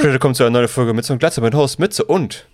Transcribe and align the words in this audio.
Willkommen 0.00 0.34
zu 0.34 0.44
einer 0.44 0.50
neuen 0.50 0.68
Folge 0.68 0.94
mit 0.94 1.10
einem 1.10 1.18
Glatze, 1.18 1.40
mit 1.40 1.54
Host 1.54 1.80
Mütze 1.80 2.04
und 2.04 2.46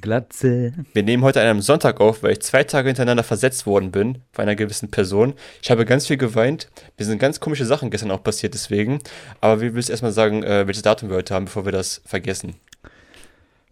Glatze. 0.00 0.72
wir 0.92 1.02
nehmen 1.02 1.24
heute 1.24 1.40
an 1.40 1.48
einem 1.48 1.60
Sonntag 1.60 2.00
auf, 2.00 2.22
weil 2.22 2.32
ich 2.32 2.42
zwei 2.42 2.62
Tage 2.62 2.88
hintereinander 2.88 3.24
versetzt 3.24 3.66
worden 3.66 3.90
bin 3.90 4.18
von 4.32 4.42
einer 4.42 4.54
gewissen 4.54 4.90
Person. 4.90 5.34
Ich 5.62 5.70
habe 5.70 5.84
ganz 5.84 6.06
viel 6.06 6.16
geweint. 6.16 6.68
Mir 6.96 7.04
sind 7.04 7.18
ganz 7.18 7.40
komische 7.40 7.64
Sachen 7.64 7.90
gestern 7.90 8.12
auch 8.12 8.22
passiert 8.22 8.54
deswegen. 8.54 9.00
Aber 9.40 9.60
wir 9.60 9.74
willst 9.74 9.90
erstmal 9.90 10.12
sagen, 10.12 10.44
äh, 10.44 10.66
welches 10.66 10.82
Datum 10.82 11.08
wir 11.08 11.16
heute 11.16 11.34
haben, 11.34 11.46
bevor 11.46 11.64
wir 11.64 11.72
das 11.72 12.02
vergessen. 12.04 12.54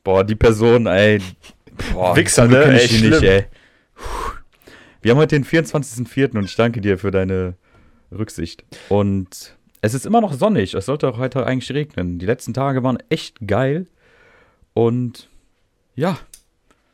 Boah, 0.02 0.24
die 0.24 0.34
Person, 0.34 0.86
ey. 0.86 1.20
Boah, 1.92 2.16
Wichser, 2.16 2.48
ne? 2.48 2.64
Ey, 2.64 2.84
ich 2.84 2.98
die 2.98 3.06
nicht, 3.08 3.18
schlimm. 3.18 3.30
ey. 3.30 3.44
Wir 5.02 5.12
haben 5.12 5.18
heute 5.18 5.36
den 5.36 5.44
24.04. 5.44 6.36
und 6.36 6.44
ich 6.44 6.56
danke 6.56 6.80
dir 6.80 6.98
für 6.98 7.10
deine 7.10 7.54
Rücksicht. 8.10 8.64
Und 8.88 9.56
es 9.84 9.92
ist 9.92 10.06
immer 10.06 10.22
noch 10.22 10.32
sonnig. 10.32 10.72
Es 10.72 10.86
sollte 10.86 11.06
auch 11.08 11.18
heute 11.18 11.46
eigentlich 11.46 11.70
regnen. 11.70 12.18
Die 12.18 12.24
letzten 12.24 12.54
Tage 12.54 12.82
waren 12.82 12.98
echt 13.10 13.36
geil. 13.46 13.86
Und 14.72 15.28
ja, 15.94 16.16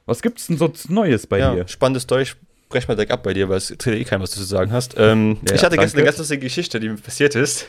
was 0.06 0.22
gibt's 0.22 0.48
denn 0.48 0.58
so 0.58 0.72
Neues 0.88 1.28
bei 1.28 1.38
ja, 1.38 1.54
dir? 1.54 1.68
spannendes 1.68 2.08
Deutsch. 2.08 2.36
Brech 2.68 2.88
mal 2.88 2.95
direkt 2.96 3.12
ab 3.12 3.22
bei 3.22 3.32
dir, 3.32 3.48
weil 3.48 3.58
es 3.58 3.70
interessiert 3.70 4.00
eh 4.00 4.08
kein, 4.08 4.20
was 4.20 4.32
du 4.32 4.38
zu 4.40 4.45
sagen 4.45 4.72
hast. 4.72 4.95
Ähm, 4.96 5.38
Ja, 5.48 5.54
ich 5.54 5.62
hatte 5.62 5.76
gestern 5.76 5.76
danke. 5.76 5.96
eine 5.98 6.04
ganz 6.04 6.18
lustige 6.18 6.40
Geschichte, 6.42 6.80
die 6.80 6.88
mir 6.88 6.96
passiert 6.96 7.36
ist. 7.36 7.66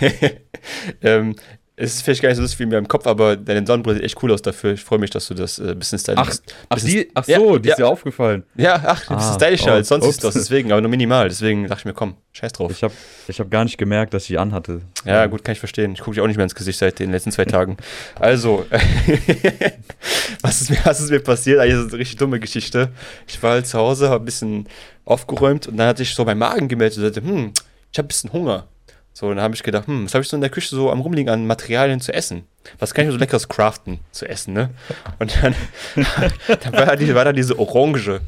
ähm, 1.02 1.36
es 1.82 1.94
ist 1.94 2.02
vielleicht 2.02 2.22
gar 2.22 2.28
nicht 2.28 2.36
so 2.36 2.42
lustig 2.42 2.60
wie 2.60 2.66
mir 2.66 2.78
im 2.78 2.86
Kopf, 2.86 3.06
aber 3.06 3.36
deine 3.36 3.66
Sonnenbrille 3.66 3.96
sieht 3.96 4.04
echt 4.04 4.22
cool 4.22 4.32
aus 4.32 4.40
dafür. 4.42 4.72
Ich 4.74 4.84
freue 4.84 4.98
mich, 4.98 5.10
dass 5.10 5.26
du 5.26 5.34
das 5.34 5.58
äh, 5.58 5.70
ein 5.72 5.78
bisschen 5.78 5.98
stylisch 5.98 6.20
Ach, 6.20 6.36
ach, 6.68 6.78
die, 6.80 7.10
ach 7.14 7.26
Ja, 7.26 7.38
so, 7.38 7.58
die 7.58 7.68
ist 7.68 7.78
ja. 7.78 7.84
dir 7.84 7.88
aufgefallen. 7.88 8.44
Ja, 8.54 8.74
ach, 8.86 9.10
ein 9.10 9.16
bisschen 9.16 9.32
Ah, 9.32 9.34
stylischer 9.34 9.72
oh, 9.72 9.74
als 9.74 9.88
sonst 9.88 10.04
ups. 10.04 10.14
ist 10.16 10.24
das, 10.24 10.34
deswegen, 10.34 10.70
aber 10.72 10.80
nur 10.80 10.90
minimal. 10.90 11.28
Deswegen 11.28 11.66
dachte 11.66 11.80
ich 11.80 11.84
mir, 11.86 11.94
komm, 11.94 12.14
scheiß 12.32 12.52
drauf. 12.52 12.70
Ich 12.70 12.82
habe 12.82 12.94
ich 13.28 13.40
hab 13.40 13.50
gar 13.50 13.64
nicht 13.64 13.78
gemerkt, 13.78 14.14
dass 14.14 14.22
ich 14.22 14.28
die 14.28 14.38
anhatte. 14.38 14.82
ja, 15.04 15.26
gut, 15.26 15.44
kann 15.44 15.52
ich 15.54 15.58
verstehen. 15.58 15.92
Ich 15.92 15.98
gucke 16.00 16.14
dich 16.14 16.20
auch 16.22 16.26
nicht 16.28 16.36
mehr 16.36 16.44
ins 16.44 16.54
Gesicht 16.54 16.78
seit 16.78 16.98
den 16.98 17.10
letzten 17.10 17.32
zwei 17.32 17.44
Tagen. 17.46 17.76
Also, 18.20 18.64
was, 20.42 20.60
ist 20.60 20.70
mir, 20.70 20.78
was 20.84 21.00
ist 21.00 21.10
mir 21.10 21.20
passiert? 21.20 21.58
Eigentlich 21.60 21.74
ist 21.74 21.84
das 21.86 21.92
eine 21.92 22.00
richtig 22.00 22.16
dumme 22.18 22.40
Geschichte. 22.40 22.90
Ich 23.26 23.42
war 23.42 23.52
halt 23.52 23.66
zu 23.66 23.78
Hause, 23.78 24.08
habe 24.10 24.22
ein 24.22 24.26
bisschen 24.26 24.68
aufgeräumt 25.04 25.66
und 25.66 25.76
dann 25.76 25.88
hatte 25.88 26.02
ich 26.02 26.14
so 26.14 26.24
meinen 26.24 26.38
Magen 26.38 26.68
gemeldet 26.68 26.98
und 26.98 27.04
sagte, 27.04 27.22
hm, 27.22 27.52
ich 27.92 27.98
habe 27.98 28.06
ein 28.06 28.08
bisschen 28.08 28.32
Hunger. 28.32 28.66
So, 29.14 29.28
dann 29.28 29.40
habe 29.40 29.54
ich 29.54 29.62
gedacht, 29.62 29.86
hm, 29.86 30.06
was 30.06 30.14
habe 30.14 30.22
ich 30.22 30.28
so 30.28 30.36
in 30.36 30.40
der 30.40 30.50
Küche 30.50 30.74
so 30.74 30.90
am 30.90 31.00
rumliegen 31.00 31.32
an 31.32 31.46
Materialien 31.46 32.00
zu 32.00 32.14
essen? 32.14 32.44
Was 32.78 32.94
kann 32.94 33.06
ich 33.06 33.12
so 33.12 33.18
leckeres 33.18 33.48
craften 33.48 34.00
zu 34.10 34.26
essen, 34.26 34.54
ne? 34.54 34.70
Und 35.18 35.36
dann, 35.42 35.54
dann 36.46 36.72
war, 36.72 36.86
da 36.86 36.96
die, 36.96 37.14
war 37.14 37.24
da 37.24 37.32
diese 37.32 37.58
Orange. 37.58 38.20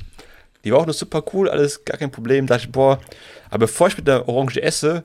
Die 0.64 0.72
war 0.72 0.80
auch 0.80 0.86
noch 0.86 0.94
super 0.94 1.22
cool, 1.32 1.48
alles 1.48 1.84
gar 1.84 1.96
kein 1.96 2.10
Problem. 2.10 2.46
Da 2.46 2.54
dachte 2.54 2.66
ich, 2.66 2.72
boah, 2.72 3.00
aber 3.48 3.60
bevor 3.60 3.88
ich 3.88 3.96
mit 3.96 4.06
der 4.06 4.28
Orange 4.28 4.60
esse, 4.60 5.04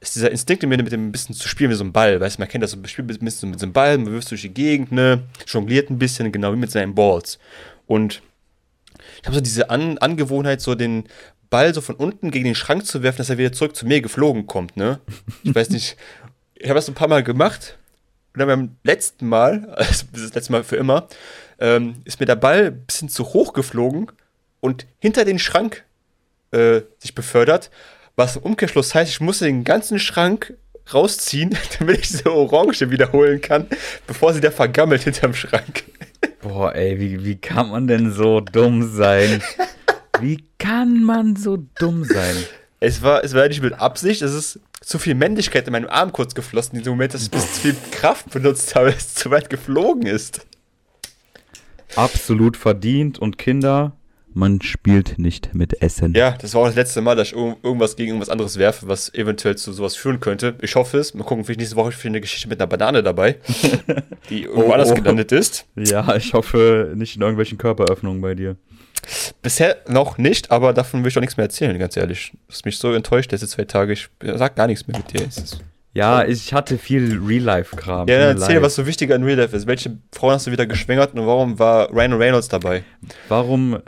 ist 0.00 0.16
dieser 0.16 0.30
Instinkt 0.30 0.62
in 0.62 0.68
mir, 0.68 0.78
mit 0.78 0.92
dem 0.92 1.08
ein 1.08 1.12
bisschen 1.12 1.34
zu 1.34 1.46
spielen 1.46 1.70
wie 1.70 1.74
so 1.74 1.84
ein 1.84 1.92
Ball. 1.92 2.20
Weißt 2.20 2.38
du, 2.38 2.40
man 2.40 2.48
kennt 2.48 2.64
das 2.64 2.74
man 2.74 2.86
spielt 2.88 3.08
ein 3.08 3.24
bisschen 3.24 3.50
mit 3.50 3.60
so 3.60 3.66
einem 3.66 3.72
Ball, 3.72 3.98
man 3.98 4.12
wirft 4.12 4.30
durch 4.30 4.42
die 4.42 4.54
Gegend, 4.54 4.92
ne? 4.92 5.22
Jongliert 5.46 5.90
ein 5.90 5.98
bisschen, 5.98 6.32
genau 6.32 6.52
wie 6.52 6.56
mit 6.56 6.70
seinen 6.70 6.94
Balls. 6.94 7.38
Und 7.86 8.22
ich 9.20 9.26
habe 9.26 9.34
so 9.34 9.40
diese 9.40 9.68
An 9.70 9.98
Angewohnheit, 9.98 10.60
so 10.60 10.74
den 10.74 11.04
Ball 11.50 11.74
so 11.74 11.80
von 11.80 11.96
unten 11.96 12.30
gegen 12.30 12.44
den 12.44 12.54
Schrank 12.54 12.86
zu 12.86 13.02
werfen, 13.02 13.18
dass 13.18 13.30
er 13.30 13.38
wieder 13.38 13.52
zurück 13.52 13.76
zu 13.76 13.86
mir 13.86 14.00
geflogen 14.00 14.46
kommt, 14.46 14.76
ne? 14.76 15.00
Ich 15.42 15.54
weiß 15.54 15.70
nicht, 15.70 15.96
ich 16.54 16.68
habe 16.68 16.76
das 16.76 16.88
ein 16.88 16.94
paar 16.94 17.08
Mal 17.08 17.22
gemacht 17.22 17.76
und 18.32 18.38
dann 18.38 18.48
beim 18.48 18.76
letzten 18.84 19.28
Mal, 19.28 19.68
also 19.76 20.06
das 20.12 20.34
letzte 20.34 20.52
Mal 20.52 20.64
für 20.64 20.76
immer, 20.76 21.08
ähm, 21.58 21.96
ist 22.04 22.20
mir 22.20 22.26
der 22.26 22.36
Ball 22.36 22.66
ein 22.66 22.86
bisschen 22.86 23.08
zu 23.08 23.24
hoch 23.32 23.52
geflogen 23.52 24.10
und 24.60 24.86
hinter 25.00 25.24
den 25.24 25.38
Schrank 25.38 25.84
äh, 26.52 26.82
sich 26.98 27.14
befördert, 27.14 27.70
was 28.16 28.36
im 28.36 28.42
Umkehrschluss 28.42 28.94
heißt, 28.94 29.10
ich 29.10 29.20
musste 29.20 29.46
den 29.46 29.64
ganzen 29.64 29.98
Schrank 29.98 30.54
rausziehen, 30.92 31.56
damit 31.78 31.98
ich 31.98 32.08
diese 32.08 32.32
Orange 32.32 32.90
wiederholen 32.90 33.40
kann, 33.40 33.66
bevor 34.06 34.32
sie 34.32 34.40
da 34.40 34.50
vergammelt 34.50 35.02
hinterm 35.02 35.34
Schrank. 35.34 35.84
Boah, 36.42 36.74
ey, 36.74 36.98
wie, 36.98 37.24
wie 37.24 37.36
kann 37.36 37.70
man 37.70 37.86
denn 37.86 38.12
so 38.12 38.40
dumm 38.40 38.90
sein? 38.94 39.42
Wie 40.22 40.44
kann 40.58 41.02
man 41.04 41.36
so 41.36 41.58
dumm 41.78 42.04
sein? 42.04 42.36
Es 42.80 43.02
war, 43.02 43.22
es 43.24 43.34
war 43.34 43.46
nicht 43.48 43.62
mit 43.62 43.74
Absicht, 43.74 44.22
es 44.22 44.32
ist 44.32 44.60
zu 44.80 44.98
viel 44.98 45.14
Männlichkeit 45.14 45.66
in 45.66 45.72
meinem 45.72 45.88
Arm 45.90 46.12
kurz 46.12 46.34
geflossen 46.34 46.76
in 46.76 46.78
diesem 46.80 46.92
Moment, 46.94 47.12
dass 47.12 47.22
ich 47.22 47.30
bis 47.30 47.52
zu 47.54 47.60
viel 47.60 47.76
Kraft 47.90 48.30
benutzt 48.30 48.74
habe, 48.74 48.90
dass 48.92 49.06
es 49.08 49.14
zu 49.14 49.30
weit 49.30 49.50
geflogen 49.50 50.06
ist. 50.06 50.46
Absolut 51.96 52.56
verdient 52.56 53.18
und 53.18 53.36
Kinder, 53.36 53.92
man 54.32 54.62
spielt 54.62 55.18
nicht 55.18 55.54
mit 55.54 55.82
Essen. 55.82 56.14
Ja, 56.14 56.30
das 56.40 56.54
war 56.54 56.62
auch 56.62 56.66
das 56.66 56.76
letzte 56.76 57.00
Mal, 57.00 57.16
dass 57.16 57.28
ich 57.28 57.34
irg- 57.34 57.56
irgendwas 57.64 57.96
gegen 57.96 58.10
irgendwas 58.10 58.28
anderes 58.28 58.58
werfe, 58.58 58.86
was 58.86 59.12
eventuell 59.12 59.56
zu 59.56 59.72
sowas 59.72 59.96
führen 59.96 60.20
könnte. 60.20 60.54
Ich 60.62 60.76
hoffe 60.76 60.98
es. 60.98 61.14
Mal 61.14 61.24
gucken, 61.24 61.44
vielleicht 61.44 61.58
nächste 61.58 61.76
Woche 61.76 61.90
für 61.92 62.06
eine 62.08 62.20
Geschichte 62.20 62.48
mit 62.48 62.60
einer 62.60 62.68
Banane 62.68 63.02
dabei, 63.02 63.38
die 64.30 64.44
irgendwo 64.44 64.62
Oh, 64.68 64.72
anders 64.72 64.92
oh. 64.92 64.94
gelandet 64.94 65.32
ist. 65.32 65.66
Ja, 65.74 66.14
ich 66.14 66.32
hoffe 66.32 66.92
nicht 66.94 67.16
in 67.16 67.22
irgendwelchen 67.22 67.58
Körperöffnungen 67.58 68.20
bei 68.22 68.36
dir. 68.36 68.56
Bisher 69.42 69.76
noch 69.88 70.18
nicht, 70.18 70.50
aber 70.50 70.72
davon 70.72 71.02
will 71.02 71.08
ich 71.08 71.16
auch 71.16 71.20
nichts 71.20 71.36
mehr 71.36 71.46
erzählen, 71.46 71.78
ganz 71.78 71.96
ehrlich. 71.96 72.32
Das 72.48 72.56
ist 72.56 72.64
mich 72.64 72.78
so 72.78 72.92
enttäuscht 72.92 73.32
letzte 73.32 73.48
zwei 73.48 73.64
Tage. 73.64 73.92
Ich 73.92 74.08
sag 74.22 74.56
gar 74.56 74.66
nichts 74.66 74.86
mehr 74.86 74.98
mit 74.98 75.12
dir. 75.12 75.26
Ja, 75.92 76.24
ich 76.24 76.52
hatte 76.54 76.78
viel 76.78 77.18
Real-Life-Kram. 77.24 78.06
Ja, 78.08 78.16
mir 78.18 78.24
erzähl, 78.26 78.62
was 78.62 78.76
so 78.76 78.86
wichtiger 78.86 79.16
in 79.16 79.24
Real 79.24 79.38
Life 79.38 79.56
ist. 79.56 79.66
Welche 79.66 79.96
Frauen 80.12 80.34
hast 80.34 80.46
du 80.46 80.52
wieder 80.52 80.66
geschwängert 80.66 81.14
und 81.14 81.26
warum 81.26 81.58
war 81.58 81.90
Ryan 81.90 82.12
Reynolds 82.12 82.46
dabei? 82.48 82.84
Warum, 83.28 83.78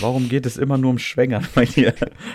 warum 0.00 0.28
geht 0.28 0.44
es 0.44 0.56
immer 0.56 0.76
nur 0.76 0.90
um 0.90 0.98
Schwängern 0.98 1.46
bei 1.54 1.64
dir? 1.64 1.94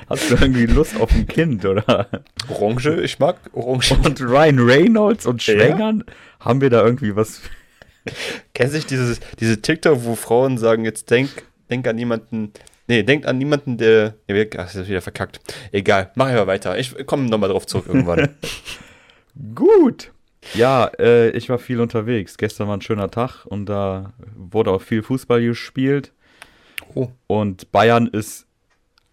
Hast 0.09 0.32
du 0.32 0.36
irgendwie 0.36 0.66
Lust 0.66 0.96
auf 1.00 1.12
ein 1.12 1.28
Kind, 1.28 1.66
oder? 1.66 2.08
Orange, 2.48 3.02
ich 3.02 3.20
mag 3.20 3.36
Orange. 3.52 3.96
Und 4.02 4.22
Ryan 4.22 4.59
Reynolds 4.59 5.26
und 5.26 5.46
Ja. 5.46 5.56
Schwängern? 5.56 6.06
Haben 6.40 6.62
wir 6.62 6.70
da 6.70 6.82
irgendwie 6.82 7.14
was? 7.14 7.42
Kennst 8.53 8.74
du 8.74 8.78
nicht 8.78 8.90
dieses, 8.90 9.20
diese 9.40 9.62
TikTok, 9.62 10.06
wo 10.06 10.16
Frauen 10.16 10.58
sagen, 10.58 10.86
jetzt 10.86 11.12
denk, 11.12 11.30
denk 11.72 11.88
an 11.88 11.98
jemanden, 11.98 12.52
nee, 12.88 13.02
denk 13.04 13.26
an 13.26 13.38
niemanden, 13.38 13.78
der, 13.78 14.16
nee, 14.28 14.48
ach, 14.58 14.66
das 14.66 14.76
ist 14.76 14.90
wieder 14.90 15.02
verkackt. 15.02 15.40
Egal, 15.72 16.12
mach 16.16 16.28
einfach 16.28 16.48
weiter. 16.48 16.78
Ich 16.78 16.94
komme 17.08 17.24
nochmal 17.30 17.50
drauf 17.50 17.66
zurück 17.66 17.86
irgendwann. 17.88 18.36
Gut. 19.56 20.12
Ja, 20.54 20.88
äh, 21.00 21.30
ich 21.30 21.50
war 21.50 21.59
viel 21.59 21.80
unterwegs. 21.80 22.38
Gestern 22.38 22.68
war 22.68 22.76
ein 22.76 22.82
schöner 22.82 23.09
Tag 23.09 23.46
und 23.46 23.68
da 23.68 24.14
wurde 24.36 24.72
auch 24.72 24.82
viel 24.82 25.04
Fußball 25.04 25.42
gespielt. 25.42 26.12
Oh. 26.94 27.09
Und 27.28 27.72
Bayern 27.72 28.08
ist 28.08 28.46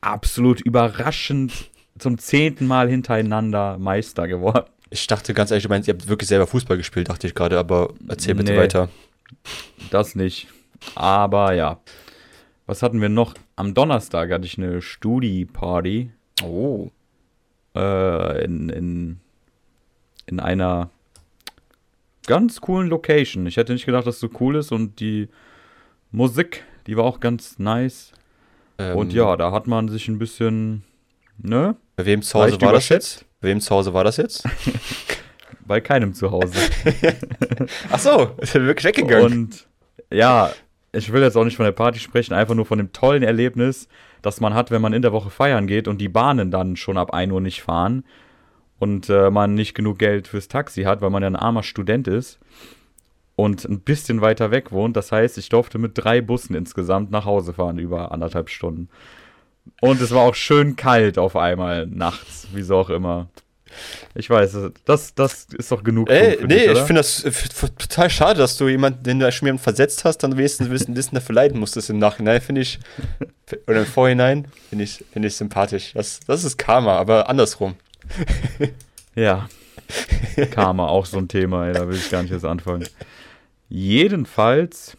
absolut 0.01 0.61
überraschend 0.61 1.71
zum 1.99 2.19
zehnten 2.19 2.67
Mal 2.67 2.89
hintereinander 2.89 3.79
Meister 3.79 4.27
geworden. 4.27 4.67
Ich 4.91 5.07
dachte 5.07 5.35
ganz 5.35 5.51
ehrlich, 5.51 5.65
du 5.65 5.69
meinst, 5.69 5.87
ihr 5.87 5.95
habt 5.95 6.09
wirklich 6.09 6.29
selber 6.29 6.47
Fußball 6.47 6.79
gespielt, 6.79 7.11
dachte 7.11 7.27
ich 7.27 7.35
gerade, 7.35 7.59
aber 7.59 7.93
erzähl 8.09 8.35
bitte 8.35 8.53
Nee. 8.53 8.59
weiter. 8.59 8.89
Das 9.91 10.15
nicht. 10.15 10.49
Aber 10.95 11.53
ja. 11.53 11.79
Was 12.69 12.83
hatten 12.83 13.01
wir 13.01 13.09
noch? 13.09 13.33
Am 13.57 13.73
Donnerstag 13.73 14.31
hatte 14.31 14.45
ich 14.45 14.59
eine 14.59 14.83
Studi-Party 14.83 16.11
Oh. 16.45 16.91
äh, 17.75 18.45
in, 18.45 18.69
in, 18.69 19.21
in 20.27 20.39
einer 20.39 20.91
ganz 22.27 22.61
coolen 22.61 22.89
Location. 22.89 23.47
Ich 23.47 23.57
hätte 23.57 23.73
nicht 23.73 23.87
gedacht, 23.87 24.07
dass 24.07 24.17
es 24.17 24.21
so 24.21 24.29
cool 24.39 24.57
ist 24.57 24.71
und 24.71 25.01
die 25.01 25.29
Musik, 26.13 26.63
die 26.87 26.97
war 26.97 27.05
auch 27.05 27.21
ganz 27.21 27.59
nice. 27.59 28.13
Ähm, 28.79 28.99
Und 28.99 29.13
ja, 29.15 29.35
da 29.39 29.51
hat 29.51 29.67
man 29.67 29.89
sich 29.89 30.07
ein 30.09 30.19
bisschen, 30.19 30.85
ne? 31.39 31.75
Bei 31.97 32.05
wem 32.05 32.21
zu 32.21 32.39
Hause 32.39 32.61
war 32.61 32.75
das 32.75 32.91
jetzt? 32.91 33.25
Bei 33.41 33.49
wem 33.49 33.61
zu 33.61 33.75
Hause 33.75 33.95
war 33.95 34.05
das 34.05 34.19
jetzt? 34.19 34.45
Bei 35.67 35.81
keinem 35.81 36.13
zu 36.15 36.31
Hause. 36.31 36.53
Ach 37.91 37.99
so, 37.99 38.31
ist 38.39 38.55
wirklich 38.55 38.85
weggegangen. 38.85 39.33
Und 39.33 39.67
ja, 40.13 40.53
ich 40.93 41.13
will 41.13 41.23
jetzt 41.23 41.37
auch 41.37 41.45
nicht 41.45 41.57
von 41.57 41.65
der 41.65 41.73
Party 41.73 41.99
sprechen, 41.99 42.35
einfach 42.35 42.55
nur 42.55 42.67
von 42.67 42.79
dem 42.79 42.93
tollen 42.93 43.23
Erlebnis, 43.23 43.89
das 44.23 44.41
man 44.41 44.55
hat, 44.55 44.71
wenn 44.71 44.83
man 44.83 44.93
in 44.93 45.03
der 45.03 45.13
Woche 45.13 45.31
feiern 45.31 45.67
geht 45.67 45.89
und 45.89 46.01
die 46.01 46.09
Bahnen 46.09 46.51
dann 46.51 46.77
schon 46.77 46.99
ab 46.99 47.13
1 47.13 47.33
Uhr 47.33 47.41
nicht 47.41 47.63
fahren 47.63 48.05
und 48.79 49.09
äh, 49.11 49.31
man 49.31 49.55
nicht 49.55 49.75
genug 49.75 49.99
Geld 49.99 50.29
fürs 50.29 50.49
Taxi 50.49 50.85
hat, 50.85 51.01
weil 51.01 51.11
man 51.11 51.23
ja 51.23 51.29
ein 51.29 51.37
armer 51.37 51.63
Student 51.63 52.09
ist 52.09 52.39
und 53.37 53.65
ein 53.65 53.81
bisschen 53.81 54.21
weiter 54.21 54.51
weg 54.51 54.73
wohnt. 54.73 54.97
Das 54.97 55.13
heißt, 55.13 55.39
ich 55.39 55.49
durfte 55.49 55.79
mit 55.79 55.93
drei 55.95 56.21
Bussen 56.21 56.55
insgesamt 56.55 57.11
nach 57.11 57.25
Hause 57.25 57.53
fahren 57.53 57.79
über 57.79 58.13
anderthalb 58.13 58.49
Stunden. 58.49 58.89
Und 59.81 60.01
es 60.01 60.13
war 60.13 60.23
auch 60.23 60.35
schön 60.35 60.77
kalt 60.77 61.19
auf 61.19 61.37
einmal 61.37 61.87
nachts, 61.87 62.49
wieso 62.53 62.77
auch 62.79 62.91
immer. 62.91 63.29
Ich 64.15 64.29
weiß, 64.31 64.57
das, 64.85 65.15
das 65.15 65.47
ist 65.57 65.71
doch 65.73 65.83
genug. 65.85 66.09
Ey, 66.11 66.39
für 66.39 66.47
nee, 66.47 66.67
dich, 66.67 66.73
ich 66.73 66.79
finde 66.81 67.01
das 67.01 67.25
äh, 67.25 67.31
total 67.79 68.11
schade, 68.11 68.39
dass 68.39 68.57
du 68.57 68.69
jemanden, 68.69 69.03
den 69.03 69.19
du 69.19 69.31
schon 69.33 69.47
jemanden 69.47 69.63
versetzt 69.63 70.05
hast, 70.05 70.19
dann 70.19 70.37
wenigstens 70.37 70.71
wissen, 70.71 70.97
wissen 70.97 71.15
dafür 71.15 71.35
leiden 71.35 71.59
musstest 71.61 71.91
im 71.91 71.99
Nachhinein, 71.99 72.41
finde 72.41 72.61
ich, 72.63 72.79
oder 73.67 73.81
im 73.81 73.87
Vorhinein, 73.87 74.47
finde 74.69 74.85
ich, 74.85 75.05
finde 75.13 75.29
ich 75.29 75.37
sympathisch. 75.37 75.93
Das, 75.95 76.21
das 76.27 76.45
ist 76.45 76.57
Karma, 76.59 76.97
aber 76.97 77.29
andersrum. 77.29 77.75
Ja. 79.15 79.49
Karma, 80.53 80.87
auch 80.87 81.05
so 81.07 81.19
ein 81.19 81.27
Thema, 81.27 81.67
ey, 81.67 81.73
da 81.73 81.89
will 81.89 81.97
ich 81.97 82.09
gar 82.09 82.23
nicht 82.23 82.31
jetzt 82.31 82.45
anfangen. 82.45 82.87
Jedenfalls 83.69 84.97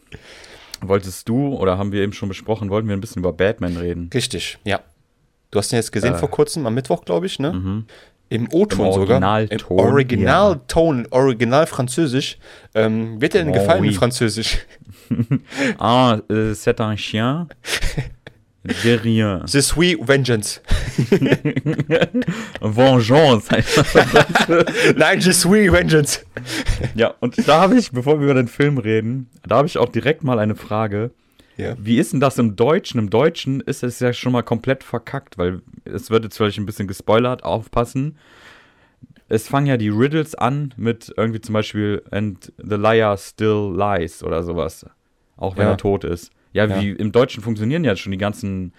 wolltest 0.81 1.27
du, 1.29 1.55
oder 1.55 1.77
haben 1.77 1.91
wir 1.91 2.01
eben 2.01 2.13
schon 2.13 2.27
besprochen, 2.29 2.69
wollten 2.69 2.87
wir 2.87 2.95
ein 2.97 3.01
bisschen 3.01 3.21
über 3.21 3.33
Batman 3.33 3.77
reden. 3.77 4.09
Richtig, 4.13 4.57
ja. 4.63 4.81
Du 5.51 5.59
hast 5.59 5.71
ihn 5.71 5.77
jetzt 5.77 5.91
gesehen 5.91 6.15
Äh. 6.15 6.17
vor 6.17 6.29
kurzem, 6.29 6.65
am 6.67 6.73
Mittwoch, 6.73 7.05
glaube 7.05 7.25
ich, 7.25 7.39
ne? 7.39 7.53
Mhm. 7.53 7.85
Im 8.29 8.47
O-Ton 8.51 8.93
sogar. 8.93 9.17
Im 9.17 9.23
Originalton, 9.23 9.79
Originalton, 9.79 11.07
Original 11.11 11.65
Französisch. 11.67 12.37
Ähm, 12.75 13.19
wird 13.19 13.33
dir 13.33 13.39
denn 13.39 13.49
Oh, 13.49 13.53
gefallen 13.53 13.81
oui. 13.81 13.93
Französisch? 13.93 14.59
Ah, 15.79 16.19
äh, 16.29 16.53
c'est 16.53 16.79
un 16.79 16.95
chien. 16.95 17.47
De 18.83 18.93
rien. 18.93 19.41
The 19.47 19.61
Sweet 19.61 20.07
Vengeance. 20.07 20.61
Vengeance. 22.61 23.49
heißt 23.51 23.77
das. 23.77 23.93
Nein, 24.95 25.19
Je 25.19 25.31
suis 25.31 25.71
Vengeance. 25.71 26.19
ja, 26.93 27.13
und 27.21 27.47
da 27.47 27.61
habe 27.61 27.77
ich, 27.77 27.91
bevor 27.91 28.19
wir 28.19 28.25
über 28.25 28.33
den 28.35 28.47
Film 28.47 28.77
reden, 28.77 29.29
da 29.47 29.55
habe 29.57 29.67
ich 29.67 29.77
auch 29.77 29.89
direkt 29.89 30.23
mal 30.23 30.39
eine 30.39 30.55
Frage. 30.55 31.11
Ja. 31.59 31.75
Wie 31.77 31.97
ist 31.99 32.13
denn 32.13 32.19
das 32.21 32.37
im 32.37 32.55
Deutschen? 32.55 32.99
Im 32.99 33.09
Deutschen 33.09 33.59
ist 33.61 33.83
es 33.83 33.99
ja 33.99 34.13
schon 34.13 34.31
mal 34.31 34.43
komplett 34.43 34.83
verkackt, 34.83 35.37
weil 35.37 35.61
es 35.85 36.09
wird 36.09 36.23
jetzt 36.23 36.37
vielleicht 36.37 36.57
ein 36.57 36.65
bisschen 36.65 36.87
gespoilert, 36.87 37.43
aufpassen. 37.43 38.17
Es 39.27 39.47
fangen 39.47 39.67
ja 39.67 39.77
die 39.77 39.89
Riddles 39.89 40.35
an 40.35 40.73
mit 40.77 41.13
irgendwie 41.17 41.41
zum 41.41 41.53
Beispiel 41.53 42.01
And 42.11 42.51
the 42.57 42.75
liar 42.75 43.17
still 43.17 43.73
lies 43.75 44.23
oder 44.23 44.41
sowas. 44.43 44.85
Auch 45.37 45.57
wenn 45.57 45.65
Ja. 45.65 45.71
er 45.71 45.77
tot 45.77 46.03
ist. 46.03 46.31
Ja, 46.53 46.65
Ja. 46.65 46.81
wie 46.81 46.91
im 46.91 47.11
Deutschen 47.11 47.43
funktionieren 47.43 47.83
ja 47.83 47.95
schon 47.95 48.11
die 48.13 48.17
ganzen 48.17 48.73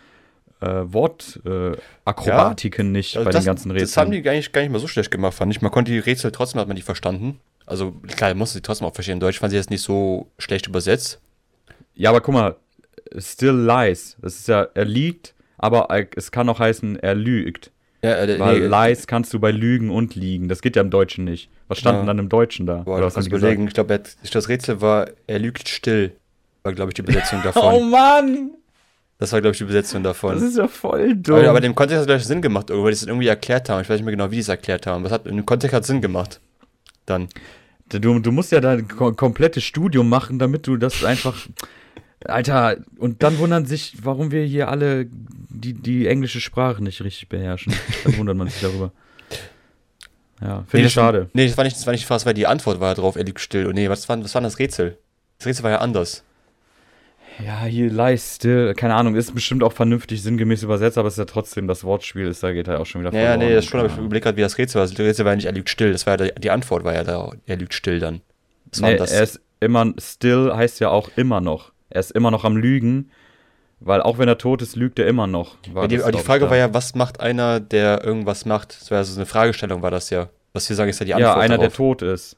äh, 0.60 0.82
Wortakrobatiken 0.84 2.88
äh, 2.88 2.98
nicht 2.98 3.14
bei 3.14 3.24
das, 3.24 3.44
den 3.44 3.46
ganzen 3.46 3.70
Rätseln. 3.70 3.86
das 3.88 3.96
haben 3.96 4.10
die 4.10 4.22
gar 4.22 4.32
nicht, 4.32 4.52
gar 4.52 4.60
nicht 4.62 4.70
mal 4.70 4.78
so 4.78 4.88
schlecht 4.88 5.10
gemacht, 5.10 5.34
fand 5.34 5.54
ich. 5.54 5.62
Man 5.62 5.70
konnte 5.70 5.92
die 5.92 5.98
Rätsel 5.98 6.32
trotzdem, 6.32 6.60
hat 6.60 6.66
man 6.68 6.76
die 6.76 6.82
verstanden. 6.82 7.38
Also 7.66 7.92
klar, 8.16 8.34
musste 8.34 8.54
sie 8.58 8.62
trotzdem 8.62 8.86
auch 8.86 8.94
verstehen. 8.94 9.14
In 9.14 9.20
Deutsch 9.20 9.38
fand 9.38 9.52
sie 9.52 9.56
das 9.56 9.70
nicht 9.70 9.82
so 9.82 10.28
schlecht 10.38 10.66
übersetzt. 10.66 11.20
Ja, 11.94 12.10
aber 12.10 12.20
guck 12.20 12.34
mal, 12.34 12.56
still 13.18 13.54
lies. 13.66 14.16
Das 14.22 14.36
ist 14.36 14.48
ja, 14.48 14.66
er 14.74 14.84
liegt, 14.84 15.34
aber 15.58 15.88
es 16.16 16.30
kann 16.30 16.48
auch 16.48 16.58
heißen, 16.58 16.98
er 16.98 17.14
lügt. 17.14 17.70
Ja, 18.02 18.16
äh, 18.16 18.38
Weil 18.38 18.60
nee, 18.60 18.66
lies 18.88 19.06
kannst 19.06 19.34
du 19.34 19.38
bei 19.40 19.50
Lügen 19.50 19.90
und 19.90 20.14
Liegen. 20.14 20.48
Das 20.48 20.62
geht 20.62 20.74
ja 20.76 20.80
im 20.82 20.88
Deutschen 20.90 21.24
nicht. 21.24 21.50
Was 21.68 21.78
stand 21.78 21.96
Ja. 21.96 22.00
denn 22.00 22.06
dann 22.06 22.18
im 22.18 22.28
Deutschen 22.30 22.64
da? 22.64 22.76
Boah, 22.78 22.92
Oder 22.96 23.00
du 23.00 23.06
was 23.16 23.24
die 23.24 23.30
gesagt? 23.30 23.42
überlegen. 23.42 23.68
Ich 23.68 23.74
glaube, 23.74 24.00
das 24.32 24.48
Rätsel 24.48 24.80
war, 24.80 25.10
er 25.26 25.38
lügt 25.38 25.68
still. 25.68 26.12
War, 26.62 26.72
glaube 26.72 26.90
ich, 26.90 26.94
die 26.94 27.02
Übersetzung 27.02 27.40
davon. 27.44 27.62
Oh 27.74 27.80
Mann! 27.80 28.52
Das 29.18 29.32
war, 29.32 29.42
glaube 29.42 29.52
ich, 29.52 29.58
die 29.58 29.64
Übersetzung 29.64 30.02
Das 30.02 30.16
davon. 30.16 30.38
ist 30.42 30.56
ja 30.56 30.66
voll 30.66 31.14
dumm. 31.14 31.36
Aber, 31.40 31.50
aber 31.50 31.60
dem 31.60 31.74
Kontext 31.74 31.96
hat 31.98 32.00
es 32.02 32.06
gleich 32.06 32.24
Sinn 32.24 32.40
gemacht, 32.40 32.70
weil 32.70 32.84
die 32.86 32.90
es 32.92 33.02
irgendwie 33.06 33.26
erklärt 33.26 33.68
haben. 33.68 33.82
Ich 33.82 33.88
weiß 33.90 33.96
nicht 33.98 34.06
mehr 34.06 34.12
genau, 34.16 34.30
wie 34.30 34.36
die 34.36 34.40
es 34.40 34.48
erklärt 34.48 34.86
haben. 34.86 35.04
Was 35.04 35.12
hat, 35.12 35.26
im 35.26 35.44
Kontext 35.44 35.74
hat 35.74 35.84
Sinn 35.84 36.00
gemacht. 36.00 36.40
Dann. 37.04 37.28
du, 37.90 38.18
du 38.18 38.32
musst 38.32 38.50
ja 38.50 38.60
da 38.62 38.70
ein 38.70 38.88
ko 38.88 39.12
komplettes 39.12 39.62
Studium 39.64 40.08
machen, 40.08 40.38
damit 40.38 40.66
du 40.66 40.78
das 40.78 41.04
einfach. 41.04 41.36
Alter, 42.24 42.76
und 42.98 43.22
dann 43.22 43.38
wundern 43.38 43.64
sich, 43.64 43.94
warum 44.02 44.30
wir 44.30 44.44
hier 44.44 44.68
alle 44.68 45.06
die, 45.08 45.72
die 45.72 46.06
englische 46.06 46.40
Sprache 46.40 46.82
nicht 46.82 47.02
richtig 47.02 47.28
beherrschen. 47.28 47.72
Dann 48.04 48.16
wundert 48.18 48.36
man 48.36 48.48
sich 48.48 48.60
darüber. 48.60 48.92
Ja, 50.40 50.64
finde 50.68 50.78
ich 50.78 50.82
das- 50.84 50.92
schade. 50.92 51.28
Nee, 51.32 51.46
das 51.46 51.56
war 51.56 51.64
nicht, 51.64 51.76
das 51.76 51.86
war 51.86 51.92
nicht 51.92 52.06
fast, 52.06 52.26
weil 52.26 52.34
die 52.34 52.46
Antwort 52.46 52.80
war 52.80 52.88
ja 52.88 52.94
drauf, 52.94 53.16
er 53.16 53.24
lügt 53.24 53.40
still. 53.40 53.66
Und 53.66 53.74
nee, 53.74 53.88
was 53.88 54.08
war, 54.08 54.22
was 54.22 54.34
war 54.34 54.40
das 54.42 54.58
Rätsel? 54.58 54.98
Das 55.38 55.46
Rätsel 55.46 55.62
war 55.64 55.70
ja 55.70 55.78
anders. 55.78 56.24
Ja, 57.44 57.64
hier 57.64 58.18
still, 58.18 58.74
keine 58.74 58.94
Ahnung, 58.94 59.14
ist 59.14 59.34
bestimmt 59.34 59.62
auch 59.62 59.72
vernünftig 59.72 60.22
sinngemäß 60.22 60.62
übersetzt, 60.62 60.98
aber 60.98 61.08
es 61.08 61.14
ist 61.14 61.18
ja 61.18 61.24
trotzdem 61.24 61.66
das 61.68 61.84
Wortspiel, 61.84 62.26
ist 62.26 62.42
da 62.42 62.52
geht 62.52 62.68
er 62.68 62.80
auch 62.80 62.84
schon 62.86 63.00
wieder 63.00 63.14
Ja, 63.18 63.36
nee, 63.38 63.54
das 63.54 63.64
schon, 63.64 63.80
aber 63.80 63.88
ich 63.88 63.96
überlegt 63.96 64.24
gerade, 64.24 64.36
wie 64.36 64.42
das 64.42 64.58
Rätsel 64.58 64.80
war. 64.80 64.86
Das 64.86 64.98
Rätsel 64.98 65.24
war 65.24 65.32
ja 65.32 65.36
nicht, 65.36 65.46
er 65.46 65.52
lügt 65.52 65.70
still. 65.70 65.92
Das 65.92 66.06
war 66.06 66.20
ja 66.20 66.30
die 66.32 66.50
Antwort 66.50 66.84
war 66.84 66.92
ja 66.94 67.02
da, 67.04 67.32
er 67.46 67.56
lügt 67.56 67.72
still 67.72 67.98
dann. 67.98 68.20
Das 68.70 68.82
war 68.82 68.90
Nee, 68.90 68.96
das. 68.96 69.10
er 69.12 69.22
ist 69.22 69.40
immer, 69.60 69.92
still 69.98 70.52
heißt 70.54 70.80
ja 70.80 70.90
auch 70.90 71.10
immer 71.16 71.40
noch. 71.40 71.72
Er 71.90 72.00
ist 72.00 72.12
immer 72.12 72.30
noch 72.30 72.44
am 72.44 72.56
Lügen, 72.56 73.10
weil 73.80 74.00
auch 74.02 74.18
wenn 74.18 74.28
er 74.28 74.38
tot 74.38 74.62
ist, 74.62 74.76
lügt 74.76 74.98
er 74.98 75.06
immer 75.06 75.26
noch. 75.26 75.56
Ja, 75.74 75.86
die, 75.86 76.02
aber 76.02 76.12
die 76.12 76.18
Frage 76.18 76.44
da. 76.44 76.50
war 76.50 76.56
ja, 76.56 76.72
was 76.74 76.94
macht 76.94 77.20
einer, 77.20 77.60
der 77.60 78.04
irgendwas 78.04 78.44
macht? 78.44 78.78
Ja 78.90 79.02
so 79.04 79.16
eine 79.18 79.26
Fragestellung, 79.26 79.82
war 79.82 79.90
das 79.90 80.10
ja. 80.10 80.28
Was 80.52 80.68
wir 80.68 80.76
sagen, 80.76 80.90
ist 80.90 80.98
ja 81.00 81.04
die 81.04 81.10
Ja, 81.10 81.16
Antwort 81.16 81.36
einer, 81.36 81.58
der 81.58 81.68
darauf. 81.68 81.76
tot 81.76 82.02
ist. 82.02 82.36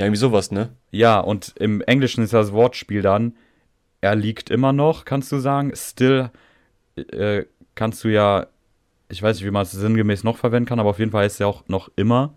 Ja, 0.00 0.06
irgendwie 0.06 0.18
sowas, 0.18 0.50
ne? 0.50 0.70
Ja, 0.90 1.20
und 1.20 1.54
im 1.58 1.80
Englischen 1.82 2.24
ist 2.24 2.32
das 2.32 2.52
Wortspiel 2.52 3.02
dann, 3.02 3.34
er 4.00 4.16
liegt 4.16 4.50
immer 4.50 4.72
noch, 4.72 5.04
kannst 5.04 5.30
du 5.30 5.38
sagen. 5.38 5.72
Still 5.76 6.30
äh, 6.96 7.44
kannst 7.74 8.02
du 8.04 8.08
ja, 8.08 8.46
ich 9.08 9.22
weiß 9.22 9.36
nicht, 9.36 9.46
wie 9.46 9.50
man 9.50 9.62
es 9.62 9.72
sinngemäß 9.72 10.24
noch 10.24 10.36
verwenden 10.38 10.68
kann, 10.68 10.80
aber 10.80 10.90
auf 10.90 10.98
jeden 10.98 11.10
Fall 11.12 11.24
heißt 11.24 11.36
es 11.36 11.38
ja 11.40 11.46
auch 11.46 11.62
noch 11.68 11.90
immer. 11.96 12.34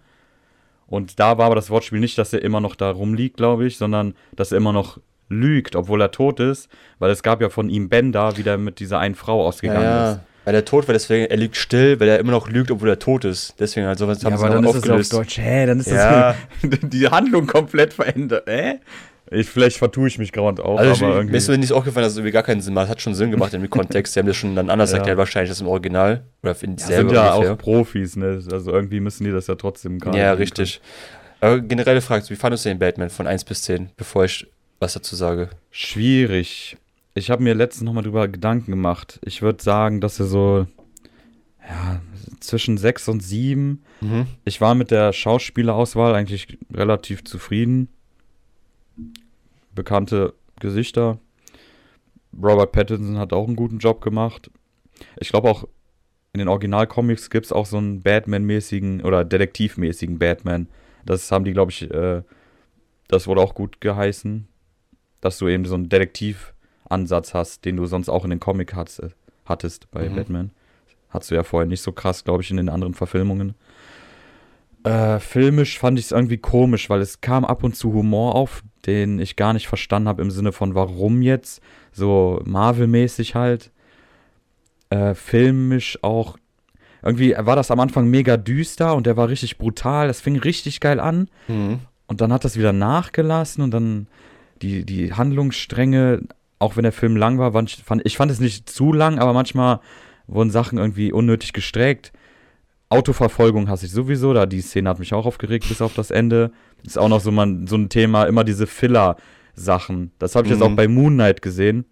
Und 0.88 1.20
da 1.20 1.38
war 1.40 1.48
aber 1.48 1.56
das 1.56 1.70
Wortspiel 1.72 2.00
nicht, 2.00 2.18
dass 2.18 2.34
er 2.34 2.44
immer 2.44 2.62
noch 2.62 2.76
da 2.76 2.92
rumliegt, 2.92 3.38
glaube 3.38 3.66
ich, 3.66 3.78
sondern 3.78 4.14
dass 4.36 4.52
er 4.52 4.58
immer 4.60 4.74
noch 4.74 5.00
lügt, 5.30 5.76
obwohl 5.76 6.02
er 6.02 6.12
tot 6.12 6.40
ist, 6.40 6.70
weil 7.00 7.12
es 7.12 7.24
gab 7.24 7.42
ja 7.42 7.50
von 7.50 7.70
ihm 7.70 7.90
Bender, 7.90 8.38
wie 8.38 8.44
der 8.44 8.58
mit 8.58 8.80
dieser 8.80 9.00
einen 9.00 9.16
Frau 9.16 9.42
Ja, 9.42 9.48
ausgegangen 9.48 9.82
ja. 9.84 10.12
ist. 10.14 10.20
Weil 10.46 10.54
er 10.54 10.64
tot 10.64 10.88
war, 10.88 10.94
deswegen, 10.94 11.26
er 11.26 11.38
lügt 11.38 11.56
still, 11.56 12.00
weil 12.00 12.08
er 12.08 12.20
immer 12.20 12.32
noch 12.32 12.48
lügt, 12.48 12.70
obwohl 12.70 12.90
er 12.90 13.00
tot 13.00 13.26
ist. 13.26 13.56
Deswegen 13.60 13.88
halt 13.88 13.98
sowas 13.98 14.24
haben 14.24 14.38
sie 14.38 14.48
noch 14.62 14.76
aufgelöst. 14.76 15.12
Deutsch, 15.12 15.40
hä, 15.40 15.66
dann 15.66 15.80
ist 15.80 15.90
Ja. 15.90 16.36
das 16.62 16.80
die 16.84 17.08
Handlung 17.10 17.48
komplett 17.48 17.94
verändert, 17.94 18.44
hä? 18.48 18.76
Ich, 19.32 19.50
vielleicht 19.50 19.78
vertue 19.78 20.08
ich 20.08 20.20
mich 20.20 20.32
gerade 20.32 20.64
auch, 20.64 20.78
Also 20.78 21.04
aber 21.04 21.14
mir 21.14 21.20
irgendwie. 21.22 21.38
ist 21.38 21.50
mir 21.50 21.58
nicht 21.58 21.72
aufgefallen, 21.74 22.04
dass 22.04 22.12
es 22.14 22.18
irgendwie 22.20 22.32
gar 22.32 22.44
keinen 22.44 22.62
Sinn 22.62 22.76
macht. 22.76 22.84
Es 22.86 22.90
hat 22.92 23.02
schon 23.02 23.16
Sinn 23.16 23.32
gemacht 23.32 23.56
im 23.56 23.68
Kontext. 23.72 24.14
Sie 24.14 24.20
haben 24.20 24.28
das 24.28 24.36
schon 24.38 24.56
dann 24.56 24.70
anders 24.70 24.92
Ja. 24.92 24.98
erklärt, 25.00 25.18
wahrscheinlich 25.18 25.50
das 25.50 25.62
im 25.62 25.68
Original. 25.68 26.26
Oder 26.44 26.56
in 26.62 26.76
Das 26.76 26.86
dieselbe 26.86 27.10
sind 27.10 27.16
ja 27.18 27.34
ungefähr. 27.34 27.54
auch 27.54 27.58
Profis, 27.58 28.16
ne? 28.16 28.40
Also 28.52 28.72
irgendwie 28.72 29.00
müssen 29.00 29.24
die 29.24 29.32
das 29.32 29.48
ja 29.48 29.56
trotzdem 29.56 29.98
gerade. 29.98 30.20
Ja, 30.20 30.34
richtig. 30.34 30.80
Aber 31.42 31.60
generelle 31.60 32.02
Frage, 32.02 32.24
wie 32.30 32.36
fandest 32.36 32.66
du 32.66 32.70
den 32.70 32.78
Batman 32.78 33.10
von 33.10 33.26
1 33.26 33.46
bis 33.46 33.64
10, 33.64 33.90
bevor 33.98 34.26
ich 34.26 34.46
was 34.80 34.94
dazu 34.94 35.16
sage? 35.16 35.50
Schwierig. 35.72 36.78
Ich 37.14 37.30
habe 37.30 37.44
mir 37.44 37.54
letztens 37.54 37.86
nochmal 37.86 38.04
drüber 38.04 38.28
Gedanken 38.28 38.72
gemacht. 38.72 39.20
Ich 39.24 39.42
würde 39.42 39.64
sagen, 39.64 40.02
dass 40.02 40.20
er 40.20 40.26
so, 40.26 40.68
ja, 41.68 42.02
zwischen 42.40 42.78
6 42.78 43.08
und 43.10 43.22
7. 43.22 43.84
Mhm. 44.02 44.28
Ich 44.44 44.62
war 44.62 44.76
mit 44.76 44.92
der 44.92 45.14
Schauspielerauswahl 45.14 46.14
eigentlich 46.14 46.58
relativ 46.74 47.24
zufrieden. 47.24 47.90
Bekannte 49.74 50.34
Gesichter. 50.60 51.20
Robert 52.42 52.72
Pattinson 52.72 53.18
hat 53.18 53.34
auch 53.34 53.48
einen 53.48 53.56
guten 53.56 53.80
Job 53.80 54.02
gemacht. 54.02 54.52
Ich 55.18 55.30
glaube 55.30 55.50
auch 55.50 55.68
in 56.34 56.40
den 56.40 56.50
Originalcomics 56.50 57.30
gibt 57.30 57.46
es 57.46 57.54
auch 57.54 57.66
so 57.66 57.78
einen 57.78 58.02
Batman-mäßigen 58.02 59.02
oder 59.04 59.24
Detektivmäßigen 59.24 60.20
Batman. 60.20 60.68
Das 61.06 61.32
haben 61.32 61.46
die, 61.46 61.54
glaube 61.54 61.72
ich, 61.72 61.90
äh, 61.90 62.24
das 63.08 63.28
wurde 63.28 63.40
auch 63.40 63.56
gut 63.56 63.80
geheißen, 63.80 64.48
dass 65.22 65.38
du 65.38 65.48
eben 65.48 65.66
so 65.66 65.76
einen 65.76 65.90
Detektivansatz 65.90 67.34
hast, 67.34 67.66
den 67.66 67.78
du 67.78 67.86
sonst 67.86 68.10
auch 68.10 68.24
in 68.24 68.30
den 68.32 68.40
Comic 68.40 68.74
hast, 68.76 69.00
äh, 69.00 69.10
hattest 69.46 69.90
bei 69.92 70.10
Mhm. 70.10 70.16
Batman. 70.16 70.52
Hattest 71.10 71.32
du 71.32 71.36
ja 71.36 71.44
vorher 71.44 71.68
nicht 71.68 71.82
so 71.82 71.92
krass, 71.92 72.24
glaube 72.24 72.44
ich, 72.44 72.52
in 72.52 72.58
den 72.58 72.70
anderen 72.70 72.94
Verfilmungen. 72.94 73.56
Äh, 74.84 75.20
filmisch 75.20 75.80
fand 75.80 75.98
ich 75.98 76.06
es 76.06 76.12
irgendwie 76.12 76.38
komisch, 76.38 76.90
weil 76.90 77.02
es 77.02 77.22
kam 77.22 77.44
ab 77.46 77.64
und 77.64 77.76
zu 77.76 77.92
Humor 77.94 78.36
auf, 78.36 78.62
den 78.86 79.18
ich 79.20 79.36
gar 79.36 79.54
nicht 79.54 79.68
verstanden 79.68 80.08
habe 80.08 80.22
im 80.22 80.30
Sinne 80.30 80.52
von 80.52 80.76
warum 80.76 81.22
jetzt, 81.24 81.60
so 81.92 82.40
Marvel-mäßig 82.46 83.34
halt. 83.34 83.72
Äh, 84.92 85.16
filmisch 85.16 85.98
auch, 86.04 86.38
irgendwie 87.02 87.36
war 87.36 87.56
das 87.56 87.72
am 87.72 87.80
Anfang 87.80 88.08
mega 88.08 88.38
düster 88.38 88.96
und 88.96 89.08
der 89.08 89.18
war 89.18 89.28
richtig 89.30 89.58
brutal, 89.58 90.08
das 90.08 90.22
fing 90.22 90.38
richtig 90.38 90.80
geil 90.80 91.00
an 91.00 91.30
Mhm. 91.48 91.80
und 92.06 92.22
dann 92.22 92.32
hat 92.32 92.46
das 92.46 92.58
wieder 92.58 92.72
nachgelassen 92.74 93.64
und 93.64 93.72
dann 93.72 94.06
die, 94.66 94.86
die 94.86 95.14
Handlungsstränge, 95.14 96.22
auch 96.60 96.76
wenn 96.76 96.84
der 96.84 96.92
Film 96.92 97.16
lang 97.16 97.38
war, 97.38 97.52
fand 97.54 97.70
ich, 98.04 98.18
fand, 98.18 98.32
es 98.32 98.40
nicht 98.40 98.70
zu 98.70 98.94
lang, 98.94 99.20
aber 99.20 99.34
manchmal 99.34 99.80
wurden 100.28 100.50
Sachen 100.50 100.78
irgendwie 100.78 101.12
unnötig 101.12 101.54
gestreckt. 101.54 102.12
Autoverfolgung 102.90 103.68
hasse 103.70 103.86
ich 103.86 103.92
sowieso, 103.92 104.34
da 104.34 104.46
die 104.46 104.62
Szene 104.62 104.90
hat 104.90 105.00
mich 105.00 105.14
auch 105.14 105.26
aufgeregt 105.26 105.68
bis 105.68 105.82
auf 105.82 105.94
das 105.94 106.12
Ende. 106.12 106.52
Ist 106.84 106.98
auch 106.98 107.10
noch 107.10 107.20
so, 107.20 107.32
man, 107.32 107.68
so 107.68 107.76
ein 107.76 107.90
Thema, 107.90 108.26
immer 108.26 108.44
diese 108.44 108.68
Filler-Sachen. 108.68 110.12
Das 110.20 110.36
habe 110.36 110.48
ich 110.48 110.52
jetzt 110.52 110.60
Mhm. 110.62 110.74
auch 110.74 110.76
bei 110.76 110.88
Moon 110.88 111.14
Knight 111.14 111.42
gesehen. 111.42 111.86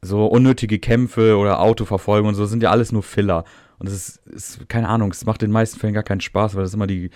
So 0.00 0.26
unnötige 0.26 0.78
Kämpfe 0.78 1.36
oder 1.36 1.60
Autoverfolgung 1.60 2.28
und 2.28 2.34
so 2.34 2.46
sind 2.46 2.62
ja 2.62 2.70
alles 2.70 2.92
nur 2.92 3.02
Filler. 3.02 3.44
Und 3.78 3.88
es 3.88 3.94
ist, 3.94 4.26
ist, 4.26 4.68
keine 4.68 4.88
Ahnung, 4.88 5.10
es 5.12 5.24
macht 5.24 5.42
den 5.42 5.50
meisten 5.50 5.78
Fällen 5.78 5.94
gar 5.94 6.02
keinen 6.02 6.20
Spaß, 6.20 6.54
weil 6.54 6.62
das 6.62 6.74
immer 6.74 6.86
die, 6.86 7.10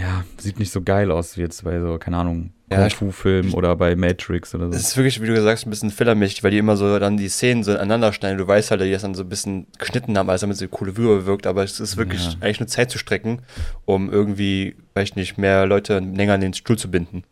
ja, 0.00 0.24
sieht 0.38 0.58
nicht 0.58 0.72
so 0.72 0.82
geil 0.82 1.10
aus 1.10 1.36
wie 1.36 1.42
jetzt 1.42 1.62
bei 1.64 1.78
so, 1.80 1.98
keine 1.98 2.16
Ahnung, 2.18 2.50
Ja, 2.70 2.78
Kung-Fu-Filmen 2.88 3.52
oder 3.52 3.74
bei 3.76 3.96
Matrix 3.96 4.54
oder 4.54 4.66
Es 4.68 4.72
so. 4.74 4.78
ist 4.78 4.96
wirklich, 4.96 5.20
wie 5.22 5.26
du 5.26 5.42
sagst, 5.42 5.66
ein 5.66 5.70
bisschen 5.70 5.90
fillermäßig, 5.90 6.42
weil 6.44 6.50
die 6.52 6.58
immer 6.58 6.76
so 6.76 6.98
dann 6.98 7.16
die 7.16 7.28
Szenen 7.28 7.64
so 7.64 7.72
ineinander 7.72 8.12
schneiden. 8.12 8.38
Du 8.38 8.46
weißt 8.46 8.70
halt, 8.70 8.80
dass 8.80 8.86
die 8.86 8.92
das 8.92 9.02
dann 9.02 9.14
so 9.14 9.22
ein 9.22 9.28
bisschen 9.28 9.66
geschnitten 9.78 10.16
haben, 10.16 10.30
als 10.30 10.40
damit 10.42 10.56
sie 10.56 10.64
eine 10.64 10.70
coole 10.70 10.96
Würhe 10.96 11.26
wirkt, 11.26 11.46
aber 11.46 11.62
es 11.64 11.80
ist 11.80 11.96
wirklich 11.96 12.24
Ja. 12.24 12.32
eigentlich 12.40 12.60
nur 12.60 12.68
Zeit 12.68 12.90
zu 12.90 12.98
strecken, 12.98 13.42
um 13.84 14.10
irgendwie, 14.10 14.76
weiß 14.94 15.10
ich 15.10 15.16
nicht, 15.16 15.38
mehr 15.38 15.66
Leute 15.66 15.98
länger 15.98 16.34
an 16.34 16.40
den 16.40 16.54
Stuhl 16.54 16.78
zu 16.78 16.90
binden. 16.90 17.24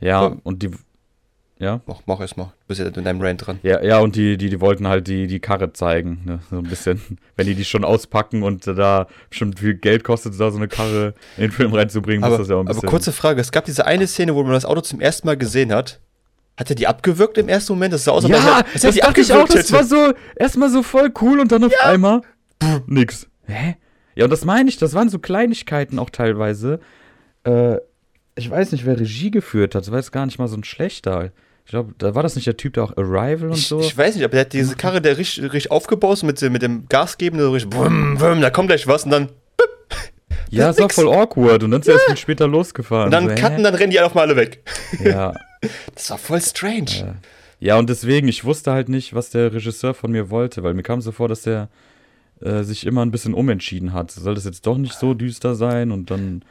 Ja, 0.00 0.20
so. 0.30 0.36
und 0.44 0.62
die, 0.62 0.70
ja, 1.60 1.80
Mach, 1.86 2.02
mach 2.06 2.20
erst 2.20 2.36
mal. 2.36 2.44
Du 2.44 2.68
bist 2.68 2.80
ja 2.80 2.86
in 2.86 3.04
deinem 3.04 3.20
Rant 3.20 3.46
dran. 3.46 3.58
Ja, 3.62 3.82
ja, 3.82 3.98
und 3.98 4.14
die, 4.14 4.36
die, 4.36 4.48
die 4.48 4.60
wollten 4.60 4.86
halt 4.86 5.08
die, 5.08 5.26
die 5.26 5.40
Karre 5.40 5.72
zeigen, 5.72 6.20
ne? 6.24 6.38
so 6.50 6.58
ein 6.58 6.64
bisschen. 6.64 7.00
Wenn 7.36 7.46
die 7.46 7.54
die 7.54 7.64
schon 7.64 7.84
auspacken 7.84 8.42
und 8.42 8.66
da 8.66 9.08
schon 9.30 9.54
viel 9.54 9.74
Geld 9.74 10.04
kostet, 10.04 10.38
da 10.38 10.50
so 10.50 10.56
eine 10.56 10.68
Karre 10.68 11.14
in 11.36 11.42
den 11.42 11.50
Film 11.52 11.74
reinzubringen, 11.74 12.20
muss 12.20 12.28
Aber, 12.28 12.38
das 12.38 12.48
ja 12.48 12.54
auch 12.54 12.60
ein 12.60 12.68
aber 12.68 12.74
bisschen. 12.74 12.88
kurze 12.88 13.12
Frage: 13.12 13.40
Es 13.40 13.50
gab 13.50 13.64
diese 13.64 13.86
eine 13.86 14.06
Szene, 14.06 14.34
wo 14.34 14.42
man 14.44 14.52
das 14.52 14.64
Auto 14.64 14.80
zum 14.82 15.00
ersten 15.00 15.26
Mal 15.26 15.36
gesehen 15.36 15.72
hat. 15.72 16.00
Hat 16.56 16.70
er 16.70 16.76
die 16.76 16.86
abgewürgt 16.86 17.38
im 17.38 17.48
ersten 17.48 17.72
Moment? 17.72 17.94
Das 17.94 18.04
sah 18.04 18.12
aus, 18.12 18.24
als 18.24 18.32
ja, 18.32 18.56
als 18.72 18.84
er 18.84 18.88
das 18.88 18.94
die 18.94 19.00
dachte 19.00 19.20
ich 19.20 19.32
auch, 19.32 19.42
abgewürgt 19.42 19.70
das 19.70 19.72
war 19.72 19.84
so 19.84 20.12
erstmal 20.36 20.70
so 20.70 20.82
voll 20.82 21.12
cool 21.20 21.38
und 21.40 21.52
dann 21.52 21.64
auf 21.64 21.72
einmal 21.84 22.22
pff, 22.62 22.82
nix. 22.86 23.28
Hä? 23.46 23.76
Ja, 24.16 24.24
und 24.24 24.30
das 24.30 24.44
meine 24.44 24.68
ich, 24.68 24.76
das 24.76 24.94
waren 24.94 25.08
so 25.08 25.18
Kleinigkeiten 25.20 25.98
auch 26.00 26.10
teilweise. 26.10 26.80
Äh, 27.44 27.76
ich 28.34 28.50
weiß 28.50 28.72
nicht, 28.72 28.86
wer 28.86 28.98
Regie 28.98 29.30
geführt 29.30 29.74
hat. 29.74 29.82
Das 29.82 29.90
war 29.90 29.98
jetzt 29.98 30.12
gar 30.12 30.26
nicht 30.26 30.38
mal 30.38 30.48
so 30.48 30.56
ein 30.56 30.64
schlechter. 30.64 31.32
Ich 31.68 31.70
glaube, 31.72 31.92
da 31.98 32.14
war 32.14 32.22
das 32.22 32.34
nicht 32.34 32.46
der 32.46 32.56
Typ, 32.56 32.72
der 32.72 32.84
auch 32.84 32.96
Arrival 32.96 33.50
und 33.50 33.58
Ich, 33.58 33.68
so. 33.68 33.78
ich 33.80 33.94
weiß 33.94 34.14
nicht, 34.14 34.24
aber 34.24 34.30
der 34.32 34.40
hat 34.40 34.54
diese 34.54 34.74
Karre, 34.74 35.02
der 35.02 35.18
richtig, 35.18 35.44
richtig 35.52 35.70
aufgebaut 35.70 36.14
ist 36.14 36.22
mit, 36.22 36.40
dem- 36.40 36.54
mit 36.54 36.62
dem 36.62 36.88
Gas 36.88 37.18
geben, 37.18 37.38
so 37.38 37.50
richtig, 37.52 37.74
wum, 37.74 38.18
wum, 38.18 38.40
da 38.40 38.48
kommt 38.48 38.68
gleich 38.68 38.86
was 38.86 39.04
und 39.04 39.10
dann, 39.10 39.28
ja, 40.48 40.70
es 40.70 40.78
war 40.78 40.88
voll 40.88 41.12
awkward. 41.12 41.62
Und 41.64 41.72
dann 41.72 41.82
ist 41.82 41.88
er 41.88 41.98
erst 42.08 42.20
später 42.22 42.48
losgefahren. 42.48 43.06
und 43.08 43.10
dann 43.10 43.28
so, 43.28 43.34
cutten, 43.34 43.62
dann 43.64 43.74
rennen 43.74 43.90
die 43.90 44.00
einfach 44.00 44.14
mal 44.14 44.22
alle 44.22 44.36
weg. 44.36 44.62
Ja. 45.04 45.34
Das 45.94 46.08
war 46.10 46.16
voll 46.18 46.40
strange. 46.40 47.16
ja, 47.60 47.76
und 47.78 47.90
deswegen, 47.90 48.28
ich 48.28 48.44
wusste 48.44 48.70
halt 48.72 48.88
nicht, 48.88 49.12
was 49.12 49.28
der 49.30 49.52
Regisseur 49.52 49.92
von 49.92 50.10
mir 50.12 50.30
wollte, 50.30 50.62
weil 50.62 50.72
mir 50.72 50.84
kam 50.84 51.00
so 51.02 51.10
vor, 51.12 51.28
dass 51.28 51.42
der 51.42 51.68
äh, 52.40 52.62
sich 52.62 52.86
immer 52.86 53.04
ein 53.04 53.10
bisschen 53.10 53.34
umentschieden 53.34 53.92
hat. 53.92 54.10
Soll 54.12 54.36
das 54.36 54.44
jetzt 54.46 54.64
doch 54.66 54.78
nicht 54.78 54.94
so 54.94 55.12
düster 55.14 55.54
sein? 55.56 55.90
Und 55.90 56.10
dann, 56.12 56.44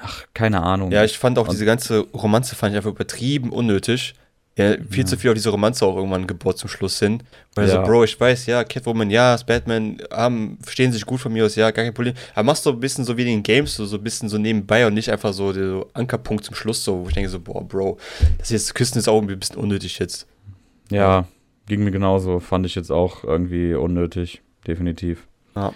ach, 0.00 0.24
keine 0.32 0.62
Ahnung. 0.62 0.92
Ja, 0.92 1.04
ich 1.04 1.18
fand 1.18 1.38
auch 1.40 1.48
Und- 1.48 1.52
diese 1.54 1.64
ganze 1.66 2.06
Romanze 2.14 2.54
fand 2.54 2.72
ich 2.72 2.76
einfach 2.78 2.92
übertrieben 2.92 3.50
unnötig. 3.50 4.14
Ja, 4.60 4.76
viel 4.90 5.06
zu 5.06 5.16
viel 5.16 5.30
auf 5.30 5.34
diese 5.34 5.50
Romanze 5.50 5.86
auch 5.86 5.96
irgendwann 5.96 6.26
gebaut 6.26 6.58
zum 6.58 6.68
Schluss 6.68 6.98
hin. 6.98 7.22
Weil 7.54 7.68
Ja. 7.68 7.74
so, 7.74 7.82
Bro, 7.82 8.04
ich 8.04 8.18
weiß, 8.18 8.46
ja, 8.46 8.62
Catwoman, 8.64 9.10
ja, 9.10 9.36
Batman, 9.46 9.98
haben, 10.12 10.58
verstehen 10.62 10.92
sich 10.92 11.06
gut 11.06 11.20
von 11.20 11.32
mir 11.32 11.46
aus, 11.46 11.56
ja, 11.56 11.70
gar 11.70 11.84
kein 11.84 11.94
Problem. 11.94 12.14
Aber 12.34 12.44
machst 12.44 12.66
du 12.66 12.70
ein 12.70 12.80
bisschen 12.80 13.04
so 13.04 13.16
wie 13.16 13.22
in 13.22 13.28
den 13.28 13.42
Games, 13.42 13.74
so, 13.74 13.86
so 13.86 13.96
ein 13.96 14.02
bisschen 14.02 14.28
so 14.28 14.38
nebenbei 14.38 14.86
und 14.86 14.94
nicht 14.94 15.10
einfach 15.10 15.32
so 15.32 15.52
der 15.52 15.66
so 15.66 15.90
Ankerpunkt 15.94 16.44
zum 16.44 16.54
Schluss, 16.54 16.84
so, 16.84 17.04
wo 17.04 17.08
ich 17.08 17.14
denke 17.14 17.30
so, 17.30 17.40
boah, 17.40 17.66
Bro, 17.66 17.98
das 18.38 18.50
jetzt 18.50 18.74
Küssen 18.74 18.98
ist 18.98 19.08
auch 19.08 19.20
ein 19.20 19.26
bisschen 19.26 19.56
unnötig 19.56 19.98
jetzt. 19.98 20.26
Ja, 20.90 21.26
ging 21.66 21.84
mir 21.84 21.92
genauso. 21.92 22.40
Fand 22.40 22.66
ich 22.66 22.74
jetzt 22.74 22.90
auch 22.90 23.24
irgendwie 23.24 23.74
unnötig. 23.74 24.42
Definitiv. 24.66 25.26
Ja, 25.56 25.72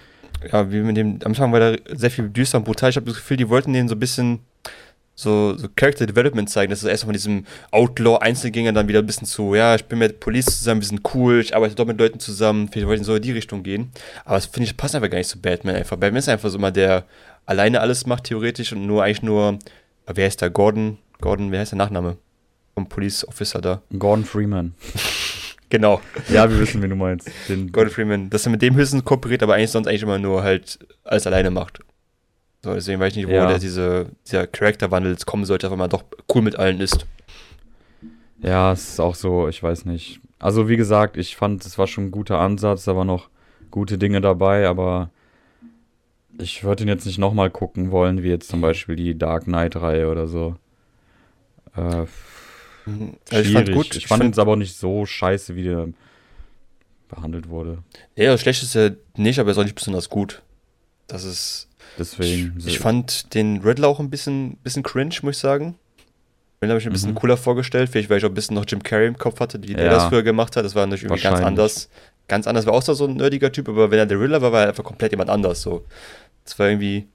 ja 0.53 0.71
wie 0.71 0.81
mit 0.81 0.97
dem, 0.97 1.19
am 1.25 1.31
Anfang 1.31 1.53
war 1.53 1.61
da 1.61 1.77
sehr 1.95 2.11
viel 2.11 2.29
düster 2.29 2.59
und 2.59 2.65
brutal. 2.65 2.91
Ich 2.91 2.97
habe 2.97 3.07
das 3.07 3.17
Gefühl, 3.17 3.37
die 3.37 3.49
wollten 3.49 3.73
denen 3.73 3.89
so 3.89 3.95
ein 3.95 4.01
bisschen 4.01 4.41
so, 5.15 5.57
so 5.57 5.69
Character 5.77 6.07
Development 6.07 6.49
zeigen, 6.51 6.71
dass 6.71 6.83
es 6.83 6.89
erst 6.89 7.05
von 7.05 7.13
diesem 7.13 7.47
Outlaw-Einzelgänger 7.71 8.73
dann 8.73 8.89
wieder 8.89 8.99
ein 8.99 9.07
bisschen 9.07 9.27
zu, 9.27 9.55
ja, 9.55 9.75
ich 9.75 9.85
bin 9.85 9.99
mit 9.99 10.21
Police 10.21 10.47
zusammen, 10.47 10.81
wir 10.81 10.89
sind 10.89 11.15
cool, 11.15 11.41
ich 11.41 11.55
arbeite 11.55 11.75
dort 11.75 11.89
mit 11.89 11.99
Leuten 11.99 12.19
zusammen, 12.19 12.69
vielleicht 12.69 12.89
wollten 12.89 13.05
so 13.05 13.15
in 13.15 13.23
die 13.23 13.33
Richtung 13.33 13.63
gehen. 13.63 13.93
Aber 14.25 14.37
das 14.37 14.47
finde 14.47 14.69
ich, 14.69 14.77
passt 14.77 14.95
einfach 14.95 15.11
gar 15.11 15.19
nicht 15.19 15.31
zu 15.31 15.41
Batman 15.41 15.77
einfach. 15.77 15.97
Batman 15.97 16.19
ist 16.19 16.29
einfach 16.29 16.51
so 16.51 16.59
mal 16.59 16.73
der 16.73 17.05
alleine 17.47 17.81
alles 17.81 18.07
macht, 18.07 18.25
theoretisch, 18.25 18.73
und 18.73 18.87
nur 18.87 19.05
eigentlich 19.05 19.23
nur, 19.23 19.59
wer 20.07 20.25
heißt 20.25 20.43
da, 20.43 20.49
Gordon, 20.49 20.99
Gordon, 21.21 21.53
wer 21.53 21.61
heißt 21.61 21.73
der 21.73 21.79
Nachname? 21.79 22.17
Vom 22.75 22.89
Police 22.89 23.27
Officer 23.29 23.61
da. 23.61 23.83
Gordon 23.99 24.25
Freeman. 24.25 24.75
Genau. 25.71 26.01
Ja, 26.29 26.49
wir 26.49 26.61
wissen, 26.61 26.83
wen 26.83 26.91
du 26.91 26.95
meinst. 26.95 27.29
Den, 27.49 27.73
Gordon 27.73 27.93
Freeman, 27.93 28.31
dass 28.31 28.47
er 28.47 28.53
mit 28.53 28.63
dem 28.63 28.77
höchstens 28.77 29.05
kooperiert, 29.05 29.43
aber 29.43 29.55
eigentlich 29.55 29.73
sonst 29.73 29.89
eigentlich 29.89 30.03
immer 30.03 30.21
nur 30.21 30.45
halt 30.45 30.79
alles 31.03 31.27
alleine 31.27 31.51
macht. 31.51 31.81
So, 32.65 32.73
deswegen 32.73 32.99
weiß 32.99 33.13
ich 33.13 33.17
nicht, 33.19 33.29
wo 33.29 33.33
Ja. 33.33 33.47
der 33.47 33.59
diese, 33.59 34.07
dieser 34.27 34.47
Charakterwandel 34.47 35.13
jetzt 35.13 35.27
kommen 35.27 35.45
sollte, 35.45 35.71
weil 35.71 35.77
man 35.77 35.91
doch 35.91 36.03
cool 36.35 36.41
mit 36.41 36.57
allen 36.57 36.81
ist. 36.81 37.05
Ja, 38.41 38.73
es 38.73 38.89
ist 38.89 39.01
auch 39.01 39.15
so, 39.15 39.49
ich 39.49 39.63
weiß 39.63 39.85
nicht. 39.85 40.21
Also, 40.39 40.67
wie 40.67 40.79
gesagt, 40.79 41.19
ich 41.19 41.37
fand, 41.37 41.65
es 41.67 41.77
war 41.77 41.87
schon 41.87 42.07
ein 42.07 42.11
guter 42.11 42.39
Ansatz, 42.39 42.85
da 42.85 42.97
waren 42.97 43.07
noch 43.07 43.29
gute 43.71 43.99
Dinge 43.99 44.23
dabei, 44.23 44.67
aber 44.67 45.11
ich 46.39 46.65
würde 46.65 46.85
ihn 46.85 46.89
jetzt 46.89 47.05
nicht 47.05 47.19
nochmal 47.19 47.51
gucken 47.51 47.91
wollen, 47.91 48.23
wie 48.23 48.29
jetzt 48.31 48.49
zum 48.49 48.63
Beispiel 48.63 48.97
die 48.97 49.17
Dark 49.19 49.45
Knight-Reihe 49.45 50.11
oder 50.11 50.27
so. 50.27 50.57
Äh, 51.77 51.81
Also 51.81 52.07
schwierig. 53.31 53.47
ich 53.47 53.53
fand 53.53 53.73
gut. 53.73 53.95
Ich 53.97 54.07
fand 54.07 54.33
es 54.33 54.39
aber 54.39 54.53
auch 54.53 54.57
nicht 54.57 54.77
so 54.79 55.05
scheiße, 55.05 55.55
wie 55.55 55.65
der 55.65 55.89
behandelt 57.09 57.51
wurde. 57.51 57.83
Ja, 58.17 58.39
schlecht 58.39 58.63
ist 58.63 58.75
er 58.75 58.97
nicht, 59.19 59.39
aber 59.39 59.51
er 59.51 59.53
ist 59.53 59.59
auch 59.59 59.65
nicht 59.65 59.75
besonders 59.77 60.09
gut. 60.09 60.41
Das 61.07 61.25
ist. 61.25 61.69
Ich, 61.93 61.99
Deswegen. 61.99 62.55
ich 62.67 62.79
fand 62.79 63.35
den 63.35 63.61
Riddler 63.63 63.89
auch 63.89 64.01
ein 64.01 64.11
bisschen, 64.11 64.57
bisschen 64.65 64.83
cringe, 64.83 65.15
muss 65.23 65.37
ich 65.37 65.41
sagen. 65.41 65.77
Den 66.61 66.71
habe 66.71 66.79
ich 66.79 66.85
mir 66.87 66.91
ein 66.91 66.95
bisschen 66.95 67.11
Mhm. 67.11 67.17
cooler 67.17 67.37
vorgestellt. 67.37 67.91
Vielleicht, 67.91 68.09
weil 68.11 68.19
ich 68.19 68.25
auch 68.25 68.31
ein 68.31 68.35
bisschen 68.35 68.55
noch 68.55 68.65
Jim 68.67 68.83
Carrey 68.83 69.07
im 69.07 69.19
Kopf 69.19 69.39
hatte, 69.41 69.63
wie 69.63 69.75
der 69.75 69.85
Ja. 69.87 69.91
das 69.93 70.05
früher 70.07 70.23
gemacht 70.23 70.57
hat. 70.57 70.65
Das 70.65 70.75
war 70.75 70.87
natürlich 70.87 71.05
irgendwie 71.05 71.23
ganz 71.23 71.41
anders. 71.41 71.89
Ganz 72.27 72.47
anders. 72.47 72.65
War 72.67 72.73
auch 72.73 72.83
so 72.83 73.05
ein 73.07 73.17
nerdiger 73.17 73.53
Typ, 73.53 73.69
aber 73.69 73.91
wenn 73.91 73.99
er 73.99 74.07
der 74.07 74.19
Riddler 74.19 74.41
war, 74.41 74.51
war 74.51 74.63
er 74.63 74.69
einfach 74.69 74.83
komplett 74.85 75.13
jemand 75.13 75.29
anders. 75.31 75.61
So. 75.61 75.85
Das 76.45 76.59
war 76.59 76.69
irgendwie, 76.69 77.07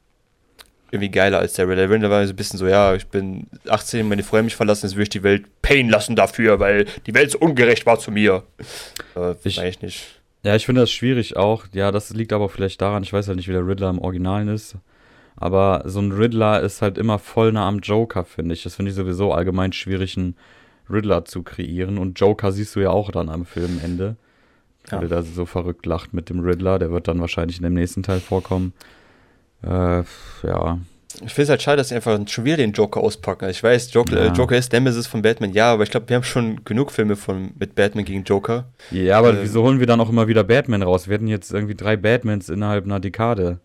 irgendwie 0.91 1.09
geiler 1.09 1.39
als 1.39 1.53
der 1.53 1.65
Riddler. 1.67 1.87
Der 1.87 1.89
Riddler 1.95 2.09
war 2.11 2.25
so 2.27 2.33
ein 2.33 2.35
bisschen 2.35 2.59
so, 2.59 2.67
ja, 2.67 2.93
ich 2.93 3.07
bin 3.07 3.47
18, 3.67 4.07
meine 4.07 4.21
Freunde 4.23 4.43
mich 4.45 4.55
verlassen, 4.55 4.85
jetzt 4.85 4.95
will 4.95 5.03
ich 5.03 5.09
die 5.09 5.23
Welt 5.23 5.45
pain 5.63 5.89
lassen 5.89 6.15
dafür, 6.15 6.59
weil 6.59 6.85
die 7.07 7.13
Welt 7.15 7.31
so 7.31 7.39
ungerecht 7.39 7.85
war 7.87 7.97
zu 7.99 8.11
mir. 8.11 8.43
Äh, 9.15 9.33
Ich- 9.43 9.57
weiß 9.57 9.69
ich 9.69 9.81
nicht. 9.81 10.18
Ja, 10.43 10.55
ich 10.55 10.65
finde 10.65 10.81
das 10.81 10.91
schwierig 10.91 11.35
auch. 11.35 11.65
Ja, 11.73 11.91
das 11.91 12.11
liegt 12.11 12.31
aber 12.31 12.49
vielleicht 12.49 12.81
daran, 12.81 13.03
ich 13.03 13.11
weiß 13.11 13.27
halt 13.27 13.37
nicht, 13.37 13.47
wie 13.47 13.53
der 13.53 13.67
Riddler 13.67 13.89
im 13.89 13.99
Originalen 13.99 14.47
ist. 14.47 14.77
Aber 15.35 15.83
so 15.85 15.99
ein 15.99 16.11
Riddler 16.11 16.61
ist 16.61 16.81
halt 16.81 16.97
immer 16.97 17.19
voll 17.19 17.51
nah 17.51 17.67
am 17.67 17.79
Joker, 17.79 18.25
finde 18.25 18.53
ich. 18.53 18.63
Das 18.63 18.75
finde 18.75 18.91
ich 18.91 18.95
sowieso 18.95 19.33
allgemein 19.33 19.73
schwierig, 19.73 20.17
einen 20.17 20.35
Riddler 20.89 21.25
zu 21.25 21.43
kreieren. 21.43 21.97
Und 21.97 22.19
Joker 22.19 22.51
siehst 22.51 22.75
du 22.75 22.81
ja 22.81 22.89
auch 22.89 23.11
dann 23.11 23.29
am 23.29 23.45
Filmende. 23.45 24.17
Ja. 24.91 24.99
Weil 24.99 25.07
der 25.07 25.19
da 25.19 25.23
so 25.23 25.45
verrückt 25.45 25.85
lacht 25.85 26.13
mit 26.13 26.29
dem 26.29 26.39
Riddler. 26.39 26.79
Der 26.79 26.91
wird 26.91 27.07
dann 27.07 27.21
wahrscheinlich 27.21 27.57
in 27.57 27.63
dem 27.63 27.73
nächsten 27.73 28.03
Teil 28.03 28.19
vorkommen. 28.19 28.73
Äh, 29.61 30.03
ja. 30.43 30.79
Ich 31.25 31.33
finde 31.33 31.41
es 31.43 31.49
halt 31.49 31.61
schade, 31.63 31.77
dass 31.77 31.89
sie 31.89 31.95
einfach 31.95 32.19
schon 32.27 32.45
wieder 32.45 32.57
den 32.57 32.71
Joker 32.71 33.01
auspacken. 33.01 33.45
Also 33.45 33.57
ich 33.57 33.63
weiß, 33.63 33.91
Joker, 33.93 34.15
Ja. 34.25 34.31
äh, 34.31 34.37
Joker 34.37 34.55
ist 34.57 34.71
Nemesis 34.71 35.07
von 35.07 35.21
Batman, 35.23 35.51
ja, 35.53 35.73
aber 35.73 35.83
ich 35.83 35.89
glaube, 35.91 36.07
wir 36.07 36.15
haben 36.15 36.23
schon 36.23 36.63
genug 36.65 36.91
Filme 36.91 37.15
von, 37.15 37.51
mit 37.57 37.73
Batman 37.75 38.05
gegen 38.05 38.23
Joker. 38.23 38.65
Ja, 38.91 39.17
aber 39.17 39.31
Ähm. 39.31 39.39
wieso 39.41 39.63
holen 39.63 39.79
wir 39.79 39.87
dann 39.87 39.99
auch 40.01 40.09
immer 40.09 40.27
wieder 40.27 40.43
Batman 40.43 40.83
raus? 40.83 41.07
Wir 41.07 41.15
hatten 41.15 41.27
jetzt 41.27 41.51
irgendwie 41.51 41.73
drei 41.75 41.97
Batmans 41.97 42.49
innerhalb 42.49 42.85
einer 42.85 42.99
Dekade. 42.99 43.59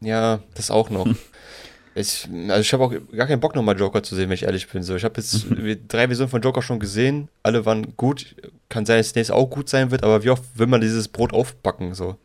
Ja, 0.00 0.40
das 0.54 0.70
auch 0.72 0.90
noch. 0.90 1.06
ich, 1.94 2.28
also 2.48 2.60
ich 2.60 2.72
habe 2.72 2.84
auch 2.84 2.92
gar 3.16 3.28
keinen 3.28 3.40
Bock 3.40 3.54
nochmal 3.54 3.78
Joker 3.78 4.02
zu 4.02 4.16
sehen, 4.16 4.28
wenn 4.28 4.34
ich 4.34 4.42
ehrlich 4.42 4.68
bin. 4.68 4.82
So, 4.82 4.96
ich 4.96 5.04
habe 5.04 5.14
jetzt 5.20 5.46
drei 5.88 6.06
Versionen 6.08 6.30
von 6.30 6.42
Joker 6.42 6.62
schon 6.62 6.80
gesehen, 6.80 7.28
alle 7.44 7.64
waren 7.64 7.96
gut. 7.96 8.34
Kann 8.68 8.84
sein, 8.86 8.98
dass 8.98 9.08
das 9.08 9.14
nächste 9.14 9.34
auch 9.36 9.48
gut 9.48 9.68
sein 9.68 9.92
wird, 9.92 10.02
aber 10.02 10.24
wie 10.24 10.30
oft 10.30 10.42
will 10.56 10.66
man 10.66 10.80
dieses 10.80 11.06
Brot 11.08 11.32
aufbacken? 11.32 11.94
So. 11.94 12.16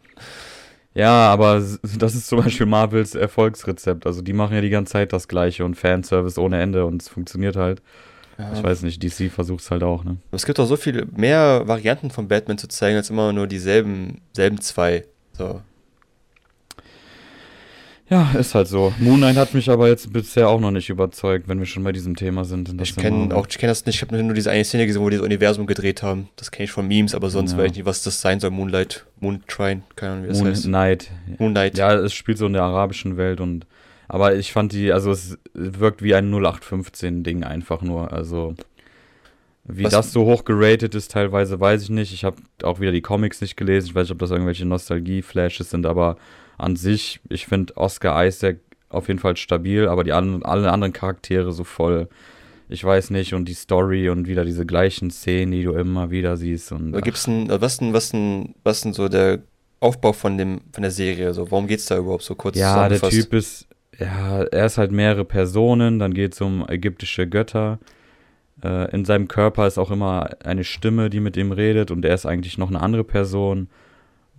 Ja, 0.95 1.29
aber 1.31 1.55
das 1.97 2.15
ist 2.15 2.27
zum 2.27 2.43
Beispiel 2.43 2.65
Marvels 2.65 3.15
Erfolgsrezept. 3.15 4.05
Also 4.05 4.21
die 4.21 4.33
machen 4.33 4.55
ja 4.55 4.61
die 4.61 4.69
ganze 4.69 4.93
Zeit 4.93 5.13
das 5.13 5.27
gleiche 5.27 5.65
und 5.65 5.75
Fanservice 5.75 6.37
ohne 6.39 6.61
Ende 6.61 6.85
und 6.85 7.01
es 7.01 7.09
funktioniert 7.09 7.55
halt. 7.55 7.81
Ja. 8.37 8.51
Ich 8.53 8.63
weiß 8.63 8.81
nicht, 8.81 9.03
DC 9.03 9.31
versucht 9.31 9.61
es 9.61 9.69
halt 9.69 9.83
auch, 9.83 10.03
ne? 10.03 10.17
Es 10.31 10.45
gibt 10.45 10.59
auch 10.59 10.65
so 10.65 10.75
viel 10.75 11.05
mehr 11.15 11.67
Varianten 11.67 12.09
von 12.09 12.27
Batman 12.27 12.57
zu 12.57 12.67
zeigen, 12.67 12.97
als 12.97 13.11
immer 13.11 13.31
nur 13.31 13.45
dieselben 13.45 14.21
selben 14.33 14.59
zwei. 14.59 15.05
So. 15.33 15.61
Ja, 18.13 18.31
ist 18.39 18.53
halt 18.53 18.67
so. 18.67 18.93
Moon 18.99 19.17
Knight 19.17 19.37
hat 19.37 19.53
mich 19.55 19.69
aber 19.71 19.87
jetzt 19.87 20.13
bisher 20.13 20.47
auch 20.49 20.59
noch 20.59 20.69
nicht 20.71 20.89
überzeugt, 20.89 21.47
wenn 21.47 21.57
wir 21.57 21.65
schon 21.65 21.83
bei 21.83 21.91
diesem 21.91 22.15
Thema 22.15 22.45
sind. 22.45 22.79
Ich 22.81 22.95
kenne 22.95 23.35
auch, 23.35 23.47
ich 23.49 23.57
kenne 23.57 23.71
das 23.71 23.85
nicht, 23.87 23.95
ich 23.95 24.01
habe 24.03 24.21
nur 24.21 24.35
diese 24.35 24.51
eine 24.51 24.63
Szene 24.63 24.85
gesehen, 24.85 25.01
wo 25.01 25.09
die 25.09 25.17
das 25.17 25.25
Universum 25.25 25.65
gedreht 25.65 26.03
haben. 26.03 26.29
Das 26.35 26.51
kenne 26.51 26.65
ich 26.65 26.71
von 26.71 26.87
Memes, 26.87 27.15
aber 27.15 27.29
sonst 27.31 27.53
Ja. 27.53 27.57
weiß 27.57 27.71
ich 27.71 27.77
nicht, 27.77 27.85
was 27.85 28.03
das 28.03 28.21
sein 28.21 28.39
soll. 28.39 28.51
Moonlight, 28.51 29.05
Moontrine, 29.19 29.81
keine 29.95 30.11
Ahnung, 30.13 30.23
wie 30.25 30.27
das 30.29 30.37
Moon 30.39 30.47
heißt. 30.49 30.63
Knight. 30.65 31.11
Moonlight. 31.39 31.77
Ja, 31.77 31.93
es 31.95 32.13
spielt 32.13 32.37
so 32.37 32.45
in 32.45 32.53
der 32.53 32.63
arabischen 32.63 33.17
Welt 33.17 33.41
und 33.41 33.65
aber 34.07 34.35
ich 34.35 34.51
fand 34.53 34.73
die, 34.73 34.91
also 34.91 35.09
es 35.11 35.39
wirkt 35.55 36.03
wie 36.03 36.13
ein 36.13 36.29
0815-Ding 36.29 37.43
einfach 37.43 37.81
nur. 37.81 38.13
Also 38.13 38.53
wie 39.63 39.85
Was- 39.85 39.93
das 39.93 40.11
so 40.13 40.25
hoch 40.25 40.45
geratet 40.45 40.93
ist, 40.93 41.09
teilweise 41.11 41.59
weiß 41.59 41.81
ich 41.83 41.89
nicht. 41.89 42.13
Ich 42.13 42.23
habe 42.25 42.37
auch 42.61 42.79
wieder 42.79 42.91
die 42.91 43.01
Comics 43.01 43.41
nicht 43.41 43.55
gelesen. 43.57 43.87
Ich 43.87 43.95
weiß 43.95 44.03
nicht, 44.07 44.11
ob 44.11 44.19
das 44.19 44.29
irgendwelche 44.29 44.65
Nostalgie-Flashes 44.65 45.69
sind, 45.71 45.85
aber 45.87 46.17
an 46.57 46.75
sich, 46.75 47.19
ich 47.29 47.47
finde 47.47 47.75
Oscar 47.77 48.25
Isaac 48.25 48.57
auf 48.89 49.07
jeden 49.07 49.19
Fall 49.19 49.35
stabil, 49.37 49.87
aber 49.87 50.03
die 50.03 50.13
an, 50.13 50.43
alle 50.43 50.71
anderen 50.71 50.93
Charaktere 50.93 51.51
so 51.51 51.63
voll, 51.63 52.07
ich 52.69 52.83
weiß 52.83 53.09
nicht, 53.09 53.33
und 53.33 53.45
die 53.45 53.53
Story 53.53 54.09
und 54.09 54.27
wieder 54.27 54.45
diese 54.45 54.65
gleichen 54.65 55.11
Szenen, 55.11 55.51
die 55.51 55.63
du 55.63 55.73
immer 55.73 56.11
wieder 56.11 56.37
siehst. 56.37 56.71
Und 56.71 56.99
gibt's 57.01 57.27
ein, 57.27 57.49
äh, 57.49 57.59
was 57.61 57.77
denn, 57.77 57.93
was 57.93 58.09
denn, 58.09 58.55
was 58.63 58.81
denn 58.81 58.93
so 58.93 59.09
der 59.09 59.39
Aufbau 59.79 60.13
von 60.13 60.37
dem, 60.37 60.61
von 60.71 60.83
der 60.83 60.91
Serie? 60.91 61.33
So, 61.33 61.51
worum 61.51 61.67
geht's 61.67 61.87
da 61.87 61.97
überhaupt 61.97 62.23
so 62.23 62.35
kurz 62.35 62.57
Ja, 62.57 62.87
der? 62.87 63.01
Typ 63.01 63.33
ist, 63.33 63.67
ja, 63.99 64.43
er 64.43 64.65
ist 64.65 64.77
halt 64.77 64.91
mehrere 64.91 65.25
Personen, 65.25 65.99
dann 65.99 66.13
geht 66.13 66.33
es 66.33 66.41
um 66.41 66.67
ägyptische 66.67 67.27
Götter. 67.27 67.79
Äh, 68.63 68.91
in 68.91 69.05
seinem 69.05 69.27
Körper 69.27 69.67
ist 69.67 69.77
auch 69.77 69.91
immer 69.91 70.29
eine 70.43 70.63
Stimme, 70.63 71.09
die 71.09 71.19
mit 71.19 71.35
ihm 71.35 71.51
redet 71.51 71.91
und 71.91 72.05
er 72.05 72.15
ist 72.15 72.25
eigentlich 72.25 72.57
noch 72.57 72.69
eine 72.69 72.81
andere 72.81 73.03
Person. 73.03 73.67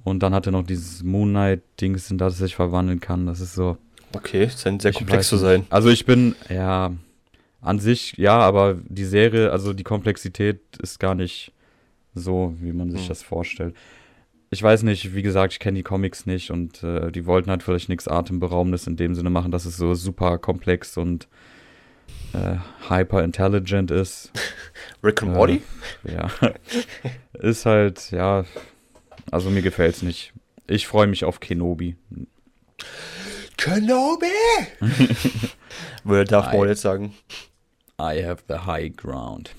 Und 0.04 0.23
dann 0.23 0.34
hat 0.34 0.46
er 0.46 0.52
noch 0.52 0.64
dieses 0.66 1.02
Moon 1.02 1.30
Knight-Dings, 1.30 2.11
in 2.11 2.18
das 2.18 2.34
er 2.34 2.46
sich 2.46 2.54
verwandeln 2.54 3.00
kann. 3.00 3.26
Das 3.26 3.40
ist 3.40 3.54
so. 3.54 3.78
Okay, 4.14 4.42
es 4.44 4.61
scheint 4.61 4.82
sehr 4.82 4.92
komplex 4.92 5.28
zu 5.28 5.37
nicht. 5.37 5.42
sein. 5.42 5.66
Also 5.70 5.88
ich 5.88 6.04
bin, 6.06 6.37
ja, 6.49 6.92
an 7.62 7.78
sich, 7.78 8.12
ja, 8.18 8.38
aber 8.38 8.76
die 8.87 9.04
Serie, 9.06 9.50
also 9.50 9.73
die 9.73 9.82
Komplexität 9.82 10.61
ist 10.82 11.00
gar 11.00 11.14
nicht 11.14 11.52
so, 12.14 12.54
wie 12.61 12.73
man 12.73 12.90
sich 12.90 13.02
Hm. 13.02 13.08
das 13.08 13.23
vorstellt. 13.23 13.75
Ich 14.50 14.62
weiß 14.62 14.82
nicht, 14.84 15.14
wie 15.16 15.23
gesagt, 15.23 15.54
ich 15.54 15.58
kenne 15.58 15.78
die 15.78 15.82
Comics 15.82 16.26
nicht 16.26 16.50
und 16.52 16.84
äh, 16.84 17.11
die 17.11 17.26
wollten 17.26 17.50
halt 17.50 17.62
vielleicht 17.64 17.88
nichts 17.88 18.06
Atemberaubendes 18.06 18.87
in 18.87 18.96
dem 18.96 19.14
Sinne 19.16 19.30
machen, 19.30 19.50
dass 19.50 19.64
es 19.64 19.76
so 19.78 19.94
super 19.94 20.38
komplex 20.38 20.96
und 20.96 21.26
äh, 22.34 22.56
hyper 22.88 23.25
intelligent 23.25 23.90
ist. 23.90 24.30
Rick 25.02 25.23
and 25.23 25.32
Äh, 25.32 25.34
Morty? 25.34 25.62
Ja. 26.04 26.28
ist 27.40 27.66
halt, 27.66 28.11
ja, 28.12 28.44
also 29.31 29.50
mir 29.50 29.62
gefällt's 29.62 30.02
nicht. 30.02 30.33
Ich 30.66 30.87
freue 30.87 31.07
mich 31.07 31.25
auf 31.25 31.40
Kenobi. 31.40 31.97
Kenobi! 33.57 34.26
Würde 36.04 36.31
Darth 36.31 36.52
Maul 36.52 36.69
jetzt 36.69 36.83
sagen. 36.83 37.14
I 38.00 38.25
have 38.25 38.43
the 38.49 38.66
high 38.66 38.95
ground. 38.95 39.54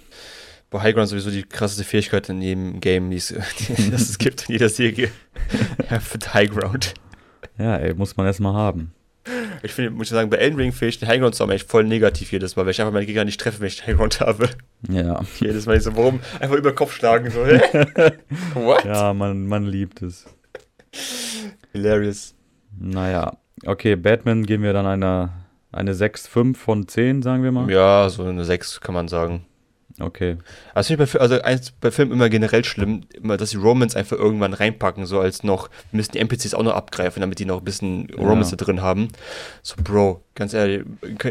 Bei 0.76 0.82
High 0.82 0.94
Ground 0.94 1.08
sowieso 1.10 1.32
die 1.32 1.44
krasseste 1.44 1.86
Fähigkeit 1.86 2.28
in 2.28 2.42
jedem 2.42 2.82
Game, 2.82 3.10
die 3.10 3.16
es, 3.16 3.28
die, 3.60 3.92
das 3.92 4.10
es 4.10 4.18
gibt, 4.18 4.50
in 4.50 4.54
jeder 4.54 4.68
Serie. 4.70 5.10
have 5.90 6.18
the 6.22 6.30
High 6.30 6.50
Ground. 6.50 6.96
Ja, 7.58 7.78
ey, 7.78 7.94
muss 7.94 8.18
man 8.18 8.26
erstmal 8.26 8.54
haben. 8.54 8.94
Ich 9.64 9.74
finde, 9.74 9.92
muss 9.92 10.08
ich 10.08 10.12
sagen, 10.12 10.30
bei 10.30 10.38
Elden 10.38 10.58
Ring 10.58 10.72
finde 10.72 10.90
ich 10.90 11.00
den 11.00 11.08
High 11.08 11.20
Ground 11.20 11.36
zu 11.36 11.44
haben 11.44 11.52
echt 11.52 11.70
voll 11.70 11.84
negativ 11.84 12.32
jedes 12.32 12.56
Mal, 12.56 12.66
weil 12.66 12.72
ich 12.72 12.82
einfach 12.82 12.94
meine 12.94 13.06
Gegner 13.06 13.26
nicht 13.26 13.40
treffe, 13.40 13.60
wenn 13.60 13.68
ich 13.68 13.78
den 13.78 13.88
High 13.88 13.98
Ground 13.98 14.20
habe. 14.20 14.50
Ja. 14.90 15.22
Jedes 15.40 15.66
Mal 15.66 15.78
ich 15.78 15.84
so, 15.84 15.96
warum? 15.96 16.20
Einfach 16.40 16.56
über 16.56 16.72
den 16.72 16.76
Kopf 16.76 16.94
schlagen, 16.94 17.32
so. 17.32 17.40
What? 18.54 18.86
Ja, 18.86 19.14
man, 19.14 19.48
man 19.48 19.66
liebt 19.66 20.02
es. 20.02 20.26
Hilarious. 21.72 22.36
Naja, 22.78 23.38
okay, 23.66 23.96
Batman 23.96 24.46
geben 24.46 24.64
wir 24.64 24.74
dann 24.74 24.86
eine, 24.86 25.32
eine 25.72 25.94
6, 25.96 26.28
5 26.28 26.60
von 26.60 26.88
10, 26.88 27.22
sagen 27.22 27.44
wir 27.44 27.52
mal. 27.52 27.70
Ja, 27.72 28.10
so 28.10 28.24
eine 28.24 28.46
6 28.46 28.82
kann 28.82 28.94
man 28.94 29.08
sagen. 29.08 29.46
Okay. 29.98 30.36
Also 30.74 30.88
finde 30.88 31.06
ich 31.06 31.14
bei, 31.14 31.20
also 31.22 31.42
eins 31.42 31.72
bei 31.72 31.90
Filmen 31.90 32.12
immer 32.12 32.28
generell 32.28 32.66
schlimm, 32.66 33.04
immer, 33.14 33.38
dass 33.38 33.52
die 33.52 33.58
Romans 33.58 33.96
einfach 33.96 34.18
irgendwann 34.18 34.54
reinpacken, 34.54 35.06
so 35.06 35.22
als 35.22 35.44
noch, 35.44 35.70
müssen 35.94 36.12
die 36.12 36.20
NPCs 36.20 36.54
auch 36.54 36.64
noch 36.64 36.74
abgreifen, 36.74 37.22
damit 37.22 37.40
die 37.40 37.46
noch 37.46 37.60
ein 37.60 37.64
bisschen 37.64 38.10
Romans 38.18 38.50
da 38.50 38.58
drin 38.58 38.82
haben. 38.82 39.08
So, 39.62 39.76
Bro, 39.82 40.22
ganz 40.36 40.54
ehrlich, 40.54 40.84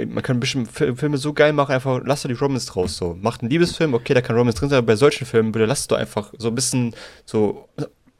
man 0.08 0.22
kann 0.22 0.40
bestimmt 0.40 0.70
Fi- 0.72 0.94
Filme 0.96 1.18
so 1.18 1.34
geil 1.34 1.52
machen, 1.52 1.72
einfach 1.72 2.00
lass 2.06 2.22
doch 2.22 2.28
die 2.28 2.34
Romans 2.36 2.64
draus, 2.64 2.96
so. 2.96 3.18
Macht 3.20 3.42
einen 3.42 3.50
Liebesfilm, 3.50 3.92
okay, 3.92 4.14
da 4.14 4.22
kann 4.22 4.34
Romans 4.34 4.56
drin 4.56 4.70
sein, 4.70 4.78
aber 4.78 4.86
bei 4.86 4.96
solchen 4.96 5.26
Filmen, 5.26 5.52
bitte 5.52 5.66
lass 5.66 5.86
doch 5.86 5.98
einfach 5.98 6.32
so 6.38 6.48
ein 6.48 6.54
bisschen 6.54 6.94
so 7.26 7.68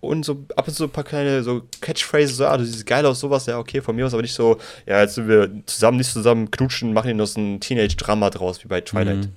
und 0.00 0.26
so 0.26 0.44
ab 0.56 0.68
und 0.68 0.74
zu 0.74 0.84
ein 0.84 0.90
paar 0.90 1.04
kleine 1.04 1.42
so 1.42 1.62
Catchphrases, 1.80 2.36
so, 2.36 2.44
ah, 2.44 2.58
du 2.58 2.66
siehst 2.66 2.84
geil 2.84 3.06
aus, 3.06 3.20
sowas, 3.20 3.46
ja, 3.46 3.58
okay, 3.58 3.80
von 3.80 3.96
mir 3.96 4.04
aus, 4.04 4.12
aber 4.12 4.20
nicht 4.20 4.34
so, 4.34 4.58
ja, 4.84 5.00
jetzt 5.00 5.14
sind 5.14 5.26
wir 5.26 5.50
zusammen, 5.64 5.96
nicht 5.96 6.12
zusammen 6.12 6.50
knutschen, 6.50 6.92
machen 6.92 7.06
hier 7.06 7.14
noch 7.14 7.26
so 7.26 7.40
ein 7.40 7.60
Teenage-Drama 7.60 8.28
draus, 8.28 8.62
wie 8.62 8.68
bei 8.68 8.82
Twilight. 8.82 9.16
Mhm. 9.28 9.32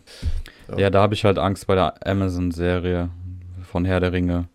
Ja, 0.76 0.90
da 0.90 1.02
habe 1.02 1.14
ich 1.14 1.24
halt 1.24 1.38
Angst 1.38 1.68
bei 1.68 1.76
der 1.76 2.06
Amazon-Serie 2.06 3.10
von 3.64 3.86
Herr 3.86 4.00
der 4.00 4.12
Ringe. 4.12 4.48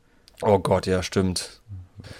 Oh 0.42 0.58
Gott, 0.58 0.86
ja, 0.86 1.02
stimmt. 1.02 1.60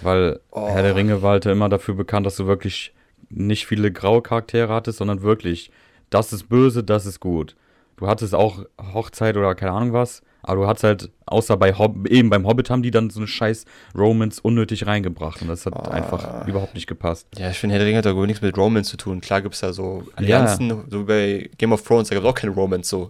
Weil 0.01 0.39
Oh. 0.51 0.67
Herr 0.69 0.81
der 0.81 0.95
Ringe 0.95 1.21
war 1.21 1.31
halt 1.31 1.45
immer 1.45 1.69
dafür 1.69 1.95
bekannt, 1.95 2.25
dass 2.25 2.37
du 2.37 2.47
wirklich 2.47 2.93
nicht 3.29 3.65
viele 3.65 3.91
graue 3.91 4.21
Charaktere 4.21 4.73
hattest, 4.73 4.99
sondern 4.99 5.21
wirklich, 5.21 5.71
das 6.09 6.31
ist 6.33 6.49
böse, 6.49 6.83
das 6.83 7.05
ist 7.05 7.19
gut. 7.19 7.55
Du 7.97 8.07
hattest 8.07 8.33
auch 8.35 8.59
Hochzeit 8.93 9.37
oder 9.37 9.55
keine 9.55 9.71
Ahnung 9.71 9.93
was, 9.93 10.21
aber 10.43 10.61
du 10.61 10.67
hattest 10.67 10.83
halt, 10.83 11.09
außer 11.25 11.57
bei 11.57 11.73
Hob 11.73 12.07
eben 12.07 12.29
beim 12.29 12.45
Hobbit 12.45 12.69
haben 12.69 12.83
die 12.83 12.91
dann 12.91 13.09
so 13.09 13.19
eine 13.19 13.27
scheiß 13.27 13.65
Romance 13.97 14.39
unnötig 14.41 14.85
reingebracht 14.85 15.41
und 15.41 15.47
das 15.47 15.65
hat 15.65 15.73
Ah. 15.75 15.89
einfach 15.91 16.45
überhaupt 16.47 16.75
nicht 16.75 16.85
gepasst. 16.87 17.27
Ja, 17.37 17.49
ich 17.49 17.57
finde, 17.57 17.73
Herr 17.73 17.79
der 17.79 17.87
Ringe 17.87 17.97
hat 17.99 18.05
da 18.05 18.15
wohl 18.15 18.27
nichts 18.27 18.41
mit 18.41 18.55
Romance 18.57 18.89
zu 18.91 18.97
tun. 18.97 19.21
Klar 19.21 19.41
gibt 19.41 19.55
es 19.55 19.61
da 19.61 19.73
so 19.73 20.03
Allianzen, 20.15 20.83
so 20.89 21.05
bei 21.05 21.49
Game 21.57 21.71
of 21.73 21.81
Thrones, 21.83 22.09
da 22.09 22.15
gab 22.15 22.23
es 22.23 22.29
auch 22.29 22.35
keine 22.35 22.53
Romance 22.53 22.89
so. 22.89 23.09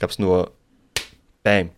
Gab 0.00 0.10
es 0.10 0.18
nur 0.18 0.50
Bang. 1.42 1.70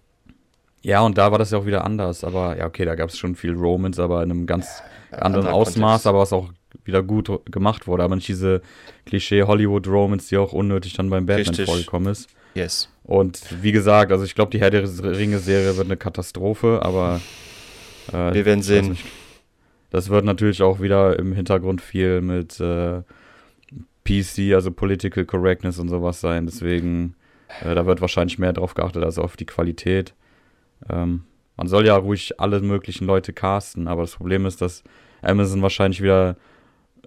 Ja, 0.82 1.00
und 1.02 1.16
da 1.18 1.30
war 1.30 1.38
das 1.38 1.50
ja 1.52 1.58
auch 1.58 1.66
wieder 1.66 1.84
anders, 1.84 2.24
aber 2.24 2.56
ja, 2.56 2.66
okay, 2.66 2.84
da 2.84 2.94
gab 2.96 3.10
es 3.10 3.18
schon 3.18 3.36
viel 3.36 3.52
Romance, 3.54 4.00
aber 4.02 4.22
in 4.22 4.30
einem 4.30 4.46
ganz 4.46 4.82
anderen 5.12 5.46
anderer 5.46 5.54
Ausmaß, 5.54 6.02
Kontext. 6.02 6.06
aber 6.08 6.18
was 6.20 6.32
auch 6.32 6.48
wieder 6.84 7.02
gut 7.02 7.30
gemacht 7.50 7.86
wurde, 7.86 8.02
aber 8.02 8.16
nicht 8.16 8.28
diese 8.28 8.62
Klischee-Hollywood-Romance, 9.06 10.28
die 10.28 10.36
auch 10.36 10.52
unnötig 10.52 10.94
dann 10.94 11.10
beim 11.10 11.26
Batman 11.26 11.48
Richtig. 11.48 11.66
vorgekommen 11.66 12.10
ist. 12.10 12.28
Yes. 12.54 12.88
Und 13.04 13.40
wie 13.62 13.72
gesagt, 13.72 14.12
also 14.12 14.24
ich 14.24 14.34
glaube, 14.34 14.50
die 14.50 14.60
Herr 14.60 14.70
der 14.70 14.82
Ringe-Serie 14.84 15.76
wird 15.76 15.86
eine 15.86 15.96
Katastrophe, 15.96 16.80
aber 16.82 17.20
äh, 18.12 18.34
Wir 18.34 18.44
werden 18.44 18.62
sehen. 18.62 18.90
nicht. 18.90 19.04
Das 19.90 20.08
wird 20.08 20.24
natürlich 20.24 20.62
auch 20.62 20.80
wieder 20.80 21.18
im 21.18 21.32
Hintergrund 21.32 21.82
viel 21.82 22.20
mit 22.22 22.58
äh, 22.60 23.02
PC, 24.04 24.54
also 24.54 24.70
Political 24.70 25.24
Correctness 25.26 25.78
und 25.78 25.88
sowas 25.88 26.20
sein. 26.20 26.46
Deswegen, 26.46 27.14
äh, 27.62 27.74
da 27.74 27.84
wird 27.86 28.00
wahrscheinlich 28.00 28.38
mehr 28.38 28.52
drauf 28.52 28.74
geachtet 28.74 29.04
als 29.04 29.18
auf 29.18 29.36
die 29.36 29.46
Qualität. 29.46 30.14
Ähm, 30.88 31.24
man 31.56 31.68
soll 31.68 31.86
ja 31.86 31.96
ruhig 31.96 32.40
alle 32.40 32.60
möglichen 32.60 33.06
Leute 33.06 33.32
casten, 33.32 33.86
aber 33.86 34.02
das 34.02 34.16
Problem 34.16 34.46
ist, 34.46 34.62
dass 34.62 34.82
Amazon 35.20 35.62
wahrscheinlich 35.62 36.02
wieder 36.02 36.36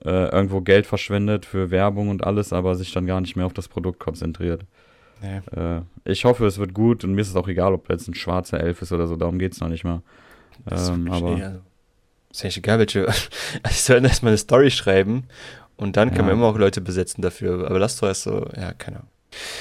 äh, 0.03 0.29
irgendwo 0.29 0.61
Geld 0.61 0.85
verschwendet 0.85 1.45
für 1.45 1.71
Werbung 1.71 2.09
und 2.09 2.23
alles, 2.23 2.51
aber 2.53 2.75
sich 2.75 2.91
dann 2.91 3.05
gar 3.05 3.21
nicht 3.21 3.35
mehr 3.35 3.45
auf 3.45 3.53
das 3.53 3.67
Produkt 3.67 3.99
konzentriert. 3.99 4.61
Nee. 5.21 5.41
Äh, 5.59 5.81
ich 6.03 6.25
hoffe, 6.25 6.45
es 6.45 6.57
wird 6.57 6.73
gut 6.73 7.03
und 7.03 7.13
mir 7.13 7.21
ist 7.21 7.29
es 7.29 7.35
auch 7.35 7.47
egal, 7.47 7.73
ob 7.73 7.89
jetzt 7.89 8.07
ein 8.07 8.13
schwarzer 8.15 8.59
Elf 8.59 8.81
ist 8.81 8.91
oder 8.91 9.07
so, 9.07 9.15
darum 9.15 9.39
geht 9.39 9.53
es 9.53 9.61
noch 9.61 9.69
nicht 9.69 9.83
mal. 9.83 10.01
Das 10.65 10.89
Ähm, 10.89 11.07
ist 11.07 11.13
aber 11.13 11.29
wirklich- 11.29 11.45
also, 11.45 11.59
ist 12.47 12.57
egal, 12.57 12.79
welche. 12.79 13.05
Also, 13.63 13.69
ich 13.69 13.81
soll 13.81 14.03
erstmal 14.03 14.31
eine 14.31 14.37
Story 14.37 14.69
schreiben 14.71 15.23
und 15.77 15.95
dann 15.97 16.09
können 16.09 16.21
Ja. 16.21 16.27
wir 16.27 16.33
immer 16.33 16.47
auch 16.47 16.57
Leute 16.57 16.81
besetzen 16.81 17.21
dafür. 17.21 17.65
Aber 17.69 17.79
lass 17.79 17.97
doch 17.97 18.07
erst 18.07 18.23
so, 18.23 18.45
ja, 18.57 18.73
keine 18.73 18.97
Ahnung. 18.97 19.09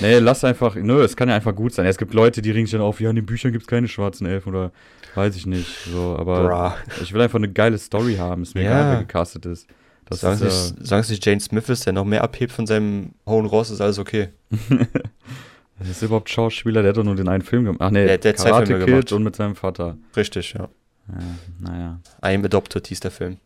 Nee, 0.00 0.18
lass 0.18 0.44
einfach, 0.44 0.76
nö, 0.76 1.02
es 1.02 1.16
kann 1.16 1.28
ja 1.28 1.34
einfach 1.34 1.54
gut 1.54 1.72
sein. 1.74 1.86
Es 1.86 1.98
gibt 1.98 2.14
Leute, 2.14 2.42
die 2.42 2.52
ringen 2.52 2.66
sich 2.66 2.72
dann 2.72 2.80
auf, 2.80 3.00
ja, 3.00 3.10
in 3.10 3.16
den 3.16 3.26
Büchern 3.26 3.50
gibt 3.50 3.62
es 3.64 3.68
keine 3.68 3.88
schwarzen 3.88 4.24
Elfen 4.26 4.50
oder 4.54 4.70
weiß 5.16 5.34
ich 5.34 5.46
nicht. 5.46 5.68
So, 5.86 6.16
aber 6.16 6.44
Bra. 6.44 6.76
ich 7.02 7.12
will 7.12 7.20
einfach 7.20 7.38
eine 7.38 7.50
geile 7.50 7.78
Story 7.78 8.14
haben. 8.16 8.42
Ist 8.42 8.54
mir 8.54 8.62
Ja. 8.62 8.70
egal, 8.70 8.92
wer 8.92 9.00
gecastet 9.00 9.46
ist. 9.46 9.66
Das 10.06 10.20
Sagen 10.20 10.38
Sie 10.38 10.46
ist 10.46 10.76
nicht, 10.78 10.86
sagen 10.86 11.02
Sie 11.02 11.12
nicht 11.12 11.24
Jane 11.26 11.40
Smith 11.40 11.68
ist, 11.68 11.86
der 11.86 11.92
noch 11.94 12.04
mehr 12.04 12.22
abhebt 12.22 12.52
von 12.52 12.66
seinem 12.66 13.12
hohen 13.26 13.46
Ross, 13.46 13.70
ist 13.70 13.80
alles 13.80 13.98
okay. 13.98 14.28
das 15.78 15.88
ist 15.88 16.02
überhaupt 16.02 16.28
Schauspieler, 16.28 16.82
der 16.82 16.90
hat 16.90 16.96
doch 16.98 17.04
nur 17.04 17.16
den 17.16 17.28
einen 17.28 17.42
Film 17.42 17.64
gemacht. 17.64 17.80
Ach 17.80 17.90
nee, 17.90 18.06
Der- 18.06 18.18
der 18.18 18.34
Karate 18.34 18.78
Kid 18.78 18.86
gemacht. 18.86 19.12
und 19.12 19.22
mit 19.22 19.36
seinem 19.36 19.56
Vater. 19.56 19.96
Richtig, 20.16 20.52
ja. 20.54 20.68
Ja, 21.08 21.70
naja, 21.70 22.00
I 22.24 22.34
am 22.34 22.44
Adopted 22.44 22.86
hieß 22.86 23.00
der 23.00 23.10
Film. 23.10 23.36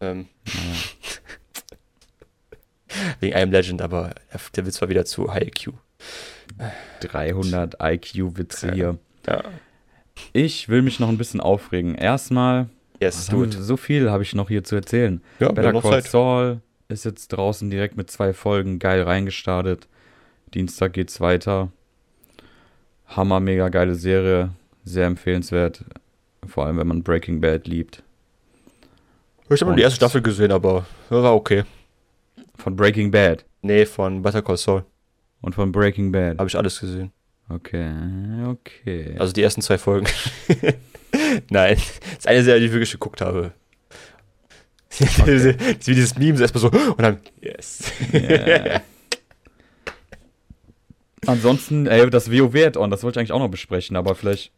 Ähm, 0.00 0.28
naja. 0.46 0.76
wegen 3.20 3.36
I 3.36 3.42
am 3.42 3.50
Legend, 3.52 3.82
aber 3.82 4.14
der, 4.56 4.66
Witz 4.66 4.80
war 4.80 4.88
wieder 4.88 5.04
zu 5.04 5.32
High 5.32 5.48
IQ. 5.48 5.72
300 7.00 7.76
IQ-Witze 7.80 8.72
hier. 8.72 8.98
Ja. 9.26 9.44
Ich 10.32 10.68
will 10.68 10.82
mich 10.82 10.98
noch 11.00 11.08
ein 11.08 11.18
bisschen 11.18 11.40
aufregen. 11.40 11.94
Erstmal, 11.94 12.68
Yes, 13.00 13.32
wir- 13.32 13.50
so 13.50 13.76
viel 13.76 14.10
habe 14.10 14.22
ich 14.22 14.34
noch 14.34 14.48
hier 14.48 14.62
zu 14.62 14.76
erzählen. 14.76 15.22
Ja, 15.38 15.50
Better 15.52 15.72
Call. 15.80 16.02
Saul 16.02 16.60
ist 16.88 17.04
jetzt 17.04 17.28
draußen 17.28 17.70
direkt 17.70 17.96
mit 17.96 18.10
zwei 18.10 18.32
Folgen 18.32 18.78
geil 18.78 19.02
reingestartet. 19.02 19.88
Dienstag 20.54 20.92
geht's 20.92 21.20
weiter. 21.20 21.70
Hammer, 23.06 23.40
mega 23.40 23.68
geile 23.70 23.94
Serie. 23.94 24.50
Sehr 24.84 25.06
empfehlenswert. 25.06 25.84
Vor 26.46 26.66
allem, 26.66 26.78
wenn 26.78 26.86
man 26.86 27.02
Breaking 27.02 27.40
Bad 27.40 27.66
liebt. 27.66 28.02
Ich 29.48 29.60
habe 29.60 29.70
nur 29.70 29.76
die 29.76 29.82
erste 29.82 29.96
Staffel 29.96 30.22
gesehen, 30.22 30.52
aber 30.52 30.86
war 31.08 31.34
okay. 31.34 31.64
Von 32.56 32.76
Breaking 32.76 33.10
Bad 33.10 33.44
Nee, 33.62 33.84
von 33.84 34.22
Better 34.22 34.42
Call 34.42 34.56
Saul. 34.56 34.84
und 35.42 35.54
von 35.54 35.72
Breaking 35.72 36.12
Bad. 36.12 36.38
Habe 36.38 36.48
ich 36.48 36.56
alles 36.56 36.78
gesehen. 36.80 37.12
Okay, 37.48 37.90
okay. 38.46 39.16
Also 39.18 39.32
die 39.32 39.42
ersten 39.42 39.60
zwei 39.62 39.76
Folgen. 39.78 40.06
Nein, 41.50 41.76
das 41.76 42.18
ist 42.18 42.26
eine 42.26 42.42
Serie, 42.42 42.60
die 42.60 42.66
ich 42.66 42.72
wirklich 42.72 42.92
geguckt 42.92 43.20
habe. 43.20 43.52
Okay. 45.00 45.56
Wie 45.84 45.94
dieses 45.94 46.16
Meme, 46.16 46.36
so 46.36 46.42
erstmal 46.42 46.60
so, 46.60 46.68
und 46.68 47.00
dann, 47.00 47.20
yes. 47.40 47.84
Yeah. 48.12 48.82
Ansonsten, 51.26 51.86
ey, 51.86 52.08
das 52.10 52.30
WoW-Add-on, 52.30 52.90
das 52.90 53.02
wollte 53.02 53.18
ich 53.18 53.20
eigentlich 53.20 53.32
auch 53.32 53.38
noch 53.38 53.50
besprechen, 53.50 53.96
aber 53.96 54.14
vielleicht 54.14 54.52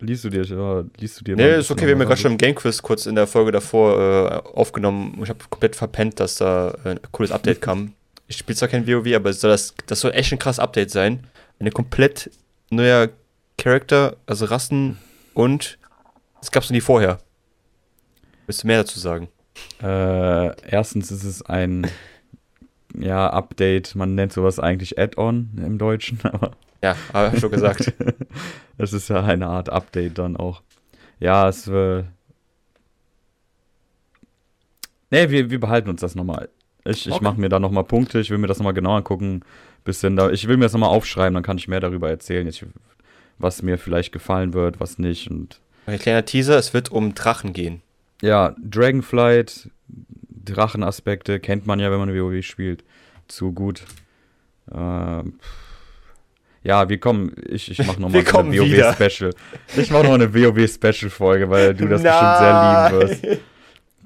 liest 0.00 0.24
du 0.24 0.30
dir, 0.30 0.42
ja, 0.44 0.84
liest 0.98 1.20
du 1.20 1.24
dir 1.24 1.36
mal 1.36 1.42
Nee, 1.42 1.58
ist 1.58 1.70
okay, 1.70 1.86
wir 1.86 1.92
haben 1.92 2.00
ja 2.00 2.06
gerade 2.06 2.20
schon 2.20 2.32
im 2.32 2.38
Game 2.38 2.54
Quiz 2.54 2.82
kurz 2.82 3.06
in 3.06 3.14
der 3.14 3.26
Folge 3.26 3.52
davor 3.52 3.98
äh, 3.98 4.56
aufgenommen. 4.56 5.18
Ich 5.22 5.28
habe 5.28 5.38
komplett 5.48 5.76
verpennt, 5.76 6.20
dass 6.20 6.36
da 6.36 6.76
äh, 6.84 6.90
ein 6.90 7.00
cooles 7.10 7.32
Update 7.32 7.60
kam. 7.60 7.94
Ich 8.28 8.38
spiele 8.38 8.56
zwar 8.56 8.68
kein 8.68 8.86
WoW, 8.86 9.14
aber 9.14 9.32
soll 9.32 9.50
das, 9.50 9.74
das 9.86 10.00
soll 10.00 10.12
echt 10.12 10.32
ein 10.32 10.38
krasses 10.38 10.58
Update 10.58 10.90
sein. 10.90 11.26
Eine 11.58 11.70
komplett 11.70 12.30
neuer 12.70 13.10
Charakter, 13.58 14.16
also 14.26 14.46
Rassen 14.46 14.98
und 15.34 15.78
es 16.40 16.50
gab's 16.50 16.68
noch 16.68 16.74
nie 16.74 16.80
vorher. 16.80 17.18
Willst 18.46 18.62
du 18.62 18.66
mehr 18.66 18.78
dazu 18.78 18.98
sagen? 18.98 19.28
Äh, 19.82 20.56
erstens 20.70 21.10
ist 21.10 21.24
es 21.24 21.42
ein 21.42 21.86
ja, 22.98 23.28
Update, 23.30 23.94
man 23.94 24.14
nennt 24.14 24.32
sowas 24.32 24.58
eigentlich 24.58 24.98
Add-on 24.98 25.50
im 25.56 25.78
Deutschen, 25.78 26.18
aber 26.24 26.52
Ja, 26.82 26.96
habe 27.12 27.34
ich 27.34 27.40
schon 27.40 27.50
gesagt. 27.50 27.92
es 28.78 28.92
ist 28.92 29.08
ja 29.08 29.22
eine 29.24 29.46
Art 29.46 29.68
Update 29.70 30.18
dann 30.18 30.36
auch. 30.36 30.62
Ja, 31.20 31.48
es 31.48 31.68
äh, 31.68 32.04
Nee, 35.10 35.28
wir, 35.28 35.50
wir 35.50 35.60
behalten 35.60 35.90
uns 35.90 36.00
das 36.00 36.14
nochmal. 36.14 36.48
Ich, 36.84 37.06
ich 37.06 37.12
Okay. 37.12 37.22
mache 37.24 37.38
mir 37.38 37.48
da 37.50 37.60
nochmal 37.60 37.84
Punkte, 37.84 38.18
ich 38.18 38.30
will 38.30 38.38
mir 38.38 38.46
das 38.46 38.58
nochmal 38.58 38.72
genau 38.72 38.96
angucken. 38.96 39.42
Bisschen 39.84 40.16
da, 40.16 40.30
ich 40.30 40.48
will 40.48 40.56
mir 40.56 40.64
das 40.64 40.72
nochmal 40.72 40.90
aufschreiben, 40.90 41.34
dann 41.34 41.42
kann 41.42 41.58
ich 41.58 41.68
mehr 41.68 41.80
darüber 41.80 42.08
erzählen, 42.08 42.46
ich, 42.46 42.64
was 43.42 43.62
mir 43.62 43.78
vielleicht 43.78 44.12
gefallen 44.12 44.52
wird, 44.54 44.80
was 44.80 44.98
nicht. 44.98 45.30
Und 45.30 45.60
Ein 45.86 45.98
kleiner 45.98 46.24
Teaser, 46.24 46.58
es 46.58 46.72
wird 46.74 46.90
um 46.90 47.14
Drachen 47.14 47.52
gehen. 47.52 47.82
ja, 48.22 48.54
Dragonflight, 48.62 49.68
Drachenaspekte 50.44 51.40
kennt 51.40 51.66
man 51.66 51.78
ja, 51.80 51.90
wenn 51.90 51.98
man 51.98 52.14
WoW 52.14 52.42
spielt, 52.44 52.84
zu 53.28 53.52
gut. 53.52 53.82
Ähm, 54.72 55.34
ja, 56.64 56.88
wir 56.88 56.98
kommen, 56.98 57.34
ich, 57.48 57.70
ich 57.70 57.84
mache 57.86 58.00
nochmal 58.00 58.24
so 58.24 58.38
eine. 58.38 58.56
WoW-Special. 58.56 59.34
Ich 59.76 59.90
mache 59.90 60.04
noch 60.04 60.14
eine 60.14 60.32
WoW-Special-Folge, 60.32 61.50
weil 61.50 61.74
du 61.74 61.88
das 61.88 62.02
bestimmt 62.02 62.38
sehr 62.38 62.90
lieben 62.90 63.00
wirst. 63.00 63.40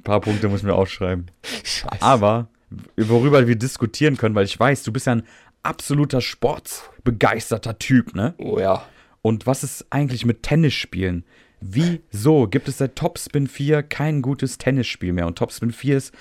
paar 0.04 0.20
Punkte 0.20 0.48
muss 0.48 0.60
ich 0.60 0.66
mir 0.66 0.74
aufschreiben. 0.74 1.26
Scheiße. 1.64 2.00
Aber 2.00 2.48
worüber 2.96 3.46
wir 3.46 3.56
diskutieren 3.56 4.16
können, 4.16 4.34
weil 4.34 4.46
ich 4.46 4.58
weiß, 4.58 4.82
du 4.84 4.92
bist 4.92 5.06
ja 5.06 5.16
ein 5.16 5.22
absoluter 5.62 6.20
sportsbegeisterter 6.20 7.78
Typ, 7.78 8.14
ne? 8.14 8.34
Oh 8.38 8.58
ja. 8.58 8.86
Und 9.26 9.44
was 9.44 9.64
ist 9.64 9.86
eigentlich 9.90 10.24
mit 10.24 10.44
Tennisspielen? 10.44 11.24
Wieso 11.60 12.46
gibt 12.46 12.68
es 12.68 12.78
seit 12.78 12.94
Topspin 12.94 13.48
4 13.48 13.82
kein 13.82 14.22
gutes 14.22 14.56
Tennisspiel 14.56 15.12
mehr? 15.12 15.26
Und 15.26 15.36
Topspin 15.36 15.72
4 15.72 15.96
ist 15.96 16.14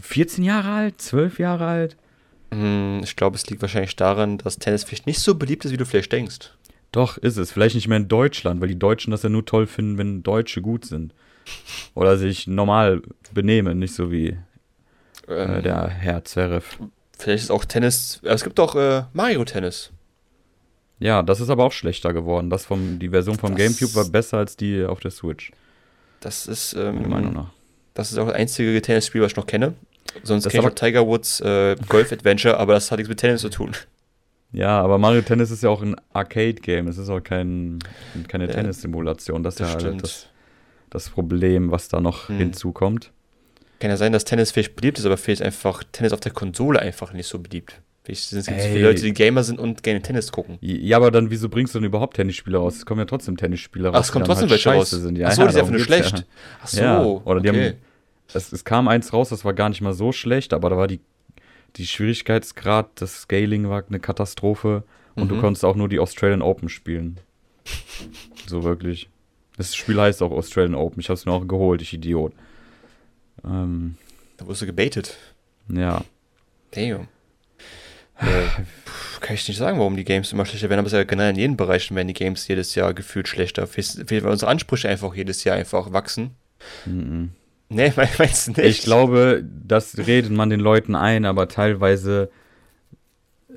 14 0.00 0.44
Jahre 0.44 0.70
alt, 0.70 1.00
12 1.00 1.40
Jahre 1.40 1.66
alt? 1.66 1.96
Hm, 2.52 3.00
ich 3.02 3.16
glaube, 3.16 3.34
es 3.34 3.50
liegt 3.50 3.62
wahrscheinlich 3.62 3.96
daran, 3.96 4.38
dass 4.38 4.60
Tennis 4.60 4.84
vielleicht 4.84 5.08
nicht 5.08 5.18
so 5.18 5.34
beliebt 5.34 5.64
ist, 5.64 5.72
wie 5.72 5.76
du 5.76 5.84
vielleicht 5.84 6.12
denkst. 6.12 6.52
Doch, 6.92 7.18
ist 7.18 7.36
es. 7.36 7.50
Vielleicht 7.50 7.74
nicht 7.74 7.88
mehr 7.88 7.98
in 7.98 8.06
Deutschland, 8.06 8.60
weil 8.60 8.68
die 8.68 8.78
Deutschen 8.78 9.10
das 9.10 9.24
ja 9.24 9.28
nur 9.28 9.44
toll 9.44 9.66
finden, 9.66 9.98
wenn 9.98 10.22
Deutsche 10.22 10.62
gut 10.62 10.84
sind. 10.84 11.14
Oder 11.96 12.16
sich 12.16 12.46
normal 12.46 13.02
benehmen, 13.34 13.80
nicht 13.80 13.94
so 13.96 14.12
wie 14.12 14.38
äh, 15.26 15.34
ähm, 15.34 15.50
äh, 15.50 15.62
der 15.62 15.88
Herr 15.88 16.24
Zverev. 16.24 16.78
Vielleicht 17.18 17.42
ist 17.42 17.50
auch 17.50 17.64
Tennis. 17.64 18.20
Es 18.22 18.44
gibt 18.44 18.60
auch 18.60 18.76
äh, 18.76 19.02
Mario 19.14 19.44
Tennis. 19.44 19.90
Ja, 20.98 21.22
das 21.22 21.40
ist 21.40 21.50
aber 21.50 21.64
auch 21.64 21.72
schlechter 21.72 22.12
geworden. 22.12 22.50
Das 22.50 22.64
vom, 22.64 22.98
die 22.98 23.10
Version 23.10 23.36
vom 23.36 23.54
das, 23.54 23.58
GameCube 23.58 23.94
war 23.94 24.04
besser 24.06 24.38
als 24.38 24.56
die 24.56 24.84
auf 24.84 25.00
der 25.00 25.10
Switch. 25.10 25.52
Das 26.20 26.46
ist, 26.46 26.74
ähm, 26.74 26.96
meiner 26.96 27.08
Meinung 27.08 27.32
nach. 27.34 27.50
Das 27.94 28.12
ist 28.12 28.18
auch 28.18 28.26
das 28.26 28.34
einzige 28.34 28.80
Tennisspiel, 28.80 29.22
was 29.22 29.32
ich 29.32 29.36
noch 29.36 29.46
kenne. 29.46 29.74
Sonst 30.22 30.48
kenne 30.48 30.68
ich 30.68 30.74
Tiger 30.74 31.06
Woods 31.06 31.40
äh, 31.40 31.76
Golf 31.88 32.12
Adventure, 32.12 32.58
aber 32.58 32.74
das 32.74 32.90
hat 32.90 32.98
nichts 32.98 33.08
mit 33.08 33.18
Tennis 33.18 33.42
zu 33.42 33.50
tun. 33.50 33.72
Ja, 34.52 34.80
aber 34.80 34.98
Mario 34.98 35.22
Tennis 35.22 35.50
ist 35.50 35.62
ja 35.62 35.70
auch 35.70 35.82
ein 35.82 35.96
Arcade-Game. 36.12 36.88
Es 36.88 36.98
ist 36.98 37.08
auch 37.08 37.20
kein, 37.20 37.78
keine 38.28 38.46
ja, 38.46 38.52
Tennis-Simulation. 38.52 39.42
Das 39.42 39.54
ist 39.54 39.60
ja 39.60 39.68
halt 39.68 40.02
das, 40.02 40.28
das, 40.88 41.10
Problem, 41.10 41.70
was 41.70 41.88
da 41.88 42.00
noch 42.00 42.28
hm. 42.28 42.38
hinzukommt. 42.38 43.12
Kann 43.80 43.90
ja 43.90 43.96
sein, 43.96 44.12
dass 44.12 44.24
Tennis 44.24 44.52
vielleicht 44.52 44.76
beliebt 44.76 44.98
ist, 44.98 45.04
aber 45.04 45.16
vielleicht 45.16 45.42
einfach 45.42 45.82
Tennis 45.92 46.12
auf 46.12 46.20
der 46.20 46.32
Konsole 46.32 46.78
einfach 46.78 47.12
nicht 47.12 47.26
so 47.26 47.38
beliebt. 47.38 47.80
Es 48.08 48.30
gibt 48.30 48.60
viele 48.60 48.82
Leute, 48.82 49.02
die 49.02 49.12
Gamer 49.12 49.42
sind 49.42 49.58
und 49.58 49.82
gerne 49.82 50.02
Tennis 50.02 50.30
gucken. 50.30 50.58
Ja, 50.60 50.96
aber 50.96 51.10
dann, 51.10 51.30
wieso 51.30 51.48
bringst 51.48 51.74
du 51.74 51.78
denn 51.78 51.86
überhaupt 51.86 52.16
Tennisspieler 52.16 52.58
raus? 52.58 52.76
Es 52.76 52.86
kommen 52.86 53.00
ja 53.00 53.04
trotzdem 53.04 53.36
Tennisspieler 53.36 53.90
raus. 53.90 53.96
Ach, 53.98 54.04
es 54.04 54.12
kommen 54.12 54.24
trotzdem 54.24 54.48
halt 54.48 54.64
welche 54.64 54.70
raus. 54.70 54.90
Sind. 54.90 55.18
Ja, 55.18 55.28
Ach 55.28 55.32
so, 55.32 55.42
ja, 55.42 55.46
die 55.48 55.52
sind 55.52 55.60
einfach 55.60 55.72
nur 55.72 55.84
schlecht. 55.84 56.18
Ja. 56.18 56.24
Ach 56.62 56.68
so, 56.68 56.80
ja. 56.80 57.02
Oder 57.02 57.40
die 57.40 57.50
okay. 57.50 57.66
haben, 57.68 57.76
es, 58.34 58.52
es 58.52 58.64
kam 58.64 58.88
eins 58.88 59.12
raus, 59.12 59.28
das 59.28 59.44
war 59.44 59.54
gar 59.54 59.68
nicht 59.68 59.80
mal 59.80 59.92
so 59.92 60.12
schlecht, 60.12 60.52
aber 60.52 60.70
da 60.70 60.76
war 60.76 60.86
die, 60.86 61.00
die 61.76 61.86
Schwierigkeitsgrad, 61.86 62.90
das 62.96 63.22
Scaling 63.22 63.68
war 63.68 63.84
eine 63.88 64.00
Katastrophe 64.00 64.84
und 65.14 65.24
mhm. 65.24 65.28
du 65.28 65.40
konntest 65.40 65.64
auch 65.64 65.76
nur 65.76 65.88
die 65.88 65.98
Australian 65.98 66.42
Open 66.42 66.68
spielen. 66.68 67.18
so 68.46 68.62
wirklich. 68.64 69.08
Das 69.56 69.74
Spiel 69.74 70.00
heißt 70.00 70.22
auch 70.22 70.32
Australian 70.32 70.74
Open. 70.74 71.00
Ich 71.00 71.08
habe 71.08 71.14
es 71.14 71.26
mir 71.26 71.32
auch 71.32 71.46
geholt, 71.46 71.80
ich 71.82 71.92
Idiot. 71.92 72.32
Ähm, 73.44 73.96
da 74.36 74.44
wurdest 74.44 74.62
du 74.62 74.66
gebaitet. 74.66 75.16
Ja. 75.68 76.02
Damn. 76.72 77.08
Äh, 78.18 78.62
kann 79.20 79.34
ich 79.34 79.46
nicht 79.46 79.56
sagen, 79.56 79.78
warum 79.78 79.96
die 79.96 80.04
Games 80.04 80.32
immer 80.32 80.46
schlechter 80.46 80.68
werden, 80.70 80.80
aber 80.80 80.86
es 80.86 80.92
ist 80.92 80.98
ja 80.98 81.04
generell 81.04 81.30
in 81.30 81.36
jedem 81.36 81.56
Bereich 81.56 81.94
werden 81.94 82.08
die 82.08 82.14
Games 82.14 82.46
jedes 82.48 82.74
Jahr 82.74 82.94
gefühlt 82.94 83.28
schlechter. 83.28 83.68
Weil 83.68 84.26
unsere 84.26 84.50
Ansprüche 84.50 84.88
einfach 84.88 85.14
jedes 85.14 85.44
Jahr 85.44 85.56
einfach 85.56 85.92
wachsen. 85.92 86.30
Mhm. 86.84 87.30
Nee, 87.68 87.92
meinst 88.18 88.46
du 88.46 88.52
nicht? 88.52 88.64
Ich 88.64 88.82
glaube, 88.82 89.44
das 89.44 89.98
redet 89.98 90.30
man 90.30 90.50
den 90.50 90.60
Leuten 90.60 90.94
ein, 90.94 91.24
aber 91.24 91.48
teilweise. 91.48 92.30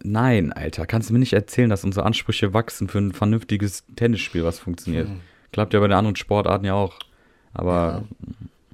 Nein, 0.02 0.54
Alter, 0.54 0.86
kannst 0.86 1.10
du 1.10 1.14
mir 1.14 1.20
nicht 1.20 1.34
erzählen, 1.34 1.70
dass 1.70 1.84
unsere 1.84 2.06
Ansprüche 2.06 2.54
wachsen 2.54 2.88
für 2.88 3.00
ein 3.00 3.12
vernünftiges 3.12 3.84
Tennisspiel, 3.98 4.46
was 4.46 4.58
funktioniert. 4.58 5.10
Mhm. 5.10 5.20
Klappt 5.52 5.74
ja 5.74 5.80
bei 5.82 5.88
den 5.88 5.98
anderen 5.98 6.16
Sportarten 6.16 6.66
ja 6.66 6.74
auch. 6.74 7.00
Aber. 7.54 7.76
Ja. 7.76 8.04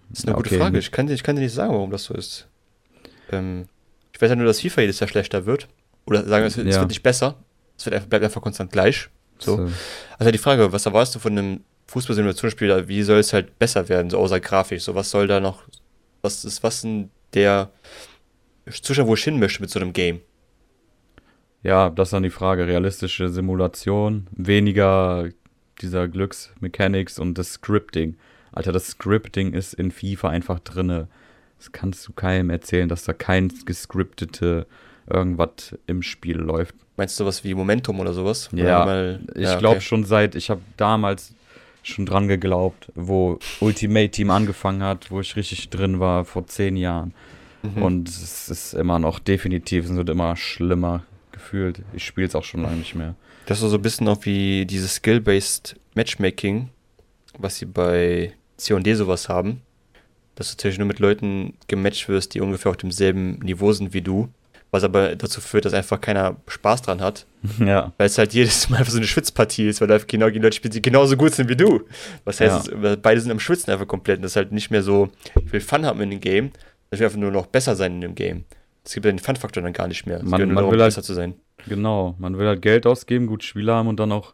Das 0.10 0.20
ist 0.20 0.26
eine 0.28 0.34
ja, 0.34 0.38
gute 0.38 0.58
Frage. 0.58 0.78
Ich 0.78 0.92
kann, 0.92 1.10
ich 1.10 1.24
kann 1.24 1.36
dir 1.36 1.42
nicht 1.42 1.54
sagen, 1.54 1.74
warum 1.74 1.92
das 1.92 2.06
so 2.06 2.14
ist. 2.14 2.48
Ähm, 3.32 3.66
ich 4.16 4.22
weiß 4.22 4.30
ja 4.30 4.38
nur, 4.38 4.46
dass 4.46 4.62
FIFA 4.62 4.82
jedes 4.82 5.02
Jahr 5.02 5.10
schlechter 5.10 5.46
wird. 5.46 5.68
Oder 6.06 6.26
sagen 6.26 6.44
wir, 6.44 6.48
es 6.48 6.56
wird, 6.56 6.68
ja. 6.68 6.72
es 6.72 6.80
wird 6.80 6.88
nicht 6.88 7.04
besser. 7.04 7.36
Es 7.78 7.86
wird 7.86 7.96
einfach, 7.96 8.08
bleibt 8.08 8.24
einfach 8.24 8.42
konstant 8.42 8.72
gleich. 8.72 9.10
So. 9.40 9.58
so. 9.58 9.74
Also 10.18 10.32
die 10.32 10.38
Frage, 10.38 10.72
was 10.72 10.86
erwartest 10.86 11.16
du 11.16 11.20
von 11.20 11.38
einem 11.38 11.60
Fußballsimulationsspiel, 11.88 12.88
wie 12.88 13.04
soll 13.04 13.20
es 13.20 13.34
halt 13.34 13.60
besser 13.60 13.90
werden, 13.90 14.10
so 14.10 14.18
außer 14.18 14.40
Grafik? 14.40 14.80
So, 14.80 14.96
was 14.96 15.12
soll 15.12 15.28
da 15.28 15.42
noch, 15.42 15.64
was 16.22 16.46
ist, 16.46 16.64
was 16.64 16.82
denn 16.82 17.10
der 17.34 17.72
Zuschauer, 18.72 19.08
wo 19.08 19.16
ich 19.16 19.24
hin 19.26 19.38
möchte 19.38 19.62
mit 19.62 19.70
so 19.70 19.82
einem 19.82 19.92
Game? 19.92 20.22
Ja, 21.62 21.90
das 21.90 22.08
ist 22.08 22.14
dann 22.14 22.24
die 22.24 22.30
Frage. 22.30 22.68
Realistische 22.68 23.28
Simulation, 23.28 24.28
weniger 24.32 25.28
dieser 25.82 26.08
Glücksmechanics 26.08 27.20
und 27.20 27.38
das 27.38 27.54
Scripting. 27.54 28.16
Alter, 28.54 28.72
das 28.72 28.88
Scripting 28.88 29.52
ist 29.52 29.74
in 29.74 29.92
FIFA 29.92 30.30
einfach 30.30 30.60
drinne. 30.60 31.10
Das 31.58 31.72
kannst 31.72 32.08
du 32.08 32.14
keinem 32.14 32.50
erzählen, 32.50 32.90
dass 32.90 33.04
da 33.04 33.14
kein 33.14 33.52
gescriptete 33.66 34.68
irgendwas 35.08 35.76
im 35.88 36.02
Spiel 36.02 36.38
läuft. 36.38 36.76
Meinst 36.98 37.20
du 37.20 37.26
was 37.26 37.44
wie 37.44 37.54
Momentum 37.54 38.00
oder 38.00 38.14
sowas? 38.14 38.50
Ja, 38.54 38.86
mal, 38.86 39.20
ich 39.36 39.44
ja, 39.44 39.58
glaube 39.58 39.78
okay. 39.78 39.86
schon 39.86 40.06
seit, 40.06 40.36
ich 40.36 40.50
habe 40.50 40.62
damals 40.78 41.34
schon 41.84 42.06
dran 42.06 42.28
geglaubt, 42.28 42.92
wo 42.96 43.38
Ultimate 43.60 44.10
Team 44.10 44.32
angefangen 44.32 44.82
hat, 44.82 45.12
wo 45.12 45.20
ich 45.20 45.36
richtig 45.36 45.70
drin 45.70 46.00
war 46.00 46.26
vor 46.26 46.48
zehn 46.48 46.78
Jahren. 46.78 47.14
Mhm. 47.62 47.84
Und 47.84 48.10
es 48.10 48.50
ist 48.50 48.74
immer 48.74 49.00
noch 49.00 49.20
definitiv, 49.20 49.86
es 49.86 49.96
wird 49.96 50.10
immer 50.10 50.36
schlimmer 50.36 51.04
gefühlt. 51.32 51.82
Ich 51.94 52.06
spiele 52.06 52.28
es 52.28 52.36
auch 52.36 52.44
schon 52.44 52.62
lange 52.64 52.78
nicht 52.78 52.96
mehr. 52.96 53.16
Das 53.46 53.62
ist 53.62 53.70
so 53.70 53.76
ein 53.76 53.82
bisschen 53.82 54.08
auch 54.08 54.26
wie 54.26 54.66
dieses 54.66 54.96
Skill-Based 54.96 55.76
Matchmaking, 55.94 56.70
was 57.38 57.58
sie 57.58 57.66
bei 57.66 58.34
C&D 58.58 58.96
sowas 58.96 59.30
haben. 59.30 59.62
Dass 60.36 60.50
du 60.50 60.58
natürlich 60.58 60.78
nur 60.78 60.88
mit 60.88 61.00
Leuten 61.00 61.54
gematcht 61.68 62.10
wirst, 62.10 62.34
die 62.34 62.42
ungefähr 62.42 62.70
auf 62.70 62.78
demselben 62.78 63.40
Niveau 63.40 63.72
sind 63.72 63.94
wie 63.94 64.02
du 64.02 64.30
was 64.76 64.84
aber 64.84 65.16
dazu 65.16 65.42
führt, 65.42 65.66
dass 65.66 65.74
einfach 65.74 66.00
keiner 66.02 66.36
Spaß 66.48 66.84
dran 66.84 67.02
hat. 67.02 67.26
Ja. 67.60 67.94
Weil 67.98 68.08
es 68.08 68.18
halt 68.18 68.34
jedes 68.34 68.70
Mal 68.70 68.84
so 68.86 68.98
eine 68.98 69.06
Schwitzpartie 69.06 69.70
ist, 69.70 69.80
weil 69.80 69.88
da 69.88 70.00
genau 70.00 70.30
die 70.32 70.40
Leute 70.40 70.56
spielen, 70.56 70.72
die 70.72 70.82
genauso 70.82 71.16
gut 71.16 71.34
sind 71.34 71.48
wie 71.48 71.56
du. 71.56 71.82
Was 72.24 72.42
heißt, 72.42 72.72
ja. 72.72 72.96
beide 72.96 73.22
sind 73.22 73.32
am 73.32 73.40
Schwitzen 73.40 73.72
einfach 73.72 73.88
komplett. 73.88 74.18
Und 74.18 74.24
das 74.24 74.32
ist 74.32 74.36
halt 74.36 74.52
nicht 74.52 74.72
mehr 74.72 74.82
so, 74.82 75.10
ich 75.46 75.54
will 75.54 75.62
Fun 75.62 75.86
haben 75.86 76.02
in 76.02 76.10
dem 76.10 76.20
Game, 76.20 76.52
ich 76.90 77.00
will 77.00 77.06
einfach 77.06 77.20
nur 77.20 77.32
noch 77.32 77.46
besser 77.46 77.76
sein 77.76 77.94
in 77.94 78.02
dem 78.02 78.16
Game. 78.16 78.46
Es 78.84 78.94
gibt 78.94 79.06
ja 79.06 79.12
den 79.12 79.20
Fun-Faktor 79.20 79.62
dann 79.62 79.74
gar 79.74 79.88
nicht 79.88 80.08
mehr. 80.08 80.18
Es 80.18 80.24
man, 80.24 80.42
man 80.42 80.56
darum, 80.56 80.72
will 80.72 80.82
halt, 80.82 80.90
besser 80.90 81.04
zu 81.04 81.14
sein. 81.14 81.36
Genau, 81.68 82.16
man 82.18 82.38
will 82.38 82.48
halt 82.48 82.64
Geld 82.64 82.88
ausgeben, 82.88 83.28
gut 83.28 83.44
Spieler 83.44 83.76
haben 83.76 83.88
und 83.88 84.00
dann 84.00 84.12
auch, 84.12 84.34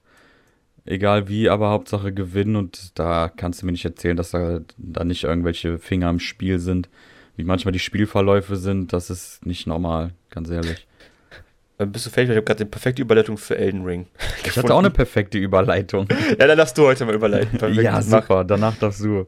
egal 0.85 1.27
wie, 1.27 1.49
aber 1.49 1.69
Hauptsache 1.69 2.13
gewinnen. 2.13 2.55
Und 2.55 2.97
da 2.99 3.29
kannst 3.29 3.61
du 3.61 3.65
mir 3.65 3.71
nicht 3.71 3.85
erzählen, 3.85 4.17
dass 4.17 4.31
da, 4.31 4.61
da 4.77 5.03
nicht 5.03 5.23
irgendwelche 5.23 5.79
Finger 5.79 6.09
im 6.09 6.19
Spiel 6.19 6.59
sind 6.59 6.89
wie 7.35 7.43
manchmal 7.43 7.71
die 7.71 7.79
Spielverläufe 7.79 8.55
sind, 8.55 8.93
das 8.93 9.09
ist 9.09 9.45
nicht 9.45 9.67
normal, 9.67 10.11
ganz 10.29 10.49
ehrlich. 10.49 10.87
Dann 11.77 11.91
bist 11.91 12.05
du 12.05 12.09
fertig, 12.11 12.29
ich 12.29 12.35
habe 12.35 12.45
gerade 12.45 12.63
die 12.65 12.69
perfekte 12.69 13.01
Überleitung 13.01 13.37
für 13.37 13.57
Elden 13.57 13.83
Ring. 13.83 14.05
Ich 14.37 14.43
gefunden. 14.43 14.67
hatte 14.67 14.75
auch 14.75 14.79
eine 14.79 14.91
perfekte 14.91 15.37
Überleitung. 15.37 16.07
ja, 16.39 16.47
dann 16.47 16.57
darfst 16.57 16.77
du 16.77 16.83
heute 16.83 17.05
mal 17.05 17.15
überleiten. 17.15 17.59
Ja, 17.81 18.01
super, 18.01 18.43
danach 18.43 18.77
darfst 18.77 19.03
du. 19.03 19.27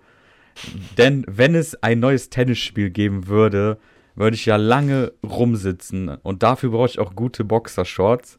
Denn 0.97 1.25
wenn 1.27 1.55
es 1.55 1.81
ein 1.81 1.99
neues 1.99 2.29
Tennisspiel 2.29 2.91
geben 2.91 3.27
würde, 3.27 3.79
würde 4.15 4.35
ich 4.35 4.45
ja 4.45 4.57
lange 4.57 5.13
rumsitzen. 5.23 6.09
Und 6.21 6.43
dafür 6.43 6.69
brauche 6.69 6.85
ich 6.85 6.99
auch 6.99 7.15
gute 7.15 7.43
Boxershorts. 7.43 8.37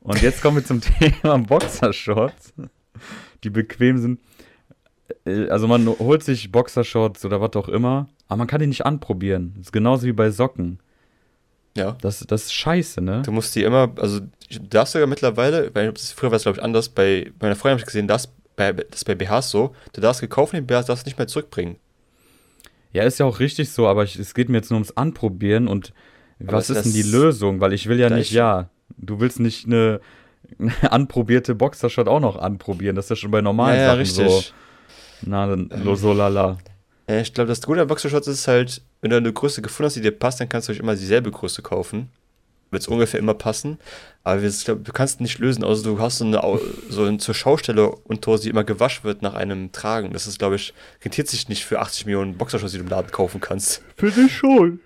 Und 0.00 0.22
jetzt 0.22 0.42
kommen 0.42 0.56
wir 0.56 0.64
zum 0.64 0.80
Thema 1.22 1.38
Boxershorts, 1.38 2.54
die 3.44 3.50
bequem 3.50 3.98
sind. 3.98 4.20
Äh, 5.24 5.48
also 5.48 5.68
man 5.68 5.86
holt 5.86 6.22
sich 6.22 6.50
Boxershorts 6.50 7.24
oder 7.24 7.40
was 7.40 7.54
auch 7.54 7.68
immer 7.68 8.08
aber 8.30 8.38
man 8.38 8.46
kann 8.46 8.60
die 8.60 8.68
nicht 8.68 8.86
anprobieren. 8.86 9.54
Das 9.56 9.66
ist 9.66 9.72
genauso 9.72 10.06
wie 10.06 10.12
bei 10.12 10.30
Socken. 10.30 10.78
Ja. 11.76 11.96
Das, 12.00 12.20
das 12.20 12.44
ist 12.44 12.54
scheiße, 12.54 13.00
ne? 13.00 13.22
Du 13.24 13.32
musst 13.32 13.56
die 13.56 13.64
immer, 13.64 13.90
also 13.96 14.20
du 14.20 14.58
darfst 14.68 14.92
sogar 14.92 15.08
mittlerweile, 15.08 15.74
weil 15.74 15.92
früher 15.96 16.30
war 16.30 16.36
es 16.36 16.44
glaube 16.44 16.58
ich 16.58 16.64
anders, 16.64 16.88
bei, 16.88 17.32
bei 17.40 17.46
meiner 17.46 17.56
Freundin 17.56 17.72
habe 17.72 17.80
ich 17.80 17.86
gesehen, 17.86 18.06
dass 18.06 18.28
bei, 18.54 18.72
das 18.72 19.04
bei 19.04 19.16
BHs 19.16 19.50
so, 19.50 19.74
du 19.92 20.00
darfst 20.00 20.20
gekauft 20.20 20.52
den 20.52 20.64
BHs 20.64 20.86
darfst 20.86 21.06
nicht 21.06 21.18
mehr 21.18 21.26
zurückbringen. 21.26 21.76
Ja, 22.92 23.02
ist 23.02 23.18
ja 23.18 23.26
auch 23.26 23.40
richtig 23.40 23.70
so, 23.70 23.88
aber 23.88 24.04
ich, 24.04 24.16
es 24.16 24.32
geht 24.32 24.48
mir 24.48 24.58
jetzt 24.58 24.70
nur 24.70 24.76
ums 24.76 24.96
Anprobieren 24.96 25.66
und 25.66 25.92
aber 26.40 26.52
was 26.52 26.70
ist 26.70 26.84
denn 26.84 26.92
die 26.92 27.02
Lösung? 27.02 27.60
Weil 27.60 27.72
ich 27.72 27.88
will 27.88 27.98
ja 27.98 28.10
nicht, 28.10 28.30
ja, 28.30 28.70
du 28.96 29.20
willst 29.20 29.40
nicht 29.40 29.66
eine, 29.66 30.00
eine 30.58 30.72
anprobierte 30.92 31.54
Boxershot 31.54 32.08
auch 32.08 32.20
noch 32.20 32.36
anprobieren. 32.36 32.96
Das 32.96 33.06
ist 33.06 33.10
ja 33.10 33.16
schon 33.16 33.30
bei 33.30 33.40
normalen 33.40 33.76
ja, 33.76 33.82
ja, 33.82 33.88
Sachen 33.88 33.98
richtig. 33.98 34.28
so. 34.28 34.52
Na, 35.22 35.96
so 35.96 36.12
lala. 36.12 36.58
Ich 37.06 37.34
glaube, 37.34 37.48
das 37.48 37.60
Gute 37.62 37.82
an 37.82 37.88
Boxershorts 37.88 38.28
ist 38.28 38.46
halt, 38.46 38.82
wenn 39.00 39.10
du 39.10 39.16
eine 39.16 39.32
Größe 39.32 39.62
gefunden 39.62 39.86
hast, 39.86 39.96
die 39.96 40.00
dir 40.00 40.12
passt, 40.12 40.40
dann 40.40 40.48
kannst 40.48 40.68
du 40.68 40.72
euch 40.72 40.78
immer 40.78 40.94
dieselbe 40.94 41.30
Größe 41.30 41.62
kaufen. 41.62 42.08
Wird 42.70 42.82
es 42.82 42.88
ungefähr 42.88 43.18
immer 43.18 43.34
passen. 43.34 43.78
Aber 44.22 44.42
ich 44.42 44.64
glaub, 44.64 44.84
du 44.84 44.92
kannst 44.92 45.20
nicht 45.20 45.38
lösen, 45.40 45.64
außer 45.64 45.82
du 45.82 45.98
hast 45.98 46.18
so 46.18 46.24
eine, 46.24 46.40
so 46.88 47.04
eine 47.04 47.18
zur 47.18 47.34
Schaustelle 47.34 47.90
und 47.90 48.22
Tor, 48.22 48.38
die 48.38 48.48
immer 48.48 48.62
gewaschen 48.62 49.02
wird 49.02 49.22
nach 49.22 49.34
einem 49.34 49.72
Tragen. 49.72 50.12
Das 50.12 50.28
ist, 50.28 50.38
glaube 50.38 50.54
ich, 50.54 50.72
rentiert 51.04 51.26
sich 51.26 51.48
nicht 51.48 51.64
für 51.64 51.80
80 51.80 52.06
Millionen 52.06 52.38
Boxershorts, 52.38 52.72
die 52.72 52.78
du 52.78 52.84
im 52.84 52.90
Laden 52.90 53.10
kaufen 53.10 53.40
kannst. 53.40 53.82
Für 53.96 54.10
dich 54.10 54.32
schon. 54.32 54.78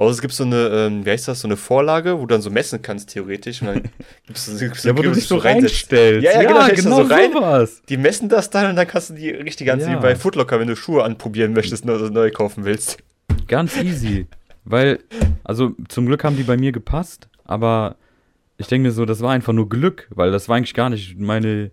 Außer 0.00 0.12
es 0.12 0.20
gibt 0.22 0.32
so 0.32 0.44
eine, 0.44 0.68
ähm, 0.68 1.04
wie 1.04 1.10
heißt 1.10 1.28
das, 1.28 1.40
so 1.42 1.46
eine 1.48 1.58
Vorlage, 1.58 2.16
wo 2.16 2.20
du 2.22 2.28
dann 2.28 2.40
so 2.40 2.48
messen 2.48 2.80
kannst, 2.80 3.10
theoretisch. 3.10 3.60
Und 3.60 3.66
dann 3.68 3.82
gibst 4.26 4.48
du, 4.48 4.58
gibst 4.58 4.82
du 4.82 4.88
Ja, 4.88 4.96
wo 4.96 5.02
du 5.02 5.10
dich 5.12 5.26
so 5.26 5.36
reinstellst. 5.36 6.24
Ja, 6.24 6.40
ja, 6.40 6.48
genau, 6.48 6.66
du 6.68 6.74
genau 6.74 6.96
so 7.04 7.12
rein. 7.14 7.32
sowas. 7.34 7.82
Die 7.86 7.98
messen 7.98 8.30
das 8.30 8.48
dann 8.48 8.70
und 8.70 8.76
dann 8.76 8.86
kannst 8.86 9.10
du 9.10 9.14
die 9.14 9.28
richtig 9.28 9.66
ganz 9.66 9.84
Ja. 9.84 9.90
wie 9.92 9.96
bei 10.00 10.16
Footlocker, 10.16 10.58
wenn 10.58 10.68
du 10.68 10.74
Schuhe 10.74 11.04
anprobieren 11.04 11.52
möchtest, 11.52 11.84
neu, 11.84 11.98
neu 12.08 12.30
kaufen 12.30 12.64
willst. 12.64 12.96
Ganz 13.46 13.76
easy. 13.76 14.26
Weil, 14.64 15.00
also 15.44 15.72
zum 15.88 16.06
Glück 16.06 16.24
haben 16.24 16.36
die 16.36 16.44
bei 16.44 16.56
mir 16.56 16.72
gepasst, 16.72 17.28
aber 17.44 17.96
ich 18.56 18.68
denke 18.68 18.88
mir 18.88 18.92
so, 18.92 19.04
das 19.04 19.20
war 19.20 19.32
einfach 19.32 19.52
nur 19.52 19.68
Glück, 19.68 20.08
weil 20.14 20.30
das 20.30 20.48
war 20.48 20.56
eigentlich 20.56 20.72
gar 20.72 20.88
nicht 20.88 21.18
meine 21.18 21.72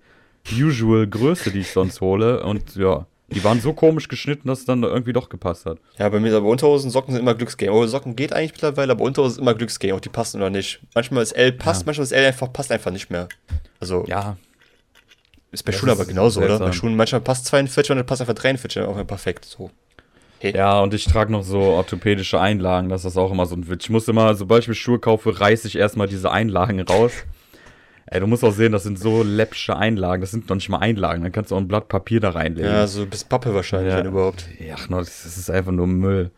usual 0.51 1.07
Größe, 1.07 1.49
die 1.51 1.59
ich 1.59 1.71
sonst 1.71 2.01
hole. 2.01 2.43
Und 2.43 2.75
ja, 2.75 3.05
die 3.29 3.43
waren 3.43 3.59
so 3.59 3.73
komisch 3.73 4.07
geschnitten, 4.07 4.47
dass 4.47 4.59
es 4.59 4.65
dann 4.65 4.83
irgendwie 4.83 5.13
doch 5.13 5.29
gepasst 5.29 5.65
hat. 5.65 5.79
Ja, 5.97 6.07
bei 6.09 6.19
mir 6.19 6.35
aber 6.35 6.47
Unterhosen, 6.47 6.89
Socken 6.89 7.13
sind 7.13 7.21
immer 7.21 7.35
Glücksgame. 7.35 7.71
Aber 7.71 7.87
Socken 7.87 8.15
geht 8.15 8.31
eigentlich 8.33 8.53
mittlerweile, 8.53 8.93
aber 8.93 9.03
Unterhosen 9.03 9.33
ist 9.35 9.41
immer 9.41 9.53
Glücksgame, 9.53 9.93
ob 9.95 10.01
die 10.01 10.09
passen 10.09 10.37
oder 10.37 10.49
nicht. 10.49 10.79
Manchmal 10.95 11.23
ist 11.23 11.33
L 11.33 11.51
passt, 11.51 11.81
Ja. 11.81 11.85
manchmal 11.87 12.03
ist 12.03 12.11
L 12.13 12.25
einfach, 12.25 12.51
passt 12.53 12.71
einfach 12.71 12.91
nicht 12.91 13.09
mehr. 13.09 13.27
Also 13.79 14.05
Ja, 14.07 14.37
ist 15.51 15.63
bei 15.63 15.71
das 15.71 15.79
Schuhen 15.79 15.89
ist 15.89 15.95
aber 15.99 16.05
genauso, 16.05 16.39
oder? 16.39 16.47
Bei 16.49 16.57
seltsam. 16.57 16.73
Schuhen 16.73 16.95
manchmal 16.95 17.21
passt 17.21 17.45
42, 17.45 17.89
manchmal 17.89 18.03
passt 18.05 18.21
einfach 18.21 18.33
43, 18.35 18.81
auch 18.83 19.07
perfekt. 19.07 19.45
So. 19.45 19.71
Ja, 20.41 20.79
und 20.81 20.93
ich 20.93 21.05
trage 21.05 21.31
noch 21.31 21.43
so 21.43 21.59
orthopädische 21.59 22.39
Einlagen, 22.39 22.89
das 22.89 23.05
ist 23.05 23.17
auch 23.17 23.31
immer 23.31 23.45
so 23.47 23.55
ein 23.55 23.67
Witz. 23.67 23.85
Ich 23.85 23.89
muss 23.89 24.07
immer, 24.07 24.35
sobald 24.35 24.61
ich 24.63 24.67
mir 24.67 24.75
Schuhe 24.75 24.99
kaufe, 24.99 25.39
reiße 25.39 25.67
ich 25.67 25.75
erstmal 25.77 26.07
diese 26.07 26.31
Einlagen 26.31 26.79
raus. 26.81 27.11
Ey, 28.09 28.19
du 28.21 28.27
musst 28.27 28.43
auch 28.43 28.53
sehen, 28.53 28.71
das 28.71 28.83
sind 28.83 28.97
so 28.97 29.21
läppsche 29.23 29.75
Einlagen, 29.75 30.21
das 30.21 30.31
sind 30.31 30.47
noch 30.49 30.55
nicht 30.55 30.69
mal 30.69 30.77
Einlagen, 30.79 31.23
dann 31.23 31.31
kannst 31.31 31.51
du 31.51 31.55
auch 31.55 31.59
ein 31.59 31.67
Blatt 31.67 31.89
Papier 31.89 32.19
da 32.21 32.29
reinlegen. 32.29 32.71
Ja, 32.71 32.87
so 32.87 33.05
bis 33.05 33.23
Pappe 33.25 33.53
wahrscheinlich, 33.53 33.91
Ja. 33.91 33.99
wenn 33.99 34.05
überhaupt. 34.07 34.45
Ach, 34.73 34.87
no, 34.89 34.99
das 34.99 35.25
ist 35.25 35.49
einfach 35.51 35.73
nur 35.73 35.87
Müll. 35.87 36.31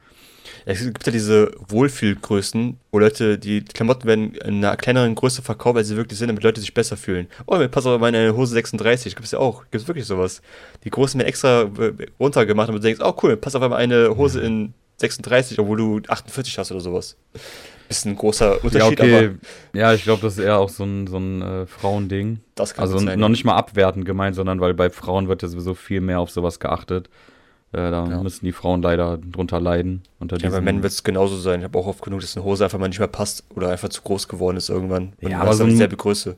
Ja, 0.65 0.73
es 0.73 0.83
gibt 0.83 1.05
ja 1.05 1.11
diese 1.11 1.51
Wohlfühlgrößen, 1.67 2.77
wo 2.91 2.99
Leute, 2.99 3.37
die 3.37 3.63
Klamotten 3.63 4.07
werden 4.07 4.33
in 4.33 4.65
einer 4.65 4.75
kleineren 4.77 5.13
Größe 5.15 5.41
verkauft, 5.43 5.77
als 5.77 5.87
sie 5.89 5.95
wirklich 5.95 6.17
sind, 6.17 6.27
damit 6.29 6.43
Leute 6.43 6.59
sich 6.59 6.73
besser 6.73 6.97
fühlen. 6.97 7.27
Oh, 7.45 7.57
mir 7.57 7.67
passt 7.69 7.85
aber 7.87 7.99
meine 7.99 8.35
Hose 8.35 8.53
36, 8.53 9.15
gibt's 9.15 9.31
ja 9.31 9.39
auch. 9.39 9.63
Gibt's 9.71 9.87
wirklich 9.87 10.05
sowas. 10.05 10.41
Die 10.83 10.89
Großen 10.89 11.19
werden 11.19 11.27
extra 11.29 11.61
äh, 11.63 11.93
runtergemacht, 12.19 12.69
damit 12.69 12.81
du 12.83 12.87
denkst, 12.87 13.01
oh 13.05 13.13
cool, 13.21 13.31
mir 13.31 13.37
passt 13.37 13.55
auf 13.55 13.61
einmal 13.61 13.79
eine 13.79 14.17
Hose 14.17 14.41
in 14.41 14.73
36, 14.97 15.59
obwohl 15.59 15.77
du 15.77 16.01
48 16.07 16.57
hast 16.57 16.71
oder 16.71 16.81
sowas. 16.81 17.15
Ist 17.89 18.05
ein 18.05 18.15
großer 18.15 18.57
Ja, 18.57 18.61
Unterschied, 18.63 19.01
okay. 19.01 19.25
aber 19.25 19.35
Ja, 19.73 19.93
ich 19.93 20.03
glaube, 20.03 20.21
das 20.21 20.37
ist 20.37 20.43
eher 20.45 20.59
auch 20.59 20.69
so 20.69 20.83
ein, 20.83 21.07
so 21.07 21.17
ein 21.17 21.41
äh, 21.41 21.65
Frauending. 21.65 22.39
das 22.55 22.73
kann 22.75 22.83
Also 22.83 22.99
sein. 22.99 23.19
noch 23.19 23.29
nicht 23.29 23.43
mal 23.45 23.55
abwertend 23.55 24.05
gemeint, 24.05 24.35
sondern 24.35 24.61
weil 24.61 24.73
bei 24.75 24.89
Frauen 24.91 25.27
wird 25.27 25.41
ja 25.41 25.47
sowieso 25.47 25.73
viel 25.73 25.99
mehr 25.99 26.19
auf 26.19 26.29
sowas 26.29 26.59
geachtet. 26.59 27.09
Äh, 27.71 27.77
da 27.91 28.07
Ja. 28.07 28.21
müssen 28.23 28.45
die 28.45 28.51
Frauen 28.51 28.81
leider 28.83 29.17
drunter 29.17 29.59
leiden. 29.59 30.03
Unter 30.19 30.37
Ja, 30.37 30.49
bei 30.51 30.61
Männern 30.61 30.83
wird 30.83 30.93
es 30.93 31.03
genauso 31.03 31.35
sein. 31.37 31.59
Ich 31.61 31.63
habe 31.65 31.77
auch 31.79 31.87
oft 31.87 32.01
genug, 32.03 32.21
dass 32.21 32.37
eine 32.37 32.45
Hose 32.45 32.63
einfach 32.63 32.77
mal 32.79 32.87
nicht 32.89 32.99
mehr 32.99 33.07
passt 33.07 33.43
oder 33.55 33.69
einfach 33.69 33.89
zu 33.89 34.01
groß 34.03 34.27
geworden 34.27 34.57
ist 34.57 34.69
irgendwann. 34.69 35.13
Und 35.21 35.31
Ja, 35.31 35.41
aber 35.41 35.53
so 35.53 35.65
dieselbe 35.65 35.97
Größe. 35.97 36.35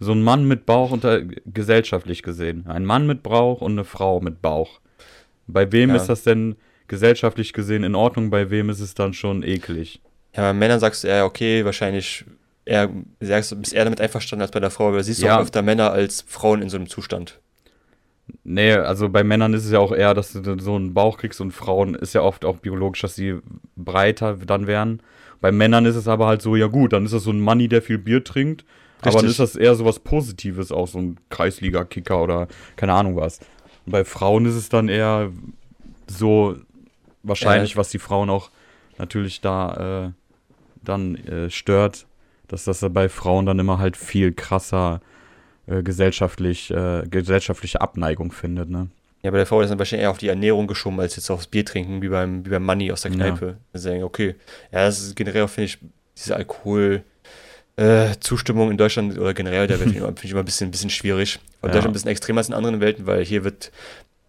so 0.00 0.12
ein 0.12 0.22
Mann 0.22 0.46
mit 0.46 0.66
Bauch 0.66 0.90
unter 0.90 1.22
gesellschaftlich 1.46 2.22
gesehen. 2.22 2.66
Ein 2.66 2.84
Mann 2.84 3.06
mit 3.06 3.22
Bauch 3.22 3.60
und 3.62 3.72
eine 3.72 3.84
Frau 3.84 4.20
mit 4.20 4.42
Bauch. 4.42 4.80
Bei 5.46 5.70
wem 5.72 5.90
Ja. 5.90 5.96
ist 5.96 6.08
das 6.08 6.22
denn 6.24 6.56
gesellschaftlich 6.88 7.52
gesehen 7.54 7.84
in 7.84 7.94
Ordnung? 7.94 8.30
Bei 8.30 8.50
wem 8.50 8.68
ist 8.70 8.80
es 8.80 8.94
dann 8.94 9.12
schon 9.14 9.42
eklig? 9.42 10.00
Ja, 10.36 10.42
bei 10.42 10.52
Männern 10.52 10.80
sagst 10.80 11.04
du 11.04 11.08
ja, 11.08 11.24
okay, 11.24 11.64
wahrscheinlich 11.64 12.24
eher, 12.64 12.88
sagst 13.20 13.52
du, 13.52 13.56
bist 13.56 13.72
eher 13.72 13.84
damit 13.84 14.00
einverstanden 14.00 14.42
als 14.42 14.50
bei 14.52 14.60
der 14.60 14.70
Frau, 14.70 14.88
aber 14.88 15.02
siehst 15.02 15.22
du 15.22 15.26
Ja. 15.26 15.38
auch 15.38 15.42
öfter 15.42 15.62
Männer 15.62 15.90
als 15.90 16.22
Frauen 16.26 16.62
in 16.62 16.68
so 16.68 16.76
einem 16.76 16.88
Zustand. 16.88 17.40
Nee, 18.44 18.72
also 18.74 19.08
bei 19.08 19.24
Männern 19.24 19.54
ist 19.54 19.64
es 19.64 19.72
ja 19.72 19.80
auch 19.80 19.90
eher, 19.92 20.14
dass 20.14 20.32
du 20.32 20.58
so 20.60 20.76
einen 20.76 20.94
Bauch 20.94 21.18
kriegst 21.18 21.40
und 21.40 21.50
Frauen 21.50 21.94
ist 21.96 22.14
ja 22.14 22.22
oft 22.22 22.44
auch 22.44 22.58
biologisch, 22.58 23.00
dass 23.02 23.16
sie 23.16 23.38
breiter 23.76 24.36
dann 24.36 24.68
werden. 24.68 25.02
Bei 25.40 25.50
Männern 25.50 25.84
ist 25.84 25.96
es 25.96 26.06
aber 26.06 26.26
halt 26.26 26.40
so, 26.42 26.54
ja 26.54 26.68
gut, 26.68 26.92
dann 26.92 27.04
ist 27.04 27.12
das 27.14 27.24
so 27.24 27.32
ein 27.32 27.40
Manni, 27.40 27.66
der 27.66 27.82
viel 27.82 27.98
Bier 27.98 28.22
trinkt. 28.22 28.64
Aber 29.00 29.12
dann 29.12 29.24
Richtig. 29.24 29.30
ist 29.30 29.40
das 29.40 29.56
eher 29.56 29.74
so 29.74 29.84
was 29.84 29.98
Positives, 29.98 30.70
auch 30.70 30.86
so 30.86 30.98
ein 30.98 31.16
Kreisliga-Kicker 31.30 32.22
oder 32.22 32.46
keine 32.76 32.92
Ahnung 32.92 33.16
was. 33.16 33.40
Und 33.86 33.92
bei 33.92 34.04
Frauen 34.04 34.44
ist 34.46 34.54
es 34.54 34.68
dann 34.68 34.88
eher 34.88 35.30
so 36.06 36.56
wahrscheinlich, 37.22 37.72
Ja. 37.72 37.76
was 37.78 37.88
die 37.88 37.98
Frauen 37.98 38.28
auch 38.30 38.50
natürlich 38.98 39.40
da 39.40 40.04
äh, 40.08 40.10
dann 40.84 41.14
äh, 41.26 41.50
stört, 41.50 42.06
dass 42.48 42.64
das 42.64 42.84
bei 42.90 43.08
Frauen 43.08 43.46
dann 43.46 43.58
immer 43.58 43.78
halt 43.78 43.96
viel 43.96 44.32
krasser 44.32 45.00
äh, 45.66 45.82
gesellschaftlich, 45.82 46.70
äh, 46.70 47.02
gesellschaftliche 47.08 47.80
Abneigung 47.80 48.32
findet, 48.32 48.70
ne? 48.70 48.88
Ja, 49.22 49.30
bei 49.30 49.36
der 49.36 49.46
Frau 49.46 49.60
ist 49.60 49.68
dann 49.68 49.78
wahrscheinlich 49.78 50.04
eher 50.04 50.10
auf 50.10 50.18
die 50.18 50.28
Ernährung 50.28 50.66
geschoben, 50.66 50.98
als 50.98 51.14
jetzt 51.16 51.28
aufs 51.30 51.46
Bier 51.46 51.64
trinken, 51.64 52.00
wie 52.00 52.08
beim, 52.08 52.44
wie 52.46 52.50
beim 52.50 52.64
Money 52.64 52.90
aus 52.90 53.02
der. 53.02 53.10
Kneipe. 53.10 53.58
Ja. 53.74 53.78
Sagen, 53.80 54.02
okay. 54.02 54.34
Ja, 54.72 54.86
das 54.86 55.00
ist 55.00 55.14
generell, 55.14 55.46
finde 55.46 55.66
ich, 55.66 55.78
diese 56.16 56.34
Alkohol. 56.36 57.02
Äh, 57.76 58.12
in 58.12 58.76
Deutschland 58.76 59.18
oder 59.18 59.32
generell 59.34 59.66
der 59.66 59.78
Welt 59.78 59.90
finde 59.90 60.10
ich 60.22 60.30
immer- 60.30 60.40
ein 60.40 60.44
bisschen, 60.44 60.70
bisschen 60.70 60.90
schwierig. 60.90 61.38
Und 61.60 61.68
Ja. 61.68 61.74
Deutschland 61.74 61.90
ein 61.90 61.92
bisschen 61.94 62.10
extremer 62.10 62.38
als 62.38 62.48
in 62.48 62.54
anderen 62.54 62.80
Welten, 62.80 63.06
weil 63.06 63.24
hier 63.24 63.44
wird, 63.44 63.70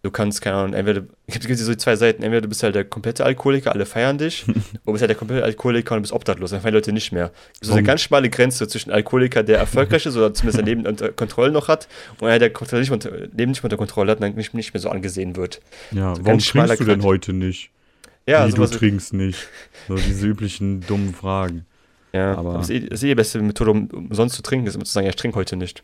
du 0.03 0.11
kannst, 0.11 0.41
keine 0.41 0.55
Ahnung, 0.57 0.73
entweder, 0.73 1.03
es 1.27 1.39
gibt 1.39 1.57
so 1.59 1.75
zwei 1.75 1.95
Seiten, 1.95 2.23
entweder 2.23 2.41
du 2.41 2.47
bist 2.49 2.63
halt 2.63 2.75
der 2.75 2.85
komplette 2.85 3.23
Alkoholiker, 3.25 3.71
alle 3.71 3.85
feiern 3.85 4.17
dich, 4.17 4.45
oder 4.47 4.55
du 4.85 4.91
bist 4.93 5.01
halt 5.01 5.09
der 5.09 5.15
komplette 5.15 5.43
Alkoholiker 5.43 5.95
und 5.95 5.99
du 5.99 6.01
bist 6.01 6.13
obdachlos, 6.13 6.51
dann 6.51 6.61
feiern 6.61 6.73
Leute 6.73 6.91
nicht 6.91 7.11
mehr. 7.11 7.31
Es 7.55 7.61
ist 7.61 7.67
so 7.67 7.73
eine 7.73 7.83
ganz 7.83 8.01
schmale 8.01 8.29
Grenze 8.29 8.67
zwischen 8.67 8.91
Alkoholiker, 8.91 9.43
der 9.43 9.59
erfolgreich 9.59 10.05
ist 10.05 10.15
oder 10.17 10.33
zumindest 10.33 10.57
sein 10.57 10.65
Leben 10.65 10.85
unter 10.87 11.09
Kontrolle 11.11 11.51
noch 11.51 11.67
hat, 11.67 11.87
und 12.19 12.27
einer, 12.27 12.39
der 12.39 12.51
nicht 12.79 12.91
unter, 12.91 13.11
Leben 13.11 13.51
nicht 13.51 13.61
mehr 13.61 13.65
unter 13.65 13.77
Kontrolle 13.77 14.11
hat 14.11 14.19
und 14.19 14.23
dann 14.23 14.35
nicht, 14.35 14.53
nicht 14.53 14.73
mehr 14.73 14.81
so 14.81 14.89
angesehen 14.89 15.35
wird. 15.35 15.61
Ja, 15.91 16.15
So 16.15 16.25
warum 16.25 16.39
trinkst 16.39 16.79
du 16.79 16.85
denn 16.85 17.03
heute 17.03 17.33
nicht? 17.33 17.69
Ja, 18.27 18.47
Wie, 18.47 18.51
du 18.51 18.65
trinkst 18.67 19.13
nicht. 19.13 19.47
So 19.87 19.95
diese 19.95 20.27
üblichen 20.27 20.81
dummen 20.81 21.13
Fragen. 21.13 21.65
Ja, 22.13 22.33
Aber- 22.35 22.49
aber 22.49 22.57
das 22.59 22.69
ist, 22.69 22.75
eh, 22.75 22.79
das 22.89 22.99
ist 22.99 23.03
eh 23.03 23.07
die 23.07 23.15
beste 23.15 23.41
Methode, 23.41 23.71
um 23.71 23.87
umsonst 23.87 24.35
zu 24.35 24.41
trinken, 24.41 24.67
ist 24.67 24.75
immer 24.75 24.85
zu 24.85 24.91
sagen, 24.91 25.05
ja, 25.05 25.09
ich 25.09 25.15
trinke 25.15 25.37
heute 25.37 25.55
nicht. 25.55 25.83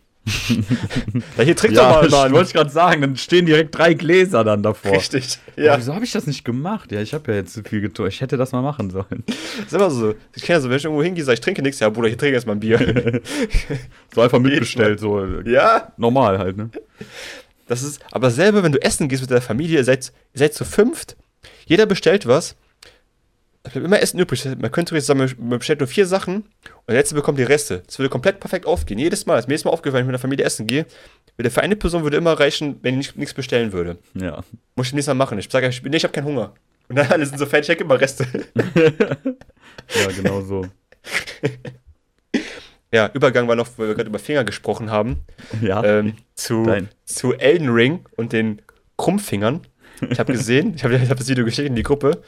Ja, 1.37 1.43
hier 1.43 1.55
trink 1.55 1.73
Ja, 1.73 2.01
doch 2.01 2.09
mal, 2.09 2.23
Mann. 2.23 2.33
wollte 2.33 2.47
ich 2.47 2.53
gerade 2.53 2.69
sagen, 2.69 3.01
dann 3.01 3.15
stehen 3.17 3.45
direkt 3.45 3.77
drei 3.77 3.93
Gläser 3.93 4.43
dann 4.43 4.61
davor. 4.63 4.91
Richtig. 4.91 5.39
Ja. 5.55 5.63
Ja, 5.65 5.77
Wieso 5.77 5.95
habe 5.95 6.05
ich 6.05 6.11
das 6.11 6.27
nicht 6.27 6.43
gemacht? 6.43 6.91
Ja, 6.91 7.01
ich 7.01 7.13
habe 7.13 7.31
ja 7.31 7.37
jetzt 7.37 7.53
zu 7.53 7.63
viel 7.63 7.81
getrunken. 7.81 8.11
Ich 8.11 8.21
hätte 8.21 8.37
das 8.37 8.51
mal 8.51 8.61
machen 8.61 8.89
sollen. 8.89 9.23
ist 9.65 9.73
immer 9.73 9.89
so. 9.89 10.13
Ich 10.35 10.43
kenne 10.43 10.57
ja 10.57 10.61
so, 10.61 10.69
wenn 10.69 10.77
ich 10.77 10.83
irgendwo 10.83 11.03
hingehe, 11.03 11.23
sage 11.23 11.35
ich 11.35 11.41
trinke 11.41 11.61
nichts, 11.61 11.79
ja, 11.79 11.89
Bruder, 11.89 12.09
ich 12.09 12.17
trinke 12.17 12.35
erstmal 12.35 12.55
ein 12.55 12.59
Bier. 12.59 12.77
So 14.13 14.21
einfach 14.21 14.39
mitbestellt, 14.39 14.99
so 14.99 15.23
ja, 15.41 15.91
normal 15.97 16.39
halt, 16.39 16.57
ne? 16.57 16.69
das 17.67 17.83
ist, 17.83 18.01
aber 18.11 18.31
selber, 18.31 18.63
wenn 18.63 18.71
du 18.71 18.81
essen 18.81 19.07
gehst 19.09 19.21
mit 19.21 19.29
der 19.29 19.41
Familie, 19.41 19.77
ihr 19.77 19.83
seid, 19.83 20.11
ihr 20.33 20.39
seid 20.39 20.53
zu 20.53 20.65
fünft, 20.65 21.15
jeder 21.65 21.85
bestellt 21.85 22.25
was, 22.25 22.55
es 23.67 23.73
bleibt 23.73 23.85
immer 23.85 24.01
Essen 24.01 24.19
übrig. 24.19 24.43
Man 24.45 24.71
könnte 24.71 24.95
jetzt 24.95 25.05
sagen, 25.07 25.19
man 25.39 25.59
bestellt 25.59 25.79
nur 25.79 25.87
vier 25.87 26.05
Sachen 26.05 26.35
und 26.37 26.45
der 26.87 26.95
letzte 26.95 27.15
bekommt 27.15 27.37
die 27.39 27.43
Reste. 27.43 27.83
Das 27.85 27.99
würde 27.99 28.09
komplett 28.09 28.39
perfekt 28.39 28.65
aufgehen. 28.65 28.99
Jedes 28.99 29.25
Mal, 29.25 29.35
das 29.35 29.45
ist 29.45 29.47
mir 29.47 29.53
jedes 29.53 29.65
Mal 29.65 29.71
aufgefallen, 29.71 30.05
wenn 30.05 30.05
ich 30.05 30.07
mit 30.07 30.13
der 30.15 30.19
Familie 30.21 30.45
essen 30.45 30.67
gehe, 30.67 30.85
würde 31.35 31.49
für 31.51 31.61
eine 31.61 31.75
Person 31.75 32.03
würde 32.03 32.17
immer 32.17 32.33
reichen, 32.39 32.77
wenn 32.81 32.95
ich 32.95 32.97
nicht- 33.09 33.17
nichts 33.17 33.33
bestellen 33.33 33.71
würde. 33.73 33.97
Ja. 34.15 34.43
Muss 34.75 34.87
ich 34.87 34.93
nächstes 34.93 35.07
Mal 35.07 35.13
machen. 35.23 35.37
Ich 35.39 35.49
sage, 35.49 35.67
ich, 35.67 35.83
nee, 35.83 35.97
ich 35.97 36.03
habe 36.03 36.13
keinen 36.13 36.25
Hunger. 36.25 36.53
Und 36.89 36.95
dann 36.97 37.07
alle 37.11 37.25
sind 37.25 37.37
so 37.37 37.45
fertig, 37.45 37.69
ich 37.69 37.75
hab 37.75 37.81
immer 37.81 37.99
Reste. 38.01 38.25
Ja, 39.95 40.07
genau 40.15 40.41
so. 40.41 40.65
ja, 42.91 43.09
Übergang 43.13 43.47
war 43.47 43.55
noch, 43.55 43.67
weil 43.77 43.87
wir 43.89 43.95
gerade 43.95 44.09
über 44.09 44.19
Finger 44.19 44.43
gesprochen 44.43 44.91
haben, 44.91 45.21
Ja. 45.61 45.83
ähm, 45.83 46.13
zu, 46.35 46.63
Dein. 46.65 46.89
zu 47.05 47.33
Elden 47.33 47.69
Ring 47.69 48.05
und 48.15 48.33
den 48.33 48.61
Krummfingern. 48.97 49.61
Ich 50.09 50.19
habe 50.19 50.31
gesehen, 50.33 50.73
ich 50.75 50.83
habe 50.83 50.95
ich 50.95 51.09
hab 51.09 51.17
das 51.17 51.27
Video 51.27 51.43
geschickt 51.45 51.67
in 51.67 51.75
die 51.75 51.83
Gruppe. 51.83 52.21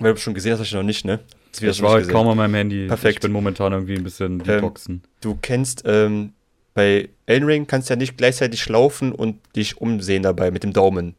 Weil 0.00 0.14
du 0.14 0.20
schon 0.20 0.34
gesehen 0.34 0.52
hast, 0.52 0.60
hast 0.60 0.72
du 0.72 0.76
noch 0.76 0.82
nicht, 0.82 1.04
ne? 1.04 1.20
Das 1.52 1.62
ich 1.62 1.82
war 1.82 1.98
gesehen. 1.98 2.12
kaum 2.12 2.28
an 2.28 2.36
meinem 2.36 2.54
Handy. 2.54 2.86
Perfekt. 2.86 3.16
Ich 3.16 3.20
bin 3.20 3.32
momentan 3.32 3.72
irgendwie 3.72 3.94
ein 3.96 4.04
bisschen 4.04 4.38
detoxen. 4.38 5.02
Du 5.20 5.36
kennst, 5.40 5.82
ähm, 5.86 6.32
bei 6.74 7.08
Elden 7.26 7.46
Ring 7.46 7.66
kannst 7.66 7.88
du 7.90 7.94
ja 7.94 7.96
nicht 7.98 8.16
gleichzeitig 8.16 8.68
laufen 8.68 9.12
und 9.12 9.36
dich 9.56 9.78
umsehen 9.80 10.22
dabei 10.22 10.50
mit 10.50 10.62
dem 10.62 10.72
Daumen. 10.72 11.14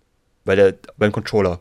Weil 0.46 0.56
der, 0.56 0.76
beim 0.98 1.12
Controller. 1.12 1.60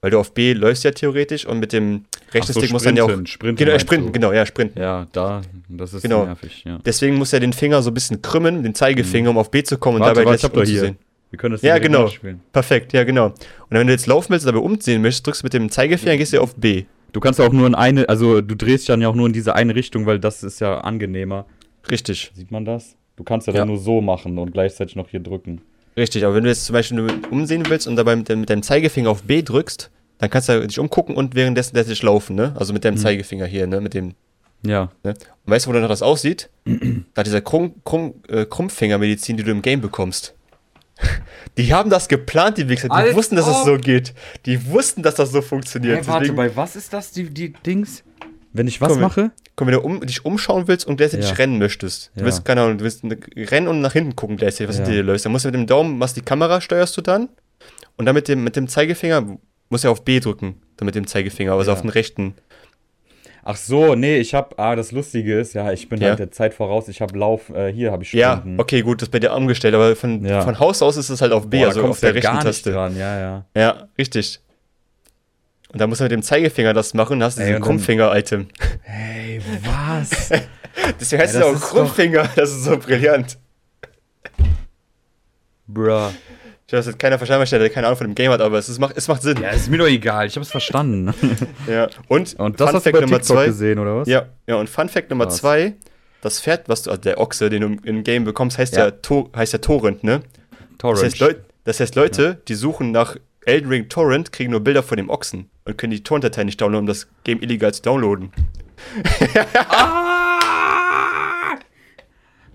Weil 0.00 0.10
du 0.10 0.18
auf 0.18 0.34
B 0.34 0.52
läufst 0.52 0.84
ja 0.84 0.90
theoretisch 0.90 1.46
und 1.46 1.58
mit 1.60 1.72
dem 1.72 2.04
rechten 2.32 2.52
so, 2.52 2.60
Stick 2.60 2.72
musst 2.72 2.84
du 2.84 2.88
dann 2.88 2.96
ja 2.96 3.04
auch. 3.04 3.26
sprinten, 3.26 3.56
Genau, 3.64 3.78
sprinten, 3.78 4.06
du? 4.06 4.12
genau, 4.12 4.32
ja, 4.32 4.46
sprinten. 4.46 4.78
Ja, 4.78 5.06
da, 5.12 5.42
das 5.68 5.94
ist 5.94 6.02
Genau. 6.02 6.24
nervig, 6.26 6.64
ja. 6.64 6.78
Deswegen 6.84 7.16
muss 7.16 7.32
er 7.32 7.40
den 7.40 7.52
Finger 7.52 7.82
so 7.82 7.90
ein 7.90 7.94
bisschen 7.94 8.20
krümmen, 8.22 8.62
den 8.62 8.74
Zeigefinger, 8.74 9.30
um 9.30 9.38
auf 9.38 9.50
B 9.50 9.62
zu 9.62 9.78
kommen 9.78 9.96
und 9.96 10.02
Warte, 10.02 10.14
dabei 10.20 10.26
warte, 10.26 10.38
ich 10.38 10.44
hab 10.44 10.52
doch 10.54 10.62
hier. 10.64 10.82
umzusehen. 10.82 10.98
Wir 11.32 11.38
können 11.38 11.52
das 11.52 11.62
Ja, 11.62 11.78
genau. 11.78 12.02
nachspielen. 12.02 12.40
Perfekt, 12.52 12.92
ja, 12.92 13.02
genau. 13.04 13.26
Und 13.26 13.34
wenn 13.70 13.86
du 13.86 13.92
jetzt 13.92 14.06
laufen 14.06 14.30
willst 14.30 14.46
und 14.46 14.54
dabei 14.54 14.64
umsehen 14.64 15.02
möchtest, 15.02 15.26
drückst 15.26 15.42
du 15.42 15.46
mit 15.46 15.54
dem 15.54 15.70
Zeigefinger, 15.70 16.16
gehst 16.18 16.32
du 16.34 16.40
auf 16.40 16.54
B. 16.54 16.84
Du 17.12 17.20
kannst 17.20 17.40
auch 17.40 17.52
nur 17.52 17.66
in 17.66 17.74
eine, 17.74 18.08
also 18.08 18.40
du 18.40 18.54
drehst 18.54 18.88
dann 18.88 19.00
ja 19.02 19.08
auch 19.08 19.14
nur 19.14 19.26
in 19.26 19.32
diese 19.32 19.54
eine 19.56 19.74
Richtung, 19.74 20.06
weil 20.06 20.18
das 20.20 20.42
ist 20.44 20.60
ja 20.60 20.78
angenehmer. 20.82 21.46
Richtig, 21.90 22.30
Sieht 22.34 22.50
man 22.52 22.64
das? 22.64 22.96
Du 23.16 23.24
kannst 23.24 23.46
ja, 23.48 23.52
Ja. 23.54 23.60
dann 23.60 23.68
nur 23.68 23.78
so 23.78 24.00
machen 24.00 24.38
und 24.38 24.52
gleichzeitig 24.52 24.94
noch 24.94 25.08
hier 25.08 25.20
drücken. 25.20 25.62
richtig. 25.96 26.24
Aber 26.24 26.34
wenn 26.34 26.44
du 26.44 26.50
jetzt 26.50 26.64
zum 26.66 26.74
Beispiel 26.74 26.98
nur 26.98 27.10
umsehen 27.30 27.64
willst 27.68 27.86
und 27.88 27.96
dabei 27.96 28.14
mit, 28.14 28.28
dem, 28.28 28.40
mit 28.40 28.50
deinem 28.50 28.62
Zeigefinger 28.62 29.10
auf 29.10 29.22
B 29.24 29.42
drückst, 29.42 29.90
dann 30.18 30.30
kannst 30.30 30.48
du 30.50 30.66
dich 30.66 30.78
umgucken 30.78 31.16
und 31.16 31.34
währenddessen 31.34 31.74
lässt 31.76 31.90
dich 31.90 32.02
laufen, 32.02 32.36
ne? 32.36 32.54
Also 32.58 32.72
mit 32.72 32.84
deinem 32.84 32.94
Mhm. 32.94 32.98
Zeigefinger 32.98 33.46
hier, 33.46 33.66
ne? 33.66 33.80
Mit 33.80 33.92
dem, 33.94 34.14
Ja. 34.64 34.90
ne? 35.02 35.14
Und 35.44 35.50
weißt 35.50 35.66
du, 35.66 35.70
wo 35.70 35.72
dann 35.72 35.82
noch 35.82 35.88
das 35.88 36.02
aussieht? 36.02 36.48
Nach 37.16 37.24
dieser 37.24 37.40
Krumm, 37.40 37.74
Krumm, 37.84 38.14
äh, 38.28 38.44
Krummfingermedizin, 38.46 39.36
die 39.36 39.42
du 39.42 39.50
im 39.50 39.60
Game 39.62 39.80
bekommst. 39.80 40.34
Die 41.58 41.74
haben 41.74 41.90
das 41.90 42.08
geplant, 42.08 42.56
die 42.58 42.68
Wichser. 42.68 42.88
Die 42.88 42.94
Als 42.94 43.14
wussten, 43.14 43.36
dass 43.36 43.46
es 43.46 43.54
ob. 43.56 43.64
so 43.66 43.76
geht. 43.76 44.14
Die 44.46 44.66
wussten, 44.66 45.02
dass 45.02 45.16
das 45.16 45.32
so 45.32 45.42
funktioniert. 45.42 46.06
Deswegen- 46.06 46.34
bei 46.36 46.54
was 46.56 46.76
ist 46.76 46.92
das, 46.92 47.10
die, 47.12 47.28
die 47.28 47.52
Dings? 47.52 48.02
Wenn 48.54 48.66
ich 48.68 48.80
was 48.80 48.92
Komm, 48.92 49.00
mache? 49.02 49.30
Komm, 49.56 49.66
wenn 49.68 49.74
du 49.74 49.80
um, 49.80 50.00
dich 50.00 50.24
umschauen 50.24 50.68
willst 50.68 50.86
und 50.86 50.96
gleichzeitig 50.96 51.28
Ja. 51.28 51.34
rennen 51.36 51.58
möchtest. 51.58 52.10
Du 52.14 52.20
Ja. 52.20 52.26
willst, 52.26 52.44
keine 52.44 52.62
Ahnung, 52.62 52.78
du 52.78 52.84
willst 52.84 53.04
ne- 53.04 53.18
rennen 53.36 53.68
und 53.68 53.80
nach 53.80 53.92
hinten 53.92 54.14
gucken 54.16 54.36
gleichzeitig, 54.36 54.68
was 54.68 54.76
Ja. 54.78 54.84
hinter 54.84 54.96
dir 54.96 55.02
läuft. 55.04 55.24
Dann 55.24 55.32
musst 55.32 55.44
du 55.44 55.48
mit 55.48 55.54
dem 55.54 55.66
Daumen, 55.66 55.98
was 56.00 56.14
die 56.14 56.20
Kamera 56.22 56.60
steuerst 56.60 56.96
du 56.96 57.00
dann. 57.02 57.28
Und 57.96 58.06
dann 58.06 58.14
mit 58.14 58.28
dem, 58.28 58.44
mit 58.44 58.56
dem 58.56 58.68
Zeigefinger 58.68 59.38
musst 59.68 59.84
du 59.84 59.90
auf 59.90 60.04
B 60.04 60.20
drücken. 60.20 60.60
Dann 60.76 60.86
mit 60.86 60.94
dem 60.94 61.06
Zeigefinger, 61.06 61.52
also 61.52 61.70
Ja. 61.70 61.74
auf 61.74 61.80
den 61.82 61.90
rechten. 61.90 62.34
Ach 63.44 63.56
so, 63.56 63.96
nee, 63.96 64.18
ich 64.18 64.34
hab, 64.34 64.58
ah, 64.60 64.76
das 64.76 64.92
Lustige 64.92 65.38
ist, 65.40 65.54
ja, 65.54 65.72
ich 65.72 65.88
bin 65.88 66.00
Ja. 66.00 66.10
halt 66.10 66.20
der 66.20 66.30
Zeit 66.30 66.54
voraus, 66.54 66.86
ich 66.86 67.00
hab 67.00 67.14
Lauf, 67.16 67.48
äh, 67.50 67.72
hier 67.72 67.90
habe 67.90 68.04
ich 68.04 68.12
Ja, 68.12 68.36
Stunden. 68.38 68.60
okay, 68.60 68.82
gut, 68.82 69.02
das 69.02 69.08
bei 69.08 69.18
dir 69.18 69.32
umgestellt, 69.32 69.74
aber 69.74 69.96
von, 69.96 70.24
Ja. 70.24 70.42
von 70.42 70.60
Haus 70.60 70.80
aus 70.80 70.96
ist 70.96 71.08
es 71.10 71.20
halt 71.20 71.32
auf 71.32 71.50
B, 71.50 71.58
Boah, 71.58 71.62
da 71.62 71.68
also 71.70 71.84
auf 71.86 71.98
der 72.00 72.14
rechten 72.14 72.22
gar 72.28 72.34
nicht 72.34 72.44
Taste. 72.44 72.72
dran, 72.72 72.96
ja, 72.96 73.18
ja. 73.18 73.44
Ja, 73.56 73.88
richtig. 73.98 74.38
Und 75.72 75.80
dann 75.80 75.88
musst 75.88 76.00
du 76.00 76.04
mit 76.04 76.12
dem 76.12 76.22
Zeigefinger 76.22 76.72
das 76.72 76.94
machen, 76.94 77.18
dann 77.18 77.26
hast 77.26 77.38
du 77.38 77.44
diesen 77.44 77.60
Krummfinger-Item. 77.62 78.46
Hey, 78.82 79.40
was? 79.64 80.30
Deswegen 81.00 81.22
heißt 81.22 81.34
es 81.34 81.42
auch 81.42 81.52
ist 81.54 81.62
doch- 81.62 81.70
Krummfinger, 81.70 82.28
das 82.36 82.50
ist 82.50 82.64
so 82.64 82.76
brillant. 82.78 83.38
Bruh. 85.66 86.10
Ich 86.72 86.78
weiß, 86.78 86.86
das 86.86 86.96
keiner 86.96 87.18
verstanden, 87.18 87.46
weil 87.52 87.58
der 87.58 87.68
keine 87.68 87.86
Ahnung 87.86 87.98
von 87.98 88.06
dem 88.06 88.14
Game 88.14 88.32
hat, 88.32 88.40
aber 88.40 88.56
es, 88.56 88.66
ist, 88.70 88.78
macht, 88.78 88.96
es 88.96 89.06
macht 89.06 89.20
Sinn. 89.20 89.36
Ja, 89.42 89.50
ist 89.50 89.68
mir 89.68 89.76
doch 89.76 89.86
egal, 89.86 90.26
ich 90.26 90.36
hab's 90.36 90.48
verstanden. 90.50 91.12
Ja. 91.68 91.88
Und, 92.08 92.32
Und 92.40 92.58
das 92.58 92.70
Fun 92.70 92.76
hast 92.76 92.86
du 92.86 92.90
Fact 92.90 92.94
bei 92.94 93.00
Nummer 93.02 93.18
TikTok 93.18 93.36
zwei. 93.36 93.44
gesehen, 93.46 93.78
oder 93.78 93.96
was? 93.96 94.08
Ja, 94.08 94.24
ja, 94.46 94.54
und 94.54 94.70
Fun 94.70 94.88
Fact 94.88 95.10
Nummer 95.10 95.26
Krass. 95.26 95.36
zwei, 95.36 95.74
das 96.22 96.40
Pferd, 96.40 96.70
was 96.70 96.84
du, 96.84 96.90
also 96.90 97.02
der 97.02 97.20
Ochse, 97.20 97.50
den 97.50 97.60
du 97.60 97.76
im 97.86 98.04
Game 98.04 98.24
bekommst, 98.24 98.56
heißt 98.56 98.74
Ja. 98.76 98.86
ja, 98.86 98.90
to, 98.90 99.30
heißt 99.36 99.52
ja 99.52 99.58
Torrent, 99.58 100.02
ne? 100.02 100.20
Das 100.22 100.78
Torrent. 100.78 101.02
heißt, 101.04 101.18
Leut, 101.20 101.40
das 101.64 101.78
heißt, 101.78 101.94
Leute, 101.94 102.40
die 102.48 102.54
suchen 102.54 102.90
nach 102.90 103.16
Elden 103.44 103.68
Ring 103.68 103.90
Torrent, 103.90 104.32
kriegen 104.32 104.50
nur 104.52 104.60
Bilder 104.60 104.82
von 104.82 104.96
dem 104.96 105.10
Ochsen 105.10 105.50
und 105.66 105.76
können 105.76 105.90
die 105.90 106.02
Torrent-Datei 106.02 106.44
nicht 106.44 106.58
downloaden, 106.58 106.84
um 106.84 106.86
das 106.86 107.06
Game 107.24 107.42
illegal 107.42 107.74
zu 107.74 107.82
downloaden. 107.82 108.32
Ah! 109.68 110.38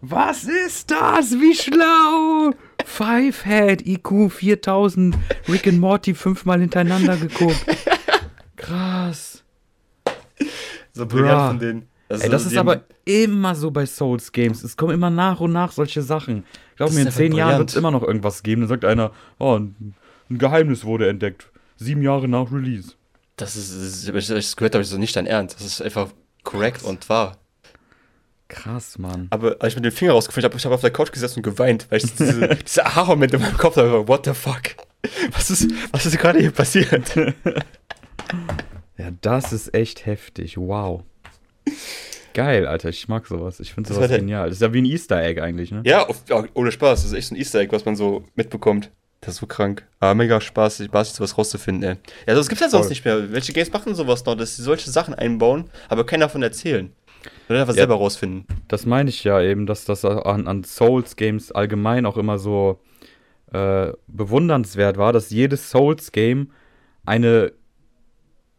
Was 0.01 0.43
ist 0.45 0.89
das? 0.89 1.33
Wie 1.39 1.53
schlau! 1.53 2.51
Five 2.87 3.43
Head, 3.43 3.85
IQ 3.85 4.31
4000, 4.31 5.15
Rick 5.49 5.67
and 5.67 5.79
Morty 5.79 6.15
fünfmal 6.15 6.61
hintereinander 6.61 7.17
geguckt. 7.17 7.63
Krass. 8.55 9.43
So 10.93 11.05
brillant 11.05 11.47
von 11.47 11.59
denen. 11.59 11.87
Das 12.07 12.21
Ey, 12.21 12.29
das 12.29 12.45
also 12.45 12.55
ist 12.55 12.57
aber 12.57 12.85
immer 13.05 13.53
so 13.53 13.69
bei 13.69 13.85
Souls 13.85 14.31
Games. 14.31 14.63
Es 14.63 14.77
kommen 14.77 14.93
immer 14.93 15.09
nach 15.09 15.41
und 15.41 15.51
nach 15.51 15.73
solche 15.73 16.01
Sachen. 16.01 16.43
Ich 16.71 16.77
glaube 16.77 16.93
mir, 16.93 17.01
in 17.01 17.11
zehn 17.11 17.33
Jahren 17.33 17.59
wird 17.59 17.69
es 17.69 17.75
immer 17.75 17.91
noch 17.91 18.01
irgendwas 18.01 18.41
geben. 18.41 18.61
Dann 18.61 18.69
sagt 18.69 18.85
einer, 18.85 19.11
oh, 19.37 19.59
ein, 19.59 19.93
ein 20.31 20.37
Geheimnis 20.39 20.83
wurde 20.83 21.09
entdeckt. 21.09 21.51
Sieben 21.75 22.01
Jahre 22.01 22.27
nach 22.27 22.51
Release. 22.51 22.93
Das 23.35 23.55
ist, 23.55 24.07
das, 24.07 24.15
ist, 24.15 24.29
das 24.31 24.55
gehört, 24.55 24.71
glaube 24.71 24.83
ich, 24.83 24.89
so 24.89 24.97
nicht 24.97 25.15
dein 25.15 25.27
Ernst. 25.27 25.59
Das 25.59 25.67
ist 25.67 25.81
einfach 25.81 26.09
korrekt 26.43 26.83
und 26.83 27.07
wahr. 27.09 27.37
Krass, 28.49 28.97
Mann. 28.97 29.27
Aber 29.29 29.57
als 29.59 29.73
ich 29.73 29.75
mit 29.75 29.85
dem 29.85 29.91
Finger 29.91 30.13
rausgefunden 30.13 30.49
habe, 30.49 30.57
ich 30.57 30.65
habe 30.65 30.75
auf 30.75 30.81
der 30.81 30.91
Couch 30.91 31.11
gesessen 31.11 31.39
und 31.39 31.43
geweint, 31.43 31.87
weil 31.89 31.97
ich 31.97 32.13
diese, 32.15 32.55
diese 32.55 32.85
Aha-Moment 32.85 33.33
in 33.33 33.41
meinem 33.41 33.57
Kopf 33.57 33.75
habe, 33.77 34.07
what 34.07 34.25
the 34.25 34.33
fuck? 34.33 34.61
Was 35.31 35.51
ist, 35.51 35.69
was 35.91 36.05
ist 36.05 36.17
gerade 36.17 36.39
hier 36.39 36.51
passiert? 36.51 37.11
Ja, 38.97 39.11
das 39.21 39.53
ist 39.53 39.73
echt 39.75 40.05
heftig. 40.07 40.57
Wow. 40.57 41.03
Geil, 42.33 42.65
Alter. 42.67 42.89
Ich 42.89 43.07
mag 43.07 43.27
sowas. 43.27 43.59
Ich 43.59 43.73
finde 43.73 43.89
Das 43.89 43.95
sowas 43.95 44.09
der- 44.09 44.19
genial. 44.19 44.47
Das 44.49 44.57
ist 44.57 44.61
ja 44.61 44.73
wie 44.73 44.81
ein 44.81 44.85
Easter 44.85 45.21
Egg 45.23 45.39
eigentlich, 45.41 45.71
ne? 45.71 45.81
Ja, 45.85 46.07
auf, 46.07 46.23
ja, 46.27 46.43
ohne 46.55 46.71
Spaß. 46.71 47.01
Das 47.03 47.11
ist 47.11 47.17
echt 47.17 47.27
so 47.27 47.35
ein 47.35 47.37
Easter 47.37 47.59
Egg, 47.59 47.71
was 47.71 47.85
man 47.85 47.95
so 47.95 48.23
mitbekommt. 48.35 48.91
Das 49.21 49.35
ist 49.35 49.39
so 49.39 49.47
krank. 49.47 49.85
Aber 49.99 50.13
mega 50.15 50.39
Spaß, 50.41 50.83
Spaß 50.85 51.15
sowas 51.15 51.37
rauszufinden, 51.37 51.83
ey. 51.91 51.95
Ja, 52.27 52.35
das 52.35 52.47
gibt's 52.49 52.61
ja 52.61 52.69
sonst 52.69 52.85
Voll. 52.85 52.89
nicht 52.89 53.05
mehr. 53.05 53.31
Welche 53.31 53.53
Games 53.53 53.71
machen 53.71 53.95
sowas 53.95 54.23
noch, 54.25 54.35
dass 54.35 54.55
sie 54.55 54.63
solche 54.63 54.89
Sachen 54.91 55.13
einbauen, 55.15 55.69
aber 55.89 56.05
keiner 56.05 56.25
davon 56.25 56.43
erzählen? 56.43 56.91
Oder 57.49 57.61
einfach 57.61 57.73
Ja. 57.73 57.79
selber 57.81 57.95
rausfinden. 57.95 58.45
Das 58.67 58.85
meine 58.85 59.09
ich 59.09 59.23
ja 59.23 59.41
eben, 59.41 59.65
dass 59.65 59.85
das 59.85 60.03
an, 60.05 60.47
an 60.47 60.63
Souls-Games 60.63 61.51
allgemein 61.51 62.05
auch 62.05 62.17
immer 62.17 62.37
so 62.39 62.79
äh, 63.53 63.93
bewundernswert 64.07 64.97
war, 64.97 65.13
dass 65.13 65.29
jedes 65.29 65.69
Souls-Game 65.69 66.51
eine 67.05 67.53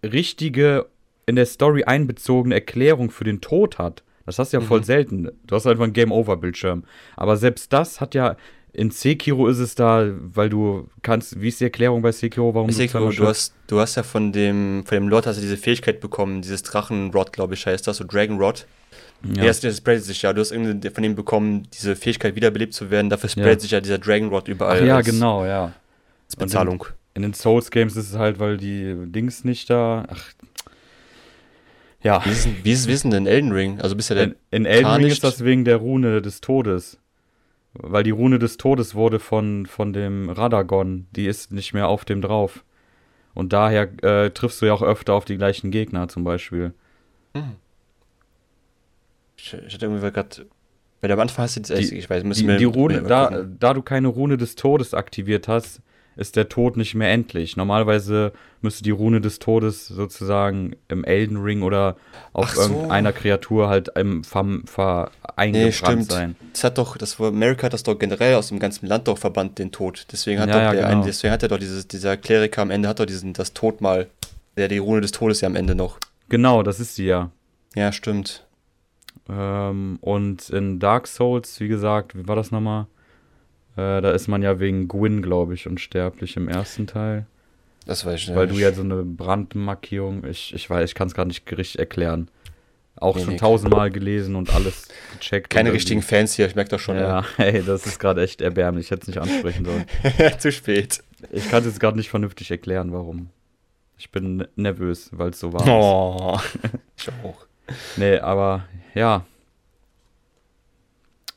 richtige, 0.04 0.86
in 1.26 1.36
der 1.36 1.46
Story 1.46 1.84
einbezogene 1.84 2.54
Erklärung 2.54 3.10
für 3.10 3.24
den 3.24 3.40
Tod 3.40 3.78
hat. 3.78 4.02
Das 4.24 4.38
hast 4.38 4.52
du 4.52 4.58
ja 4.58 4.60
voll 4.62 4.80
Mhm. 4.80 4.84
selten. 4.84 5.28
Du 5.46 5.54
hast 5.54 5.66
einfach 5.66 5.84
einen 5.84 5.92
Game-Over-Bildschirm. 5.92 6.84
Aber 7.16 7.36
selbst 7.36 7.72
das 7.72 8.00
hat 8.00 8.14
ja. 8.14 8.36
In 8.72 8.90
Sekiro 8.90 9.48
ist 9.48 9.58
es 9.58 9.74
da, 9.74 10.06
weil 10.34 10.50
du 10.50 10.88
kannst. 11.02 11.40
Wie 11.40 11.48
ist 11.48 11.58
die 11.60 11.64
Erklärung 11.64 12.02
bei 12.02 12.12
Sekiro, 12.12 12.54
warum 12.54 12.70
Sekiro, 12.70 13.06
du, 13.06 13.12
stirbst? 13.12 13.28
hast, 13.30 13.54
du 13.66 13.80
hast 13.80 13.96
ja 13.96 14.02
von 14.02 14.30
dem, 14.32 14.84
von 14.86 14.94
dem 14.96 15.08
Lord 15.08 15.26
hast 15.26 15.36
du 15.36 15.40
diese 15.42 15.56
Fähigkeit 15.56 16.00
bekommen, 16.00 16.42
dieses 16.42 16.62
Drachenrod, 16.62 17.32
glaube 17.32 17.54
ich, 17.54 17.66
heißt 17.66 17.86
das, 17.86 17.96
so 17.96 18.04
Dragon 18.04 18.38
Rod. 18.38 18.66
Ja, 19.34 19.46
das, 19.46 19.60
das 19.60 19.78
spreadet 19.78 20.04
sich 20.04 20.22
ja. 20.22 20.32
Du 20.32 20.40
hast 20.40 20.52
irgendwie 20.52 20.90
von 20.90 21.02
ihm 21.02 21.16
bekommen, 21.16 21.66
diese 21.72 21.96
Fähigkeit 21.96 22.36
wiederbelebt 22.36 22.72
zu 22.72 22.90
werden. 22.90 23.10
Dafür 23.10 23.28
spreadet 23.30 23.54
Ja. 23.54 23.60
sich 23.60 23.70
ja 23.72 23.80
dieser 23.80 23.98
Dragon 23.98 24.28
Rod 24.28 24.46
überall. 24.46 24.80
Ach 24.82 24.86
ja, 24.86 24.96
als- 24.96 25.06
genau, 25.06 25.44
ja. 25.44 25.72
Als 26.26 26.36
Bezahlung. 26.36 26.84
In 27.14 27.22
den 27.22 27.34
Souls-Games 27.34 27.96
ist 27.96 28.10
es 28.10 28.16
halt, 28.16 28.38
weil 28.38 28.58
die 28.58 28.94
Dings 29.06 29.42
nicht 29.44 29.70
da. 29.70 30.04
Ach. 30.08 30.22
Ja. 32.02 32.24
Wie 32.24 32.30
ist, 32.30 32.48
wie, 32.62 32.70
ist, 32.72 32.86
wie 32.86 32.92
ist 32.92 33.02
denn 33.04 33.12
in 33.12 33.26
Elden 33.26 33.50
Ring? 33.50 33.80
Also 33.80 33.96
bist 33.96 34.10
ja 34.10 34.14
der. 34.14 34.24
In, 34.26 34.34
in 34.50 34.66
Elden 34.66 34.90
Ring 34.92 35.06
ist 35.06 35.24
das 35.24 35.42
wegen 35.42 35.64
der 35.64 35.78
Rune 35.78 36.22
des 36.22 36.40
Todes. 36.40 36.98
Weil 37.80 38.02
die 38.02 38.10
Rune 38.10 38.38
des 38.38 38.56
Todes 38.56 38.94
wurde 38.94 39.18
von, 39.20 39.66
von 39.66 39.92
dem 39.92 40.30
Radagon. 40.30 41.06
Die 41.14 41.26
ist 41.26 41.52
nicht 41.52 41.74
mehr 41.74 41.88
auf 41.88 42.04
dem 42.04 42.20
drauf. 42.20 42.64
Und 43.34 43.52
daher 43.52 43.88
äh, 44.02 44.30
triffst 44.30 44.60
du 44.60 44.66
ja 44.66 44.72
auch 44.74 44.82
öfter 44.82 45.14
auf 45.14 45.24
die 45.24 45.36
gleichen 45.36 45.70
Gegner 45.70 46.08
zum 46.08 46.24
Beispiel. 46.24 46.74
Ich, 49.36 49.52
ich 49.54 49.74
hatte 49.74 49.86
irgendwie 49.86 50.10
gerade. 50.10 50.46
Weil 51.00 51.12
am 51.12 51.20
Anfang 51.20 51.44
hast 51.44 51.54
du 51.56 51.60
jetzt, 51.60 51.90
Die- 51.92 51.96
ich 51.96 52.10
weiß, 52.10 52.24
müssen 52.24 52.42
Die, 52.42 52.48
wir. 52.48 52.56
die 52.56 52.64
Rune, 52.64 53.02
da, 53.02 53.42
da 53.44 53.72
du 53.74 53.82
keine 53.82 54.08
Rune 54.08 54.36
des 54.36 54.56
Todes 54.56 54.94
aktiviert 54.94 55.46
hast, 55.46 55.80
ist 56.18 56.36
der 56.36 56.48
Tod 56.48 56.76
nicht 56.76 56.94
mehr 56.94 57.10
endlich. 57.10 57.56
Normalerweise 57.56 58.32
müsste 58.60 58.82
die 58.82 58.90
Rune 58.90 59.20
des 59.20 59.38
Todes 59.38 59.86
sozusagen 59.86 60.74
im 60.88 61.04
Elden 61.04 61.36
Ring 61.36 61.62
oder 61.62 61.96
auf 62.32 62.50
so. 62.50 62.60
irgendeiner 62.62 63.12
Kreatur 63.12 63.68
halt 63.68 63.88
im 63.96 64.24
ver, 64.24 64.44
ver 64.66 65.10
Nee, 65.46 65.70
stimmt. 65.72 66.10
sein. 66.10 66.36
Das 66.52 66.64
hat 66.64 66.76
doch, 66.76 66.96
das 66.96 67.20
war, 67.20 67.28
America 67.28 67.66
hat 67.66 67.72
das 67.72 67.84
doch 67.84 67.96
generell 67.98 68.34
aus 68.34 68.48
dem 68.48 68.58
ganzen 68.58 68.86
Land 68.86 69.06
doch 69.06 69.16
verbannt, 69.16 69.58
den 69.60 69.70
Tod. 69.70 70.06
Deswegen 70.10 70.40
hat 70.40 70.48
Ja, 70.48 70.54
doch 70.56 70.62
ja, 70.62 70.72
der 70.72 70.88
genau. 70.88 71.04
deswegen 71.04 71.32
hat 71.32 71.42
er 71.44 71.48
doch 71.48 71.58
dieses, 71.58 71.86
dieser 71.86 72.16
Kleriker 72.16 72.62
am 72.62 72.70
Ende 72.72 72.88
hat 72.88 72.98
doch 72.98 73.06
diesen, 73.06 73.32
das 73.32 73.52
Tod 73.54 73.80
mal, 73.80 74.08
der 74.56 74.66
die 74.66 74.78
Rune 74.78 75.00
des 75.00 75.12
Todes 75.12 75.40
ja 75.40 75.46
am 75.46 75.54
Ende 75.54 75.76
noch. 75.76 75.98
Genau, 76.28 76.64
das 76.64 76.80
ist 76.80 76.96
sie 76.96 77.06
ja. 77.06 77.30
Ja, 77.76 77.92
stimmt. 77.92 78.44
Ähm, 79.30 79.98
und 80.00 80.50
in 80.50 80.80
Dark 80.80 81.06
Souls, 81.06 81.60
wie 81.60 81.68
gesagt, 81.68 82.16
wie 82.16 82.26
war 82.26 82.34
das 82.34 82.50
nochmal? 82.50 82.86
Äh, 83.78 84.00
da 84.00 84.10
ist 84.10 84.26
man 84.26 84.42
ja 84.42 84.58
wegen 84.58 84.88
Gwyn, 84.88 85.22
glaube 85.22 85.54
ich, 85.54 85.66
unsterblich 85.68 86.36
im 86.36 86.48
ersten 86.48 86.86
Teil. 86.88 87.26
Das 87.86 88.04
weiß 88.04 88.20
ich 88.20 88.34
Weil 88.34 88.48
du 88.48 88.54
nicht. 88.54 88.62
ja 88.62 88.72
so 88.72 88.82
eine 88.82 89.02
Brandmarkierung, 89.04 90.24
ich, 90.24 90.52
ich 90.52 90.68
weiß, 90.68 90.90
ich 90.90 90.94
kann 90.94 91.06
es 91.08 91.14
gerade 91.14 91.28
nicht 91.28 91.48
richtig 91.56 91.78
erklären. 91.78 92.28
Auch 92.96 93.14
Nee, 93.14 93.22
schon 93.22 93.32
nee. 93.34 93.38
tausendmal 93.38 93.90
gelesen 93.90 94.34
und 94.34 94.52
alles 94.52 94.88
gecheckt. 95.18 95.50
Keine 95.50 95.72
richtigen 95.72 96.02
Fans 96.02 96.34
hier, 96.34 96.46
ich 96.46 96.56
merke 96.56 96.70
doch 96.70 96.80
schon. 96.80 96.96
Ja, 96.96 97.24
hey, 97.36 97.62
das 97.64 97.86
ist 97.86 98.00
gerade 98.00 98.22
echt 98.22 98.40
erbärmlich. 98.40 98.86
Ich 98.86 98.90
hätte 98.90 99.02
es 99.02 99.06
nicht 99.08 99.18
ansprechen 99.18 99.64
sollen. 99.64 99.84
Zu 100.40 100.50
spät. 100.50 101.02
Ich 101.30 101.48
kann 101.48 101.60
es 101.60 101.66
jetzt 101.66 101.78
gerade 101.80 101.96
nicht 101.96 102.10
vernünftig 102.10 102.50
erklären, 102.50 102.92
warum. 102.92 103.30
Ich 103.96 104.10
bin 104.10 104.38
ne- 104.38 104.48
nervös, 104.56 105.10
weil 105.12 105.30
es 105.30 105.38
so 105.40 105.52
war. 105.52 105.66
Oh. 105.68 106.38
ich 106.96 107.08
auch. 107.24 107.46
Nee, 107.96 108.16
aber 108.18 108.64
ja. 108.94 109.24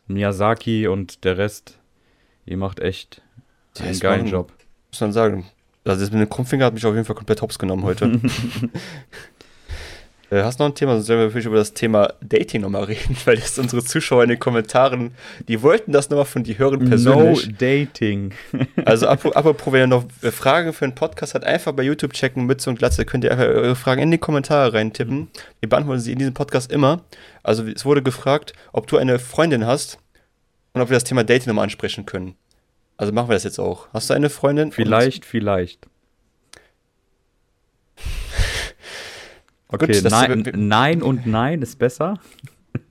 Miyazaki 0.07 0.87
und 0.87 1.23
der 1.23 1.37
Rest, 1.37 1.77
ihr 2.51 2.57
macht 2.57 2.79
echt 2.79 3.21
Ja, 3.79 3.85
einen 3.85 3.99
geilen 3.99 4.19
machen- 4.21 4.31
Job. 4.31 4.53
Muss 4.91 5.01
man 5.01 5.13
sagen. 5.13 5.45
Also 5.85 6.01
das 6.01 6.11
mit 6.11 6.21
dem 6.21 6.29
Krummfinger 6.29 6.65
hat 6.65 6.73
mich 6.75 6.85
auf 6.85 6.93
jeden 6.93 7.05
Fall 7.05 7.15
komplett 7.15 7.41
hops 7.41 7.57
genommen 7.57 7.83
heute. 7.83 8.19
Äh, 10.29 10.43
Hast 10.43 10.59
du 10.59 10.63
noch 10.63 10.71
ein 10.71 10.75
Thema? 10.75 10.93
Sonst 10.93 11.09
werden 11.09 11.19
wir 11.19 11.25
natürlich 11.25 11.45
über 11.45 11.57
das 11.57 11.73
Thema 11.73 12.13
Dating 12.21 12.61
nochmal 12.61 12.85
reden, 12.85 13.17
weil 13.25 13.37
jetzt 13.37 13.59
unsere 13.59 13.83
Zuschauer 13.83 14.23
in 14.23 14.29
den 14.29 14.39
Kommentaren, 14.39 15.11
die 15.49 15.61
wollten 15.61 15.91
das 15.91 16.09
nochmal 16.09 16.23
von 16.25 16.43
dir 16.43 16.57
hören 16.57 16.79
No 16.83 16.89
persönlich. 16.89 17.49
Dating. 17.57 18.31
Also 18.85 19.07
ap- 19.09 19.35
apropos, 19.35 19.73
wenn 19.73 19.81
ihr 19.81 19.87
noch 19.87 20.05
äh, 20.21 20.31
Fragen 20.31 20.71
für 20.71 20.85
einen 20.85 20.95
Podcast 20.95 21.35
habt, 21.35 21.43
einfach 21.43 21.73
bei 21.73 21.83
YouTube 21.83 22.13
checken, 22.13 22.45
Mütze 22.45 22.69
und 22.69 22.79
Glatze, 22.79 23.03
könnt 23.05 23.25
ihr 23.25 23.31
einfach 23.31 23.43
eure 23.45 23.75
Fragen 23.75 24.01
in 24.03 24.11
die 24.11 24.17
Kommentare 24.19 24.73
reintippen. 24.73 25.27
Wir 25.59 25.67
beantworten 25.67 25.99
sie 25.99 26.13
in 26.13 26.19
diesem 26.19 26.33
Podcast 26.33 26.71
immer. 26.71 27.01
Also 27.43 27.65
es 27.67 27.83
wurde 27.83 28.01
gefragt, 28.01 28.53
ob 28.71 28.87
du 28.87 28.97
eine 28.97 29.19
Freundin 29.19 29.65
hast 29.65 29.97
und 30.73 30.79
ob 30.81 30.89
wir 30.89 30.95
das 30.95 31.03
Thema 31.03 31.25
Dating 31.25 31.47
nochmal 31.49 31.63
ansprechen 31.63 32.05
können. 32.05 32.35
Also 33.01 33.13
machen 33.13 33.29
wir 33.29 33.33
das 33.33 33.43
jetzt 33.43 33.57
auch. 33.59 33.87
Hast 33.93 34.09
du 34.11 34.13
eine 34.13 34.29
Freundin? 34.29 34.65
Und- 34.65 34.73
Vielleicht, 34.75 35.25
vielleicht. 35.25 35.87
Gut, 39.69 39.83
Okay, 39.83 40.01
das- 40.01 40.11
nein, 40.11 40.43
nein 40.55 41.01
und 41.01 41.25
nein 41.25 41.61
ist 41.61 41.79
besser. 41.79 42.15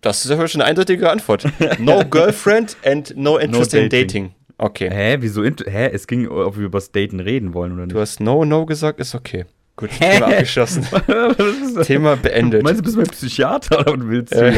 Das 0.01 0.25
ist 0.25 0.31
ja 0.31 0.49
schon 0.49 0.63
eine 0.63 0.71
eindeutige 0.71 1.11
Antwort. 1.11 1.45
No 1.79 2.05
girlfriend 2.11 2.77
and 2.85 3.15
no 3.17 3.37
interest 3.39 3.75
in 3.75 3.89
dating. 3.89 4.07
dating. 4.07 4.35
Okay. 4.59 4.91
Hä, 4.91 5.17
wieso? 5.21 5.43
Hä, 5.45 5.91
es 5.93 6.07
ging, 6.07 6.27
ob 6.29 6.57
wir 6.57 6.65
über 6.67 6.79
das 6.79 6.91
Daten 6.91 7.21
reden 7.21 7.55
wollen 7.55 7.73
oder 7.73 7.83
nicht. 7.87 7.95
Du 7.95 8.01
hast 8.01 8.21
no, 8.21 8.45
no 8.45 8.67
gesagt, 8.67 8.99
ist 9.01 9.15
okay. 9.15 9.45
Gut, 9.77 9.91
Thema 9.91 10.27
abgeschlossen. 10.27 10.87
Thema 11.85 12.17
beendet. 12.17 12.63
Meinst 12.63 12.81
du, 12.81 12.83
bist 12.85 12.97
du 12.97 13.01
mein 13.01 13.09
Psychiater 13.11 13.81
oder 13.81 13.93
was 13.99 14.07
willst 14.09 14.35
du? 14.35 14.53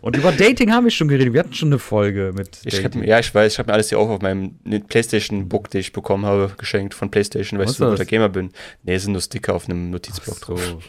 Und 0.00 0.16
über 0.16 0.30
Dating 0.32 0.72
haben 0.72 0.84
wir 0.84 0.90
schon 0.90 1.08
geredet. 1.08 1.32
Wir 1.32 1.40
hatten 1.40 1.54
schon 1.54 1.68
eine 1.70 1.78
Folge 1.78 2.32
mit 2.36 2.60
Ich 2.64 2.94
mir- 2.94 3.06
ja, 3.06 3.18
ich 3.18 3.34
weiß, 3.34 3.52
ich 3.52 3.58
habe 3.58 3.68
mir 3.68 3.74
alles 3.74 3.88
hier 3.88 3.98
auf 3.98 4.08
auf 4.08 4.20
meinem 4.22 4.58
ne, 4.64 4.80
PlayStation-Book, 4.80 5.70
den 5.70 5.80
ich 5.80 5.92
bekommen 5.92 6.24
habe, 6.24 6.52
geschenkt 6.56 6.94
von 6.94 7.10
PlayStation, 7.10 7.58
Was 7.58 7.64
weißt 7.66 7.74
ist 7.74 7.80
du, 7.80 7.84
wo 7.86 7.90
das? 7.90 7.96
der 7.98 8.06
Gamer 8.06 8.28
bin. 8.28 8.50
Nee, 8.84 8.96
sind 8.98 9.12
nur 9.12 9.20
Sticker 9.20 9.54
auf 9.54 9.64
einem 9.68 9.90
Notizblock 9.90 10.36
Ach 10.42 10.46
so. 10.46 10.54
drauf. 10.54 10.84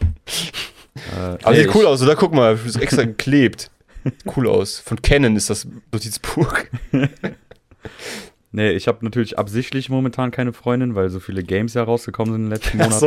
Äh, 1.16 1.38
Aber 1.44 1.52
nee, 1.52 1.62
sieht 1.62 1.74
cool 1.76 1.82
ich- 1.82 1.86
aus, 1.86 2.02
oder? 2.02 2.16
Guck 2.16 2.34
mal, 2.34 2.58
ist 2.66 2.74
extra 2.76 3.02
geklebt. 3.04 3.70
Cool 4.36 4.48
aus. 4.48 4.80
Von 4.80 5.00
Canon 5.00 5.36
ist 5.36 5.48
das 5.48 5.66
Notizbuch. 5.92 6.52
Nee, 8.52 8.72
ich 8.72 8.88
habe 8.88 9.04
natürlich 9.04 9.38
absichtlich 9.38 9.88
momentan 9.90 10.32
keine 10.32 10.52
Freundin, 10.52 10.96
weil 10.96 11.08
so 11.08 11.20
viele 11.20 11.44
Games 11.44 11.74
ja 11.74 11.84
rausgekommen 11.84 12.32
sind 12.32 12.42
in 12.44 12.50
den 12.50 12.56
letzten 12.56 12.80
Ach 12.80 12.86
Monaten. 12.86 13.00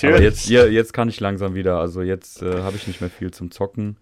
so. 0.00 0.06
Aber 0.08 0.22
jetzt, 0.22 0.48
jetzt 0.48 0.94
kann 0.94 1.10
ich 1.10 1.20
langsam 1.20 1.54
wieder. 1.54 1.78
Also 1.78 2.00
jetzt 2.00 2.40
äh, 2.40 2.62
habe 2.62 2.76
ich 2.76 2.86
nicht 2.86 3.02
mehr 3.02 3.10
viel 3.10 3.30
zum 3.32 3.50
Zocken. 3.50 3.98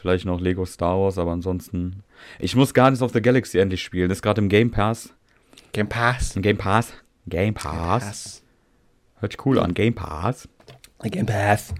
Vielleicht 0.00 0.24
noch 0.24 0.40
Lego 0.40 0.64
Star 0.64 0.98
Wars, 0.98 1.18
aber 1.18 1.32
ansonsten. 1.32 2.02
Ich 2.38 2.56
muss 2.56 2.72
Guardians 2.72 3.02
of 3.02 3.12
the 3.12 3.20
Galaxy 3.20 3.58
endlich 3.58 3.82
spielen. 3.82 4.08
Das 4.08 4.18
ist 4.18 4.22
gerade 4.22 4.40
im 4.40 4.48
Game 4.48 4.70
Pass. 4.70 5.12
Game 5.72 5.88
Pass. 5.88 6.36
Im 6.36 6.42
Game 6.42 6.56
Pass. 6.56 6.94
Game 7.26 7.52
Pass. 7.52 8.42
Hört 9.16 9.32
sich 9.32 9.46
cool 9.46 9.58
an. 9.58 9.74
Game 9.74 9.94
Pass. 9.94 10.48
Game 11.02 11.26
Pass. 11.26 11.74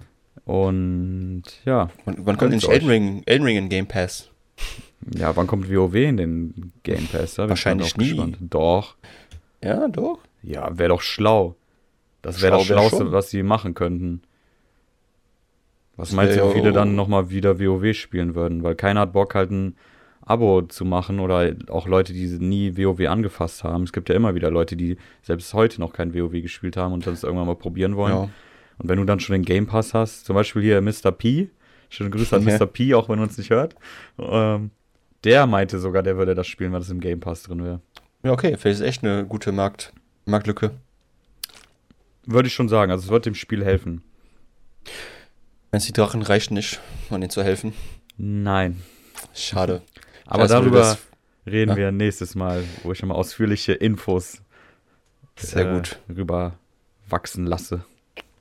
Und 0.45 1.45
ja. 1.65 1.89
Wann, 2.05 2.17
wann 2.27 2.37
kommt 2.37 2.53
euch. 2.53 2.69
Elden 2.69 2.89
Ring, 2.89 3.23
Elden 3.25 3.45
Ring 3.45 3.57
in 3.57 3.69
Game 3.71 3.87
Pass? 3.87 4.29
Ja, 5.17 5.35
wann 5.35 5.47
kommt 5.47 5.71
WoW 5.71 5.95
in 5.95 6.19
den 6.19 6.73
Game 6.83 7.07
Pass? 7.07 7.39
Wahrscheinlich 7.39 7.95
auch 7.95 7.97
nie. 7.97 8.11
gespannt. 8.11 8.37
Doch. 8.41 8.97
Ja, 9.65 9.89
doch. 9.89 10.19
Ja, 10.43 10.77
wäre 10.77 10.91
doch 10.91 11.01
schlau. 11.01 11.57
Das 12.21 12.43
wäre 12.43 12.53
Schlau 12.53 12.59
das 12.59 12.69
wär 12.69 12.89
Schlauste, 12.89 13.13
was 13.13 13.31
sie 13.31 13.43
machen 13.43 13.73
könnten. 13.73 14.21
Was 16.01 16.13
meinst 16.13 16.39
du, 16.39 16.49
wie 16.49 16.55
viele 16.55 16.73
dann 16.73 16.95
nochmal 16.95 17.31
wieder 17.31 17.61
WoW 17.61 17.95
spielen 17.95 18.35
würden? 18.35 18.63
Weil 18.63 18.75
keiner 18.75 19.01
hat 19.01 19.13
Bock, 19.13 19.35
halt 19.35 19.51
ein 19.51 19.77
Abo 20.23 20.63
zu 20.63 20.85
machen 20.85 21.21
oder 21.21 21.55
auch 21.69 21.87
Leute, 21.87 22.13
die 22.13 22.27
nie 22.27 22.77
WoW 22.77 23.07
angefasst 23.09 23.65
haben. 23.65 23.85
Es 23.85 23.93
gibt 23.93 24.09
ja 24.09 24.15
immer 24.15 24.35
wieder 24.35 24.51
Leute, 24.51 24.77
die 24.77 24.97
selbst 25.23 25.53
heute 25.55 25.81
noch 25.81 25.93
kein 25.93 26.15
WoW 26.15 26.33
gespielt 26.43 26.77
haben 26.77 26.95
und 26.95 27.07
das 27.07 27.23
irgendwann 27.23 27.47
mal 27.47 27.57
probieren 27.57 27.97
wollen. 27.97 28.15
Ja. 28.15 28.29
Und 28.79 28.89
wenn 28.89 28.99
du 28.99 29.05
dann 29.05 29.21
schon 29.21 29.35
den 29.35 29.45
Game 29.45 29.67
Pass 29.67 29.93
hast, 29.93 30.25
zum 30.25 30.35
Beispiel 30.35 30.63
hier 30.63 30.81
Mr. 30.81 31.13
P, 31.13 31.51
schöne 31.89 32.11
Grüße 32.11 32.37
an. 32.37 32.45
Mr. 32.59 32.67
P, 32.67 32.95
auch 32.95 33.09
wenn 33.09 33.19
er 33.19 33.25
uns 33.25 33.37
nicht 33.37 33.51
hört, 33.51 33.75
ähm, 34.19 34.71
der 35.25 35.47
meinte 35.47 35.79
sogar, 35.79 36.03
der 36.03 36.17
würde 36.17 36.35
das 36.35 36.47
spielen, 36.47 36.73
weil 36.73 36.81
das 36.81 36.91
im 36.91 37.01
Game 37.01 37.21
Pass 37.21 37.43
drin 37.43 37.63
wäre. 37.63 37.81
Ja, 38.23 38.33
okay. 38.33 38.57
Vielleicht 38.57 38.81
ist 38.81 38.87
echt 38.87 39.05
eine 39.05 39.27
gute 39.27 39.53
Markt, 39.53 39.93
Marktlücke. 40.25 40.71
Würde 42.25 42.49
ich 42.49 42.55
schon 42.55 42.69
sagen, 42.69 42.91
also 42.91 43.05
es 43.05 43.11
wird 43.11 43.27
dem 43.27 43.35
Spiel 43.35 43.65
helfen. 43.65 44.03
Wenn 45.71 45.81
die 45.81 45.93
Drachen 45.93 46.23
reichen 46.23 46.55
nicht, 46.55 46.81
um 47.11 47.17
ihnen 47.17 47.31
zu 47.31 47.43
helfen. 47.45 47.73
Nein. 48.17 48.83
Schade. 49.35 49.83
Aber 50.27 50.43
wo 50.45 50.47
du 50.49 50.53
darüber 50.55 50.79
das- 50.81 50.99
reden 51.47 51.71
Ja. 51.73 51.77
wir 51.77 51.93
nächstes 51.93 52.35
Mal, 52.35 52.65
wo 52.83 52.93
ich 52.93 53.01
nochmal 53.03 53.17
ausführliche 53.19 53.73
Infos 53.73 54.39
Sehr 55.37 55.67
äh, 55.71 55.75
gut. 55.75 55.99
rüber 56.15 56.55
wachsen 57.09 57.47
lasse. 57.47 57.85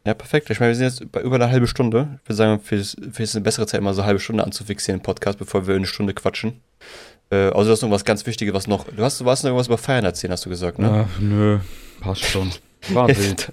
Ja, 0.06 0.14
perfekt. 0.14 0.50
Ich 0.50 0.60
meine, 0.60 0.72
wir 0.72 0.76
sind 0.76 0.86
jetzt 0.86 1.12
bei 1.12 1.22
über 1.22 1.36
eine 1.36 1.50
halbe 1.52 1.68
Stunde. 1.68 2.20
Ich 2.24 2.30
würde 2.30 2.36
sagen, 2.36 2.60
für 2.62 2.76
ist 2.76 2.98
eine 3.36 3.44
bessere 3.44 3.68
Zeit, 3.68 3.82
mal 3.82 3.94
so 3.94 4.02
eine 4.02 4.08
halbe 4.08 4.20
Stunde 4.20 4.44
anzufixieren 4.44 5.00
im 5.00 5.04
Podcast, 5.04 5.38
bevor 5.38 5.68
wir 5.68 5.76
eine 5.76 5.86
Stunde 5.86 6.14
quatschen. 6.14 6.62
Äh, 7.32 7.50
außer 7.50 7.70
das 7.70 7.80
ist 7.80 7.84
noch 7.84 7.92
was 7.92 8.06
ganz 8.06 8.26
Wichtiges, 8.26 8.54
was 8.56 8.66
noch. 8.68 8.86
Du 8.86 9.04
hast, 9.04 9.20
du 9.22 9.26
warst 9.26 9.44
noch 9.44 9.50
irgendwas 9.50 9.68
über 9.68 9.78
Feiern 9.78 10.06
erzählen, 10.06 10.32
hast 10.34 10.46
du 10.46 10.50
gesagt, 10.50 10.80
ne? 10.80 11.06
Ach, 11.08 11.20
nö, 11.20 11.60
passt 12.00 12.24
schon. 12.26 12.52
War 12.90 13.08
wild. 13.16 13.52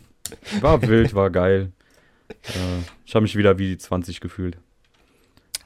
War 0.60 0.80
wild, 0.82 1.14
war 1.14 1.30
geil. 1.30 1.72
Äh, 2.48 2.82
ich 3.04 3.14
habe 3.14 3.22
mich 3.22 3.36
wieder 3.36 3.58
wie 3.58 3.68
die 3.68 3.78
20 3.78 4.20
gefühlt. 4.20 4.58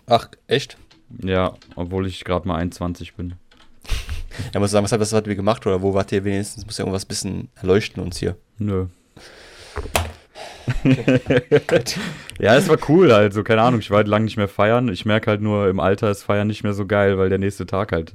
Ach, 0.07 0.29
echt? 0.47 0.77
Ja, 1.23 1.55
obwohl 1.77 2.07
ich 2.07 2.25
gerade 2.25 2.47
mal 2.49 2.57
21 2.57 3.15
bin. 3.15 3.35
Ja, 4.55 4.61
muss 4.61 4.71
sagen, 4.71 4.85
was, 4.85 4.93
hat- 4.93 5.01
was 5.01 5.13
habt 5.13 5.27
ihr 5.27 5.35
gemacht 5.35 5.67
oder 5.67 5.83
wo 5.83 5.93
wart 5.95 6.13
ihr 6.13 6.25
wenigstens? 6.25 6.65
Muss 6.65 6.79
ja 6.79 6.83
irgendwas 6.85 7.05
ein 7.05 7.09
bisschen 7.09 7.49
erleuchten 7.57 8.03
uns 8.03 8.19
hier. 8.19 8.37
Nö. 8.59 8.87
ja, 12.39 12.55
es 12.57 12.69
war 12.69 12.79
cool 12.89 13.13
halt, 13.13 13.33
so 13.35 13.43
keine 13.43 13.63
Ahnung, 13.63 13.81
ich 13.81 13.91
war 13.91 13.99
halt 13.99 14.09
lange 14.09 14.25
nicht 14.25 14.37
mehr 14.37 14.49
feiern. 14.49 14.89
Ich 14.89 15.05
merke 15.05 15.31
halt 15.31 15.41
nur, 15.41 15.69
im 15.69 15.81
Alter 15.81 16.11
ist 16.11 16.23
Feiern 16.23 16.47
nicht 16.47 16.63
mehr 16.63 16.73
so 16.73 16.87
geil, 16.87 17.19
weil 17.19 17.29
der 17.29 17.39
nächste 17.39 17.67
Tag 17.67 17.93
halt 17.93 18.15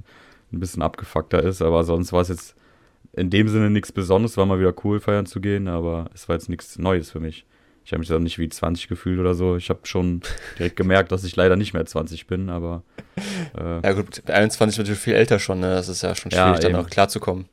ein 0.51 0.59
bisschen 0.59 0.82
abgefuckter 0.82 1.43
ist. 1.43 1.61
Aber 1.61 1.84
sonst 1.84 2.13
war 2.13 2.22
es 2.22 2.30
jetzt 2.30 2.55
in 3.13 3.30
dem 3.30 3.47
Sinne 3.47 3.70
nichts 3.70 3.91
Besonderes, 3.91 4.38
war 4.38 4.45
mal 4.45 4.59
wieder 4.59 4.74
cool 4.84 4.99
feiern 4.99 5.26
zu 5.26 5.39
gehen, 5.41 5.68
aber 5.68 6.09
es 6.13 6.28
war 6.28 6.36
jetzt 6.36 6.49
nichts 6.49 6.78
Neues 6.78 7.11
für 7.11 7.20
mich. 7.20 7.45
Ich 7.86 7.91
habe 7.91 7.99
mich 7.99 8.07
dann 8.09 8.23
nicht 8.23 8.39
wie 8.39 8.49
20 8.49 8.88
gefühlt 8.88 9.19
oder 9.19 9.36
so. 9.36 9.57
Ich 9.57 9.69
habe 9.69 9.81
schon 9.83 10.21
direkt 10.57 10.75
gemerkt, 10.75 11.11
dass 11.11 11.23
ich 11.23 11.36
leider 11.36 11.55
nicht 11.55 11.73
mehr 11.73 11.86
20 11.86 12.25
bin, 12.25 12.49
aber 12.49 12.81
äh, 13.57 13.81
Ja, 13.83 13.93
gut, 13.93 14.17
mit 14.17 14.31
21 14.31 14.77
wird 14.77 14.88
natürlich 14.88 15.03
viel 15.03 15.13
älter 15.13 15.38
schon, 15.39 15.59
ne? 15.59 15.69
Das 15.75 15.88
ist 15.88 16.01
ja 16.01 16.15
schon 16.15 16.31
Ja, 16.31 16.47
schwierig, 16.47 16.61
dann 16.61 16.71
eben. 16.71 16.79
auch 16.79 16.89
klarzukommen. 16.89 17.45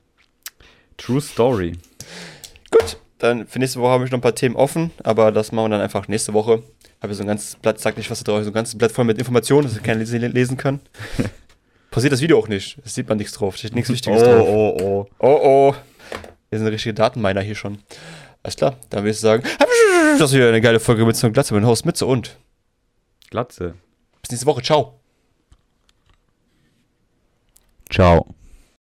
True 0.96 1.20
Story. 1.20 1.72
Gut, 2.70 2.96
dann 3.18 3.46
für 3.46 3.58
nächste 3.58 3.80
Woche 3.80 3.90
habe 3.90 4.04
ich 4.06 4.10
noch 4.10 4.18
ein 4.18 4.22
paar 4.22 4.34
Themen 4.34 4.56
offen, 4.56 4.90
aber 5.04 5.32
das 5.32 5.52
machen 5.52 5.66
wir 5.66 5.76
dann 5.76 5.80
einfach 5.82 6.08
nächste 6.08 6.32
Woche. 6.32 6.62
Habe 7.02 7.14
so 7.14 7.22
ein 7.24 7.26
ganzes 7.26 7.56
Blatt, 7.56 7.78
sag 7.80 7.96
nicht, 7.98 8.10
was 8.10 8.22
da 8.22 8.30
drauf 8.32 8.40
ist, 8.40 8.46
so 8.46 8.50
ein 8.52 8.54
ganzes 8.54 8.78
Blatt 8.78 8.92
voll 8.92 9.04
mit 9.04 9.18
Informationen, 9.18 9.64
dass 9.66 9.76
ich 9.76 9.82
keine 9.82 10.02
lesen, 10.04 10.56
kann. 10.56 10.80
Passiert 11.90 12.12
das 12.12 12.22
Video 12.22 12.38
auch 12.38 12.48
nicht. 12.48 12.78
Es 12.86 12.94
sieht 12.94 13.08
man 13.08 13.18
nichts 13.18 13.34
drauf. 13.34 13.56
Steht 13.56 13.74
nichts 13.74 13.90
Wichtiges 13.92 14.22
drauf. 14.22 14.46
oh, 14.48 14.76
oh. 14.80 15.06
Oh 15.18 15.40
oh. 15.42 15.74
Wir 16.48 16.58
sind 16.58 16.68
richtige 16.68 16.94
Datenminer 16.94 17.40
hier 17.42 17.54
schon. 17.54 17.78
Alles 18.42 18.56
klar, 18.56 18.76
dann 18.90 19.02
würde 19.04 19.10
ich 19.10 19.20
sagen, 19.20 19.44
das 20.18 20.30
ist 20.30 20.36
wieder 20.36 20.48
eine 20.48 20.60
geile 20.60 20.80
Folge 20.80 21.04
mit 21.04 21.16
so 21.16 21.26
einem 21.26 21.34
Glatze 21.34 21.54
mit 21.54 21.62
dem 21.62 21.66
Haus 21.66 21.84
Mütze 21.84 22.06
und 22.06 22.36
Glatze. 23.30 23.74
bis 24.20 24.30
nächste 24.30 24.46
Woche. 24.46 24.62
Ciao. 24.62 25.00
Ciao. 27.88 28.34